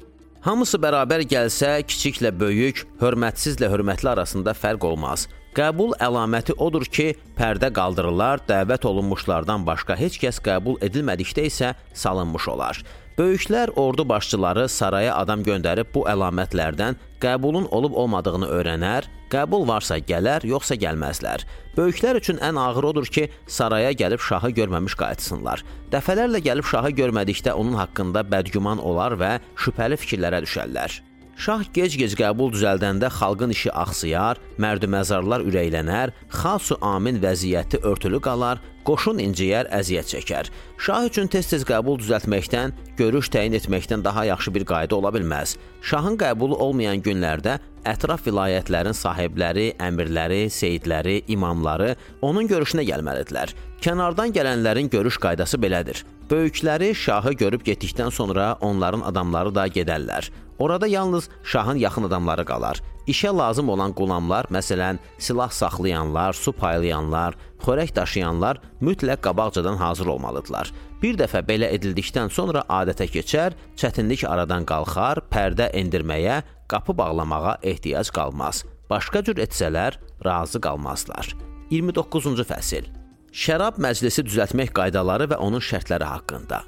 Hamısı 0.44 0.76
bərabər 0.76 1.22
gəlsə, 1.24 1.70
kiçiklə 1.88 2.28
böyük, 2.36 2.82
hörmətsizlə 3.00 3.70
hörmətli 3.72 4.10
arasında 4.12 4.52
fərq 4.52 4.84
olmaz. 4.90 5.30
Qəbul 5.56 5.94
əlaməti 6.04 6.58
odur 6.66 6.84
ki, 6.84 7.14
pərdə 7.38 7.70
qaldırılar, 7.72 8.44
dəvət 8.50 8.84
olunmuşlardan 8.90 9.64
başqa 9.64 9.96
heç 9.96 10.18
kəs 10.20 10.42
qəbul 10.44 10.76
edilmədikdə 10.84 11.46
isə 11.48 11.70
salınmış 11.96 12.50
olar. 12.52 12.82
Böyüklər 13.16 13.72
ordu 13.80 14.04
başçıları 14.10 14.68
saraya 14.68 15.16
adam 15.16 15.46
göndərib 15.48 15.94
bu 15.96 16.04
əlamətlərdən 16.12 17.00
qəbulun 17.24 17.70
olub-olmadığını 17.72 18.52
öyrənər, 18.58 19.08
qəbul 19.34 19.66
varsa 19.68 19.98
gələr, 19.98 20.46
yoxsa 20.46 20.78
gəlməzlər. 20.80 21.46
Böyüklər 21.78 22.20
üçün 22.22 22.42
ən 22.46 22.60
ağır 22.62 22.90
odur 22.92 23.10
ki, 23.10 23.30
saraya 23.48 23.94
gəlib 23.98 24.22
şahı 24.22 24.54
görməmiş 24.60 24.98
qayıtsınlar. 25.00 25.64
Dəfələrlə 25.94 26.44
gəlib 26.46 26.70
şahı 26.70 26.94
görmədikdə 27.00 27.56
onun 27.58 27.80
haqqında 27.82 28.26
bədgüman 28.30 28.82
olar 28.82 29.18
və 29.18 29.40
şübhəli 29.58 29.98
fikirlərə 30.04 30.44
düşərlər. 30.46 31.02
Şah 31.34 31.64
gec-gec 31.74 32.14
qəbul 32.14 32.52
düzəldəndə 32.54 33.10
xalqın 33.10 33.52
işi 33.56 33.72
axsıyar, 33.74 34.38
mərd-məzarlar 34.62 35.42
ürəklənər, 35.50 36.14
xasu 36.30 36.78
amin 36.86 37.18
vəziyyəti 37.24 37.82
örtülü 37.90 38.20
qalar, 38.22 38.62
qoşun 38.86 39.18
inciyər, 39.24 39.68
əziyyət 39.74 40.12
çəkər. 40.14 40.52
Şah 40.78 41.08
üçün 41.10 41.28
tez-tez 41.34 41.66
qəbul 41.66 41.98
düzəltməkdən, 42.04 42.76
görüş 43.02 43.32
təyin 43.34 43.58
etməkdən 43.58 44.06
daha 44.06 44.28
yaxşı 44.30 44.54
bir 44.54 44.68
qayda 44.70 45.00
ola 45.00 45.10
bilməz. 45.16 45.58
Şahın 45.82 46.20
qəbulu 46.22 46.60
olmayan 46.68 47.02
günlərdə 47.02 47.58
ətraf 47.90 48.28
vilayətlərin 48.28 48.96
sahibləri, 48.96 49.72
əmirləri, 49.82 50.46
seyidləri, 50.54 51.24
imamları 51.34 51.96
onun 52.22 52.48
görüşünə 52.48 52.86
gəlməlidirlər. 52.88 53.56
Kənardan 53.84 54.32
gələnlərin 54.32 54.88
görüş 54.88 55.18
qaydası 55.20 55.58
belədir. 55.60 56.06
Böyükləri 56.30 56.94
şahı 56.96 57.34
görüb 57.36 57.66
getdikdən 57.68 58.14
sonra 58.16 58.54
onların 58.64 59.02
adamları 59.10 59.52
da 59.56 59.66
gedərlər. 59.68 60.30
Orada 60.60 60.88
yalnız 60.88 61.28
şahın 61.44 61.82
yaxın 61.82 62.08
adamları 62.08 62.46
qalar. 62.46 62.80
İşə 63.08 63.34
lazım 63.38 63.70
olan 63.70 63.92
qulamlar, 63.92 64.48
məsələn, 64.48 65.02
silah 65.20 65.52
saxlayanlar, 65.52 66.32
su 66.32 66.54
paylayanlar, 66.56 67.36
xörək 67.66 67.92
daşıyanlar 67.96 68.62
mütləq 68.82 69.20
qabaqcadan 69.28 69.76
hazır 69.76 70.14
olmalıdırlar. 70.16 70.72
Bir 71.04 71.20
dəfə 71.20 71.44
belə 71.44 71.74
edildikdən 71.76 72.32
sonra 72.32 72.64
adətə 72.70 73.12
keçər, 73.12 73.52
çətinlik 73.76 74.24
aradan 74.24 74.64
qalxar, 74.64 75.26
pərdə 75.28 75.74
endirməyə, 75.76 76.40
qapı 76.72 76.96
bağlamağa 76.98 77.60
ehtiyac 77.64 78.16
qalmaz. 78.16 78.64
Başqa 78.90 79.28
cür 79.28 79.44
etsələr, 79.44 80.00
razı 80.24 80.64
qalmazlar. 80.64 81.36
29-cu 81.72 82.48
fəsil. 82.48 83.03
Şərab 83.34 83.80
məclisi 83.82 84.22
düzəltmək 84.28 84.70
qaydaları 84.78 85.26
və 85.32 85.40
onun 85.42 85.62
şərtləri 85.66 86.06
haqqında. 86.06 86.60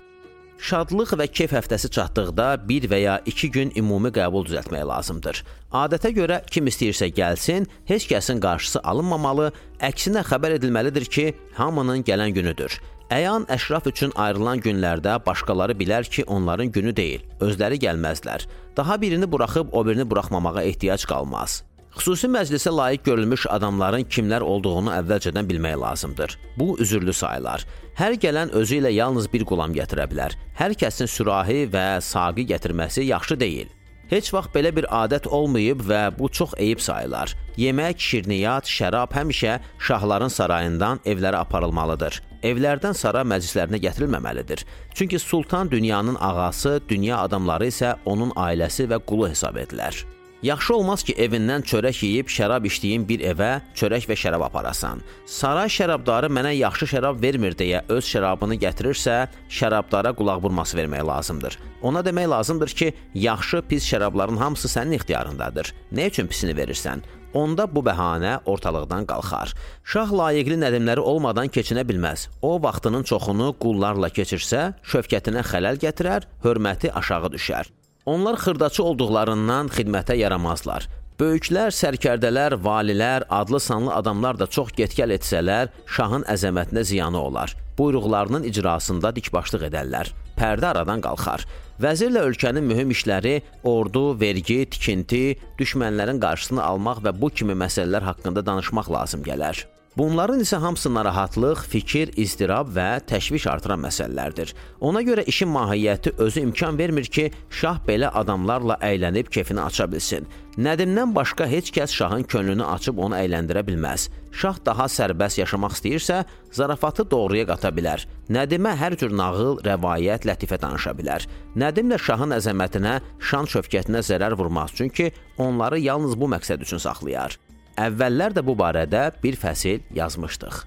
Şadlıq 0.65 1.11
və 1.19 1.27
keyf 1.29 1.51
həftəsi 1.53 1.91
çatdıqda 1.93 2.45
bir 2.65 2.87
və 2.89 2.99
ya 3.03 3.17
iki 3.29 3.51
gün 3.53 3.73
ümumi 3.77 4.09
qəbul 4.15 4.47
düzəltmək 4.47 4.85
lazımdır. 4.89 5.43
Adətə 5.77 6.09
görə 6.15 6.39
kim 6.49 6.65
istəyirsə 6.71 7.11
gəlsin, 7.13 7.67
heç 7.85 8.07
kəsin 8.09 8.41
qarşısı 8.41 8.81
alınmamalı, 8.81 9.51
əksinə 9.77 10.25
xəbər 10.25 10.57
edilməlidir 10.57 11.05
ki, 11.05 11.27
hamının 11.59 12.01
gələn 12.07 12.33
günüdür. 12.33 12.79
Əyan 13.13 13.45
əşraf 13.53 13.85
üçün 13.91 14.15
ayrılan 14.17 14.63
günlərdə 14.65 15.19
başqaları 15.27 15.77
bilər 15.77 16.09
ki, 16.09 16.25
onların 16.25 16.73
günü 16.73 16.95
deyil, 16.97 17.29
özləri 17.45 17.77
gəlməzlər. 17.85 18.49
Daha 18.77 18.97
birini 19.01 19.29
buraxıb 19.31 19.69
o 19.69 19.85
birini 19.85 20.09
buraxmamağa 20.09 20.63
ehtiyac 20.63 21.05
qalmaz. 21.05 21.61
Xüsusi 21.95 22.27
məclisə 22.27 22.73
layiq 22.75 23.05
görülmüş 23.05 23.45
adamların 23.55 24.03
kimlər 24.11 24.43
olduğunu 24.43 24.91
əvvəlcədən 24.97 25.47
bilmək 25.47 25.77
lazımdır. 25.79 26.33
Bu 26.59 26.75
üzürlü 26.83 27.13
sayılar. 27.13 27.63
Hər 27.95 28.17
gələn 28.19 28.51
özü 28.51 28.81
ilə 28.81 28.91
yalnız 28.91 29.29
bir 29.31 29.45
qulam 29.47 29.71
gətirə 29.71 30.03
bilər. 30.11 30.35
Hər 30.59 30.75
kəsin 30.75 31.07
sürahi 31.07 31.61
və 31.71 31.85
saqi 32.03 32.43
gətirməsi 32.49 33.05
yaxşı 33.07 33.39
deyil. 33.39 33.69
Heç 34.09 34.27
vaxt 34.35 34.51
belə 34.53 34.73
bir 34.75 34.85
adət 34.91 35.29
olmayıb 35.33 35.85
və 35.87 36.01
bu 36.19 36.27
çox 36.29 36.51
eyib 36.61 36.83
sayılar. 36.83 37.31
Yemək, 37.57 37.95
şirniyyat, 37.97 38.67
şərab 38.69 39.15
həmişə 39.15 39.55
şahların 39.87 40.33
sarayından 40.35 40.99
evlərə 41.07 41.39
aparılmalıdır. 41.45 42.19
Evlərdən 42.43 42.93
sara 42.93 43.23
məclislərinə 43.23 43.79
gətirilməməlidir. 43.87 44.65
Çünki 44.93 45.19
sultan 45.19 45.71
dünyanın 45.71 46.19
ağası, 46.19 46.81
dünya 46.89 47.23
adamları 47.23 47.71
isə 47.71 47.95
onun 48.05 48.35
ailəsi 48.35 48.85
və 48.91 48.99
qulu 49.07 49.31
hesab 49.31 49.63
edilər. 49.63 50.03
Yaxşı 50.45 50.75
olmaz 50.75 51.01
ki, 51.01 51.13
evindən 51.17 51.63
çörək 51.65 52.03
yeyib 52.05 52.27
şərab 52.29 52.67
içdiyin 52.69 53.01
bir 53.09 53.23
evə 53.25 53.63
çörək 53.79 54.03
və 54.05 54.13
şərab 54.21 54.43
aparasan. 54.45 54.99
Saray 55.25 55.71
şərabdarı 55.73 56.27
mənə 56.29 56.51
yaxşı 56.53 56.85
şərab 56.91 57.17
vermir 57.23 57.55
deyə 57.57 57.79
öz 57.89 58.05
şərabını 58.05 58.59
gətirirsə, 58.61 59.15
şərabdara 59.49 60.11
qulaq 60.13 60.43
vurması 60.43 60.77
vermək 60.77 61.01
lazımdır. 61.09 61.57
Ona 61.81 62.03
demək 62.05 62.27
lazımdır 62.29 62.75
ki, 62.77 62.93
yaxşı, 63.23 63.63
pis 63.69 63.87
şərabların 63.89 64.37
hamısı 64.37 64.69
sənin 64.69 64.99
ixtiyarındadır. 64.99 65.71
Nə 65.97 66.05
üçün 66.11 66.29
pisini 66.29 66.53
verirsən? 66.59 67.01
Onda 67.33 67.65
bu 67.65 67.81
bəhanə 67.87 68.35
ortalıqdan 68.45 69.07
qalxar. 69.09 69.55
Şah 69.81 70.13
layiqli 70.13 70.59
nədimləri 70.61 71.01
olmadan 71.01 71.49
keçinə 71.49 71.87
bilməz. 71.89 72.27
O 72.45 72.59
vaxtının 72.61 73.07
çoxunu 73.09 73.49
qullarla 73.57 74.11
keçirsə, 74.13 74.75
şövkətinə 74.93 75.41
xələl 75.49 75.81
gətirər, 75.81 76.29
hörməti 76.45 76.93
aşağı 77.01 77.33
düşər. 77.33 77.73
Onlar 78.05 78.37
xırdaçı 78.37 78.83
olduqlarından 78.83 79.71
xidmətə 79.73 80.13
yaramazlar. 80.19 80.85
Böyüklər, 81.17 81.73
sərkərdələr, 81.73 82.53
valilər, 82.61 83.25
adlı 83.33 83.59
sanlı 83.59 83.93
adamlar 83.95 84.37
da 84.37 84.45
çox 84.45 84.69
getgəl 84.77 85.15
etsələr, 85.15 85.71
şahın 85.89 86.27
əzəmətinə 86.29 86.83
ziyanı 86.85 87.17
olar. 87.17 87.55
Buyruqlarının 87.79 88.45
icrasında 88.45 89.09
dikbaşlıq 89.15 89.65
edərlər. 89.71 90.13
Pərdə 90.37 90.69
aradan 90.75 91.01
qalxar. 91.01 91.47
Vəzirlə 91.81 92.27
ölkənin 92.29 92.67
mühüm 92.69 92.93
işləri, 92.93 93.39
ordu, 93.63 94.11
vergi, 94.19 94.61
tikinti, 94.69 95.23
düşmənlərin 95.57 96.21
qarşısını 96.21 96.61
almaq 96.61 97.01
və 97.07 97.15
bu 97.21 97.33
kimi 97.33 97.57
məsələlər 97.57 98.05
haqqında 98.11 98.45
danışmaq 98.45 98.91
lazım 98.99 99.25
gələr. 99.25 99.65
Bunların 99.97 100.41
isə 100.43 100.57
hamısı 100.59 100.89
narahatlıq, 100.93 101.61
fikir, 101.71 102.09
izdirab 102.19 102.67
və 102.75 102.99
təşviş 103.07 103.45
artıran 103.47 103.79
məsələlərdir. 103.79 104.51
Ona 104.83 104.99
görə 105.07 105.23
işin 105.23 105.47
mahiyyəti 105.47 106.11
özü 106.19 106.41
imkan 106.49 106.77
vermir 106.77 107.07
ki, 107.07 107.29
şah 107.49 107.79
belə 107.87 108.09
adamlarla 108.11 108.75
əylənib 108.83 109.31
kefini 109.31 109.63
aça 109.63 109.87
bilsin. 109.91 110.27
Nədimdən 110.59 111.15
başqa 111.15 111.47
heç 111.47 111.71
kəs 111.77 111.95
şahın 111.95 112.27
könlünü 112.27 112.67
açıb 112.73 112.99
onu 112.99 113.15
əyləndirə 113.15 113.63
bilməz. 113.67 114.09
Şah 114.35 114.59
daha 114.65 114.89
sərbəst 114.91 115.39
yaşamaq 115.39 115.77
istəyirsə, 115.79 116.25
zarafatı 116.51 117.07
doğruya 117.11 117.47
qata 117.47 117.71
bilər. 117.71 118.03
Nədimə 118.27 118.75
hər 118.75 118.99
cür 118.99 119.15
nağıl, 119.15 119.61
rəvayət, 119.63 120.27
lətifə 120.27 120.59
danışa 120.59 120.91
bilər. 120.99 121.23
Nədimlə 121.55 122.03
şahın 122.03 122.35
əzəmətinə, 122.41 122.99
şan 123.31 123.47
şövkətinə 123.47 124.03
zərər 124.03 124.35
vurmaz, 124.35 124.75
çünki 124.75 125.13
onları 125.39 125.79
yalnız 125.87 126.19
bu 126.19 126.27
məqsəd 126.35 126.67
üçün 126.67 126.83
saxlayar. 126.83 127.39
Əvvəllər 127.75 128.31
də 128.31 128.41
bu 128.47 128.53
barədə 128.55 129.09
bir 129.19 129.35
fəsil 129.35 129.81
yazmışdıq. 129.95 130.61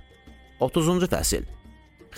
30-cu 0.60 1.08
fəsil. 1.08 1.46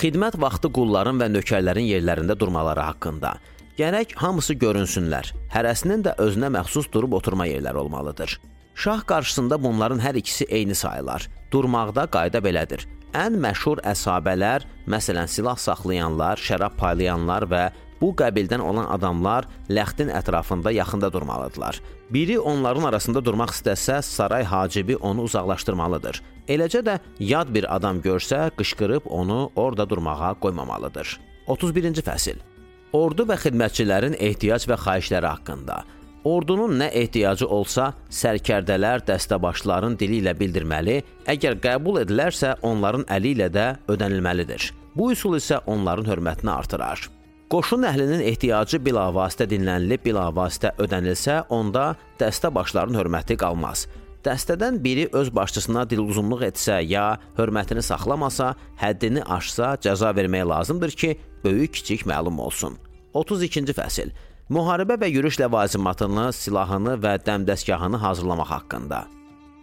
Xidmət 0.01 0.35
vaxtı 0.43 0.71
qulların 0.75 1.21
və 1.21 1.29
nökərlərin 1.31 1.87
yerlərində 1.87 2.35
durmaları 2.39 2.83
haqqında. 2.89 3.37
Gərək 3.79 4.17
hamısı 4.19 4.57
görünsünlər. 4.59 5.31
Hərəsinin 5.55 6.03
də 6.07 6.17
özünə 6.19 6.51
məxsus 6.57 6.91
durub 6.91 7.15
oturma 7.21 7.47
yerləri 7.47 7.79
olmalıdır. 7.85 8.35
Şah 8.75 9.05
qarşısında 9.07 9.61
bunların 9.63 10.03
hər 10.03 10.19
ikisi 10.19 10.49
eyni 10.51 10.75
sayılar. 10.75 11.29
Durmaqda 11.53 12.09
qayda 12.11 12.43
belədir. 12.43 12.87
Ən 13.15 13.39
məşhur 13.43 13.83
əsabələr, 13.87 14.67
məsələn, 14.91 15.31
silah 15.31 15.59
saxlayanlar, 15.59 16.39
şərab 16.39 16.77
paylayanlar 16.79 17.47
və 17.51 17.63
bu 18.01 18.11
qəbildən 18.17 18.63
olan 18.65 18.89
adamlar 18.91 19.47
ləxtin 19.71 20.11
ətrafında 20.15 20.73
yaxında 20.73 21.13
durmalıdırlar. 21.13 21.81
Biri 22.11 22.39
onların 22.41 22.89
arasında 22.91 23.25
durmaq 23.25 23.55
istəsə, 23.55 24.03
saray 24.03 24.45
hacibi 24.45 24.97
onu 24.97 25.23
uzaqlaşdırmalıdır. 25.29 26.23
Eləcə 26.49 26.83
də 26.87 26.99
yad 27.21 27.55
bir 27.55 27.69
adam 27.75 28.01
görsə, 28.01 28.51
qışqırıb 28.57 29.07
onu 29.07 29.51
orada 29.57 29.89
durmağa 29.91 30.35
qoymamalıdır. 30.41 31.21
31-ci 31.49 32.03
fəsil. 32.07 32.41
Ordu 32.93 33.27
və 33.29 33.37
xidmətçilərin 33.39 34.17
ehtiyac 34.19 34.67
və 34.67 34.79
xahişləri 34.85 35.27
haqqında. 35.27 35.83
Ordunun 36.25 36.75
nə 36.83 36.91
ehtiyacı 37.01 37.47
olsa, 37.47 37.93
sərkərdələr 38.13 39.07
dəstəbaşların 39.09 39.95
dili 40.01 40.19
ilə 40.21 40.35
bildirməli, 40.37 40.99
əgər 41.33 41.57
qəbul 41.65 42.03
edilərsə, 42.03 42.59
onların 42.67 43.07
əli 43.09 43.33
ilə 43.39 43.49
də 43.55 43.71
ödənilməlidir. 43.89 44.69
Bu 44.97 45.13
üsul 45.15 45.39
isə 45.39 45.63
onların 45.71 46.11
hörmətini 46.11 46.53
artırar. 46.53 47.07
Qoşun 47.51 47.83
əhlinin 47.83 48.21
ehtiyacı 48.23 48.79
bilavasitə 48.87 49.49
dinlənilib, 49.51 50.05
bilavasitə 50.05 50.71
ödənilsə, 50.85 51.41
onda 51.51 51.97
dəstə 52.21 52.47
başların 52.55 52.95
hörməti 52.95 53.35
qalmaz. 53.43 53.89
Dəstədən 54.23 54.79
biri 54.85 55.09
öz 55.19 55.33
başçısına 55.35 55.83
diluzunluq 55.91 56.45
etsə 56.47 56.79
ya 56.87 57.09
hörmətini 57.41 57.83
saxlamasa, 57.83 58.53
həddini 58.79 59.27
aşsa, 59.27 59.73
cəza 59.83 60.15
vermək 60.15 60.47
lazımdır 60.47 60.95
ki, 61.03 61.15
böyük-kiçik 61.43 62.07
məlum 62.07 62.39
olsun. 62.39 62.79
32-ci 63.19 63.75
fəsil. 63.75 64.15
Müharibə 64.47 64.95
və 65.03 65.11
yürüş 65.11 65.43
ləvazimatını, 65.43 66.31
silahını 66.31 67.01
və 67.03 67.19
dəmdəstgahını 67.27 67.99
hazırlamaq 67.99 68.55
haqqında. 68.61 69.09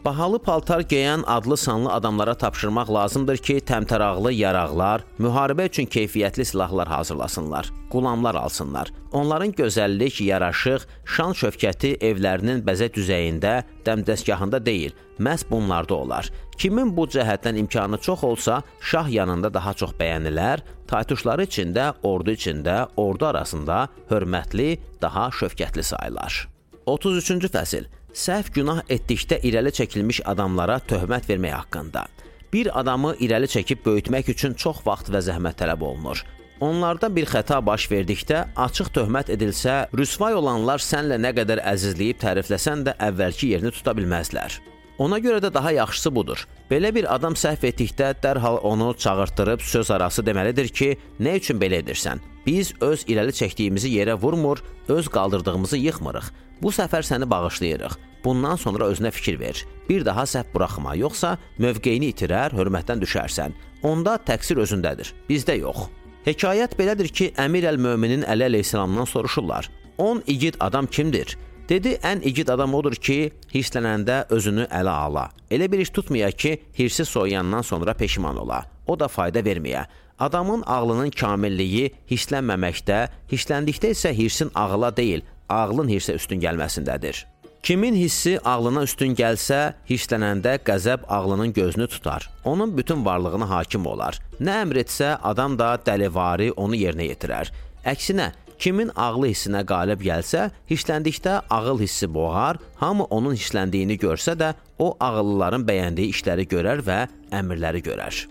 Bahalı 0.06 0.40
paltar 0.40 0.82
geyən 0.82 1.24
adlı 1.26 1.58
sanlı 1.58 1.94
adamlara 1.94 2.34
tapşırmaq 2.34 2.94
lazımdır 2.94 3.38
ki, 3.38 3.56
təmtəraqlı 3.66 4.32
yaraqlar, 4.34 5.04
müharibə 5.20 5.66
üçün 5.68 5.90
keyfiyyətli 5.90 6.46
silahlar 6.46 6.88
hazırlasınlar, 6.88 7.72
qulamlar 7.90 8.36
alsınlar. 8.36 8.92
Onların 9.12 9.52
gözəllik, 9.58 10.22
yaraşıq, 10.24 10.86
şan 11.16 11.34
şövkəti 11.34 11.96
evlərinin 11.98 12.62
bəzək 12.68 12.94
düzəyində, 13.00 13.64
dəmdəstgahında 13.86 14.62
deyil, 14.66 14.94
məhz 15.20 15.50
bunlarda 15.50 15.96
olar. 15.98 16.30
Kimin 16.58 16.94
bu 16.98 17.08
cəhətdən 17.18 17.58
imkanı 17.66 17.98
çox 17.98 18.24
olsa, 18.24 18.62
şah 18.82 19.10
yanında 19.10 19.54
daha 19.54 19.74
çox 19.74 19.98
bəyənilər, 20.00 20.62
taytuşları 20.88 21.50
içində, 21.50 21.94
ordu 22.04 22.38
içində, 22.38 22.86
ordu 22.96 23.26
arasında 23.26 23.88
hörmətli, 24.10 24.78
daha 25.02 25.30
şövkətli 25.42 25.84
sayılar. 25.84 26.48
33-cü 26.88 27.50
fəsil 27.52 27.88
səhv 28.18 28.50
günah 28.56 28.80
etdikdə 28.90 29.38
irəli 29.46 29.72
çəkilmiş 29.78 30.24
adamlara 30.32 30.80
töhmət 30.90 31.28
vermək 31.30 31.54
haqqında. 31.54 32.08
Bir 32.54 32.72
adamı 32.80 33.14
irəli 33.22 33.50
çəkib 33.54 33.84
böyütmək 33.86 34.32
üçün 34.34 34.56
çox 34.64 34.82
vaxt 34.86 35.12
və 35.14 35.22
zəhmət 35.28 35.60
tələb 35.62 35.84
olunur. 35.86 36.24
Onlardan 36.60 37.14
bir 37.16 37.28
xəta 37.30 37.60
baş 37.66 37.86
verdikdə 37.92 38.40
açıq 38.66 38.90
töhmət 38.96 39.30
edilsə, 39.36 39.76
rüsvay 39.94 40.34
olanlar 40.34 40.82
sənlə 40.82 41.20
nə 41.22 41.36
qədər 41.38 41.62
əzizləyib 41.74 42.18
tərifləsən 42.24 42.88
də 42.88 42.98
əvvəlki 43.10 43.52
yerini 43.54 43.74
tuta 43.76 43.94
bilməzlər. 44.00 44.58
Ona 44.98 45.20
görə 45.22 45.42
də 45.42 45.54
daha 45.54 45.72
yaxşısı 45.72 46.16
budur. 46.16 46.48
Belə 46.72 46.90
bir 46.96 47.06
adam 47.14 47.36
səhv 47.38 47.68
etdikdə 47.70 48.16
dərhal 48.24 48.58
onu 48.66 48.94
çağırtdırıb 48.98 49.62
söz 49.62 49.92
arası 49.92 50.24
deməlidir 50.26 50.72
ki, 50.74 50.90
nə 51.20 51.38
üçün 51.38 51.62
belə 51.62 51.84
edirsən? 51.84 52.24
Biz 52.46 52.74
öz 52.82 53.06
irəli 53.06 53.36
çəkdiyimizi 53.38 53.92
yerə 53.94 54.18
vurmur, 54.22 54.64
öz 54.88 55.08
qaldırdığımızı 55.08 55.78
yıxmırıq. 55.78 56.32
Bu 56.62 56.74
səfər 56.74 57.06
səni 57.06 57.30
bağışlayırıq. 57.30 57.98
Bundan 58.24 58.56
sonra 58.56 58.90
özünə 58.90 59.12
fikir 59.12 59.40
ver. 59.40 59.66
Bir 59.90 60.06
daha 60.06 60.26
səhv 60.26 60.54
buraxma, 60.54 60.96
yoxsa 60.96 61.38
mövqeyini 61.62 62.10
itirər, 62.12 62.56
hörmətdən 62.58 63.04
düşərsən. 63.04 63.54
Onda 63.86 64.18
təqsir 64.18 64.58
özündədir, 64.66 65.14
bizdə 65.30 65.60
yox. 65.62 65.86
Hekayət 66.26 66.74
belədir 66.80 67.14
ki, 67.14 67.30
Əmir 67.40 67.70
əl-Möminin 67.70 68.26
Əli 68.28 68.50
əleyhissalamdan 68.50 69.06
soruşurlar. 69.08 69.70
10 69.98 70.24
igid 70.28 70.58
adam 70.60 70.88
kimdir? 70.88 71.38
Dedi, 71.70 71.98
ən 72.00 72.22
igid 72.24 72.48
adam 72.48 72.78
odur 72.78 72.96
ki, 72.96 73.32
hirslənəndə 73.52 74.22
özünü 74.32 74.70
ələ 74.72 74.94
ala. 75.08 75.26
Elə 75.52 75.68
bir 75.72 75.84
iş 75.84 75.90
tutmaya 75.92 76.30
ki, 76.32 76.54
hirsi 76.80 77.06
soyuyandan 77.06 77.62
sonra 77.62 77.94
peşiman 77.94 78.38
ola. 78.38 78.62
O 78.88 78.96
da 79.00 79.08
fayda 79.08 79.44
verməyə. 79.44 79.84
Adamın 80.20 80.64
ağlının 80.64 81.12
kamilliyi 81.12 81.92
hirslənməməkdə, 82.10 83.02
hirsləndikdə 83.32 83.92
isə 83.94 84.14
hirsin 84.16 84.52
ağıla 84.56 84.94
deyil, 84.98 85.26
ağlın 85.50 85.92
hirsə 85.92 86.16
üstün 86.16 86.40
gəlməsindədir. 86.42 87.26
Kimin 87.64 88.00
hissi 88.00 88.38
ağlına 88.48 88.86
üstün 88.88 89.12
gəlsə, 89.20 89.74
hirslənəndə 89.90 90.56
qəzəb 90.64 91.04
ağlının 91.12 91.52
gözünü 91.54 91.88
tutar. 91.88 92.30
Onun 92.46 92.78
bütün 92.78 93.06
varlığına 93.06 93.50
hakim 93.50 93.86
olar. 93.86 94.22
Nə 94.40 94.62
əmr 94.64 94.86
etsə, 94.86 95.18
adam 95.22 95.60
da 95.60 95.76
dəlivari 95.86 96.54
onu 96.56 96.80
yerinə 96.80 97.12
yetirər. 97.12 97.52
Əksinə, 97.84 98.32
kimin 98.60 98.92
ağlı 98.96 99.32
hissinə 99.32 99.64
qalib 99.68 100.02
gəlsə, 100.06 100.48
hirsləndikdə 100.70 101.42
ağıl 101.50 101.82
hissi 101.82 102.10
boğar, 102.14 102.58
hamı 102.82 103.10
onun 103.10 103.36
hirsləndiyini 103.36 104.00
görsə 104.02 104.38
də, 104.40 104.54
o 104.80 104.96
ağıllıların 105.00 105.68
bəyəndiyi 105.68 106.16
işləri 106.16 106.48
görər 106.50 106.84
və 106.86 107.06
əmrləri 107.34 107.84
görər. 107.86 108.26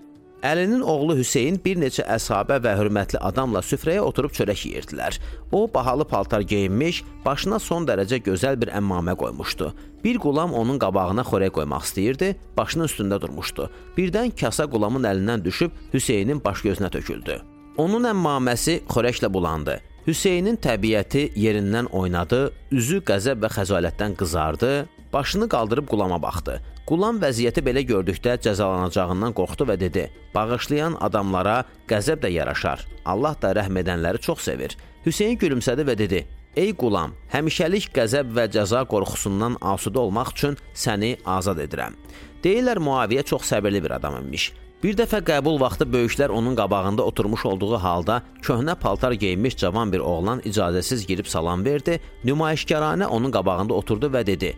Əlinin 0.47 0.83
oğlu 0.85 1.17
Hüseyn 1.17 1.57
bir 1.65 1.79
neçə 1.81 2.05
əshabə 2.13 2.59
və 2.63 2.75
hörmətli 2.79 3.19
adamla 3.25 3.63
süfrəyə 3.65 4.03
oturub 4.05 4.35
çörək 4.37 4.67
yeyirdilər. 4.69 5.17
O 5.51 5.65
bahalı 5.75 6.05
paltar 6.07 6.45
geyinmiş, 6.45 7.03
başına 7.25 7.59
son 7.59 7.89
dərəcə 7.89 8.21
gözəl 8.23 8.61
bir 8.61 8.71
əmmamə 8.77 9.17
qoymuşdu. 9.17 9.73
Bir 10.05 10.21
qulam 10.23 10.53
onun 10.55 10.79
qabağına 10.79 11.25
xörək 11.27 11.55
qoymaq 11.57 11.89
istəyirdi, 11.89 12.35
başının 12.57 12.87
üstündə 12.87 13.21
durmuşdu. 13.21 13.71
Birdən 13.97 14.37
kasa 14.41 14.69
qulamın 14.71 15.09
əlindən 15.09 15.45
düşüb 15.45 15.73
Hüseynin 15.95 16.45
baş 16.45 16.63
gözünə 16.69 16.93
töküldü. 16.95 17.41
Onun 17.77 18.07
əmmaməsi 18.13 18.83
xörəklə 18.93 19.33
bulandı. 19.33 19.81
Hüseynin 20.07 20.55
təbiəti 20.63 21.33
yerindən 21.35 21.89
oynadı, 21.91 22.53
üzü 22.71 23.01
qəzəb 23.09 23.41
və 23.43 23.49
xəcalətdən 23.51 24.13
qızardı, 24.15 24.69
başını 25.13 25.49
qaldırıb 25.51 25.89
qulama 25.91 26.21
baxdı. 26.23 26.61
Qulam 26.87 27.17
vəziyyəti 27.19 27.65
belə 27.67 27.83
gördükdə 27.89 28.37
cəzalanacağından 28.45 29.35
qorxdu 29.35 29.67
və 29.67 29.75
dedi: 29.81 30.05
"Bağışlayan 30.35 30.95
adamlara 31.01 31.65
qəzəb 31.91 32.23
də 32.23 32.31
yaraşar. 32.37 32.87
Allah 33.05 33.35
da 33.43 33.51
rəhm 33.59 33.81
edənləri 33.83 34.21
çox 34.23 34.47
sevir." 34.47 34.77
Hüseyn 35.07 35.35
gülümsədi 35.43 35.83
və 35.89 35.99
dedi: 35.99 36.27
"Ey 36.57 36.71
qulam, 36.73 37.11
həmişəlik 37.33 37.91
qəzəb 37.99 38.31
və 38.37 38.47
cəza 38.55 38.85
qorxusundan 38.87 39.59
asudə 39.59 39.99
olmaq 39.99 40.31
üçün 40.37 40.57
səni 40.75 41.17
azad 41.25 41.59
edirəm." 41.59 41.99
Deyirlər 42.45 42.79
Muaviyə 42.79 43.27
çox 43.27 43.43
səbirli 43.51 43.83
bir 43.83 43.91
adam 43.99 44.23
imiş. 44.23 44.53
Bir 44.87 44.95
dəfə 44.95 45.19
qəbul 45.27 45.57
vaxtı 45.59 45.83
böyüklər 45.91 46.31
onun 46.31 46.55
qabağında 46.55 47.03
oturmuş 47.11 47.43
olduğu 47.51 47.79
halda 47.83 48.21
köhnə 48.39 48.75
paltar 48.79 49.13
geyinmiş 49.19 49.57
cavan 49.59 49.93
bir 49.93 49.99
oğlan 49.99 50.41
icazəsiz 50.47 51.03
girib 51.07 51.27
salam 51.27 51.65
verdi, 51.65 51.97
nümayişkaranə 52.25 53.07
onun 53.07 53.33
qabağında 53.35 53.75
oturdu 53.75 54.07
və 54.15 54.23
dedi: 54.27 54.53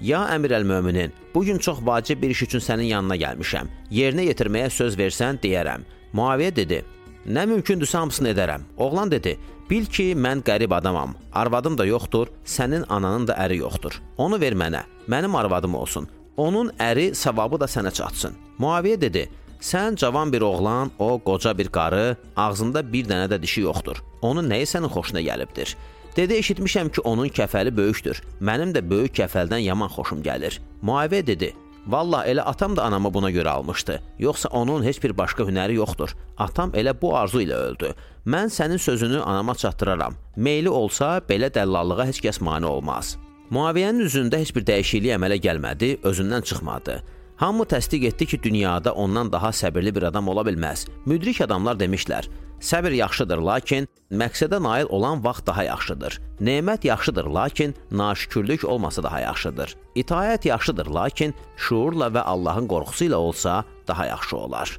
Ya 0.00 0.24
Əmir 0.34 0.56
əl-Möminin, 0.58 1.12
bu 1.34 1.44
gün 1.44 1.58
çox 1.58 1.78
vacib 1.86 2.22
bir 2.22 2.30
iş 2.30 2.42
üçün 2.42 2.58
sənin 2.58 2.90
yanına 2.90 3.16
gəlmişəm. 3.16 3.70
Yerinə 3.90 4.26
yetirməyə 4.32 4.70
söz 4.74 4.98
versən, 4.98 5.38
deyərəm. 5.38 5.86
Muaviyə 6.12 6.50
dedi: 6.56 6.82
Nə 7.26 7.46
mümkündürsə 7.46 7.98
hamısını 7.98 8.34
edərəm. 8.34 8.66
Oğlan 8.76 9.10
dedi: 9.10 9.38
Bil 9.70 9.86
ki, 9.86 10.16
mən 10.16 10.42
qərib 10.42 10.74
adamam. 10.74 11.14
Arvadım 11.32 11.78
da 11.78 11.86
yoxdur, 11.86 12.34
sənin 12.44 12.88
ananın 12.88 13.28
da 13.28 13.38
əri 13.46 13.62
yoxdur. 13.62 14.02
Onu 14.18 14.40
ver 14.40 14.58
mənə. 14.58 14.82
Mənim 15.06 15.36
arvadım 15.36 15.74
olsun. 15.74 16.10
Onun 16.36 16.72
əri 16.78 17.14
savabı 17.14 17.60
da 17.60 17.70
sənə 17.70 17.94
çatsın. 17.94 18.34
Muaviyə 18.58 19.00
dedi: 19.00 19.28
Sən 19.60 19.96
cavan 19.96 20.32
bir 20.32 20.40
oğlan, 20.40 20.90
o 20.98 21.18
qoca 21.18 21.58
bir 21.58 21.68
qarı, 21.68 22.16
ağzında 22.36 22.80
bir 22.92 23.04
dənə 23.04 23.28
də 23.28 23.42
dişi 23.42 23.60
yoxdur. 23.60 24.02
Onun 24.22 24.48
nəyi 24.50 24.66
sənin 24.66 24.88
xoşuna 24.88 25.20
gəlibdir? 25.20 25.76
Dedi, 26.16 26.34
eşitmişəm 26.34 26.88
ki, 26.92 27.00
onun 27.00 27.28
kəfəli 27.28 27.76
böyükdür. 27.76 28.22
Mənim 28.40 28.72
də 28.74 28.82
böyük 28.90 29.18
kəfəldən 29.18 29.60
yaman 29.68 29.92
xoşum 29.92 30.22
gəlir. 30.22 30.58
Muaviyə 30.82 31.26
dedi, 31.26 31.52
Vallah 31.86 32.26
elə 32.26 32.42
atam 32.44 32.76
da 32.76 32.84
anamı 32.84 33.14
buna 33.14 33.30
görə 33.30 33.48
almışdı. 33.48 34.00
Yoxsa 34.18 34.48
onun 34.48 34.84
heç 34.84 35.02
bir 35.02 35.16
başqa 35.18 35.42
hünəri 35.48 35.74
yoxdur. 35.74 36.12
Atam 36.38 36.70
elə 36.70 36.92
bu 37.02 37.16
arzu 37.16 37.40
ilə 37.40 37.56
öldü. 37.56 37.94
Mən 38.26 38.52
sənin 38.52 38.78
sözünü 38.78 39.20
anama 39.20 39.54
çatdıraram. 39.54 40.14
Meyli 40.36 40.68
olsa 40.68 41.18
belə 41.28 41.48
dəllallığa 41.54 42.06
heç 42.06 42.20
kəs 42.24 42.42
mane 42.44 42.66
olmaz. 42.66 43.16
Muaviyənin 43.50 44.04
üzündə 44.04 44.38
heç 44.38 44.52
bir 44.54 44.66
dəyişiklik 44.68 45.16
əmələ 45.16 45.40
gəlmədi, 45.40 45.96
özündən 46.04 46.44
çıxmadı. 46.44 47.00
Hamı 47.40 47.64
təsdiq 47.64 48.06
etdi 48.06 48.26
ki, 48.26 48.42
dünyada 48.42 48.92
ondan 48.92 49.32
daha 49.32 49.48
səbirli 49.48 49.94
bir 49.96 50.02
adam 50.02 50.26
ola 50.28 50.42
bilməz. 50.44 50.82
Müdrik 51.08 51.40
adamlar 51.40 51.78
demişlər: 51.80 52.26
Səbir 52.60 52.92
yaxşıdır, 52.98 53.40
lakin 53.40 53.86
məqsədə 54.12 54.58
nail 54.62 54.90
olan 54.92 55.22
vaxt 55.24 55.46
daha 55.46 55.62
yaxşıdır. 55.64 56.18
Nemət 56.40 56.84
yaxşıdır, 56.86 57.24
lakin 57.24 57.74
naşükürlük 57.90 58.64
olmasa 58.64 59.02
daha 59.02 59.20
yaxşıdır. 59.20 59.76
İtaət 59.96 60.48
yaxşıdır, 60.48 60.86
lakin 60.86 61.34
şuurla 61.56 62.10
və 62.16 62.24
Allahın 62.32 62.68
qorxusu 62.68 63.08
ilə 63.08 63.14
olsa 63.14 63.64
daha 63.88 64.06
yaxşı 64.06 64.36
olar. 64.36 64.76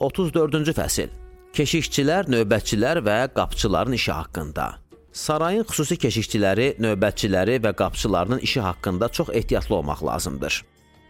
34-cü 0.00 0.74
fəsil. 0.78 1.10
Keşikçilər, 1.54 2.30
növbətçilər 2.30 3.00
və 3.08 3.16
qapıçıların 3.34 3.98
işi 3.98 4.12
haqqında. 4.12 4.68
Sarayın 5.12 5.66
xüsusi 5.66 5.98
keşikçiləri, 5.98 6.76
növbətçiləri 6.78 7.58
və 7.66 7.74
qapıçılarının 7.74 8.38
işi 8.38 8.60
haqqında 8.60 9.08
çox 9.08 9.34
ehtiyatlı 9.34 9.74
olmaq 9.74 10.06
lazımdır. 10.06 10.62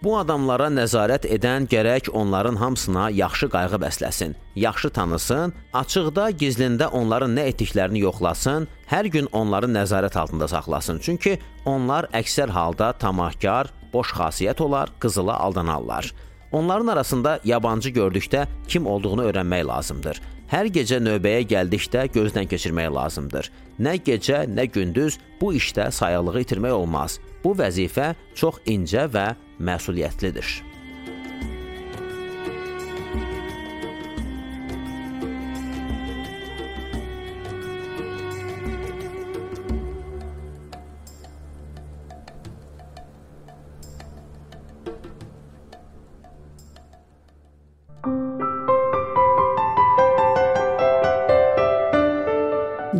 Bu 0.04 0.18
adamlara 0.20 0.66
nəzarət 0.68 1.24
edən 1.32 1.64
gərək 1.72 2.10
onların 2.12 2.58
hamısına 2.60 3.06
yaxşı 3.16 3.46
qayğı 3.54 3.78
bəsləsin, 3.80 4.34
yaxşı 4.60 4.90
tanısın, 4.98 5.54
açıqda, 5.72 6.26
gizlində 6.42 6.90
onların 6.92 7.32
nə 7.32 7.46
etdiklərini 7.52 8.02
yoxlasın, 8.02 8.66
hər 8.90 9.08
gün 9.14 9.30
onları 9.32 9.70
nəzarət 9.72 10.18
altında 10.20 10.48
saxlasın. 10.52 11.00
Çünki 11.00 11.38
onlar 11.64 12.10
əksər 12.12 12.52
halda 12.52 12.90
tamahkar, 13.00 13.72
boş 13.94 14.12
xasiyyət 14.18 14.60
olar, 14.60 14.92
qızıla 15.00 15.38
aldanarlar. 15.40 16.12
Onların 16.52 16.86
arasında 16.86 17.38
yabancı 17.44 17.90
gördükdə 17.96 18.44
kim 18.68 18.86
olduğunu 18.86 19.24
öyrənmək 19.30 19.64
lazımdır. 19.66 20.20
Hər 20.52 20.68
gecə 20.68 21.00
növbəyə 21.00 21.48
gəldikdə 21.48 22.04
gözdən 22.12 22.52
keçirmək 22.52 22.92
lazımdır. 22.92 23.48
Nə 23.80 23.96
gecə, 24.04 24.44
nə 24.52 24.68
gündüz 24.68 25.16
bu 25.40 25.54
işdə 25.56 25.88
sayıqlığı 25.90 26.44
itirmək 26.44 26.76
olmaz. 26.76 27.16
Bu 27.44 27.56
vəzifə 27.56 28.12
çox 28.36 28.60
incə 28.68 29.08
və 29.16 29.26
məsuliyyətlidir. 29.60 30.62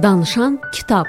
Danışan 0.05 0.61
kitab 0.73 1.07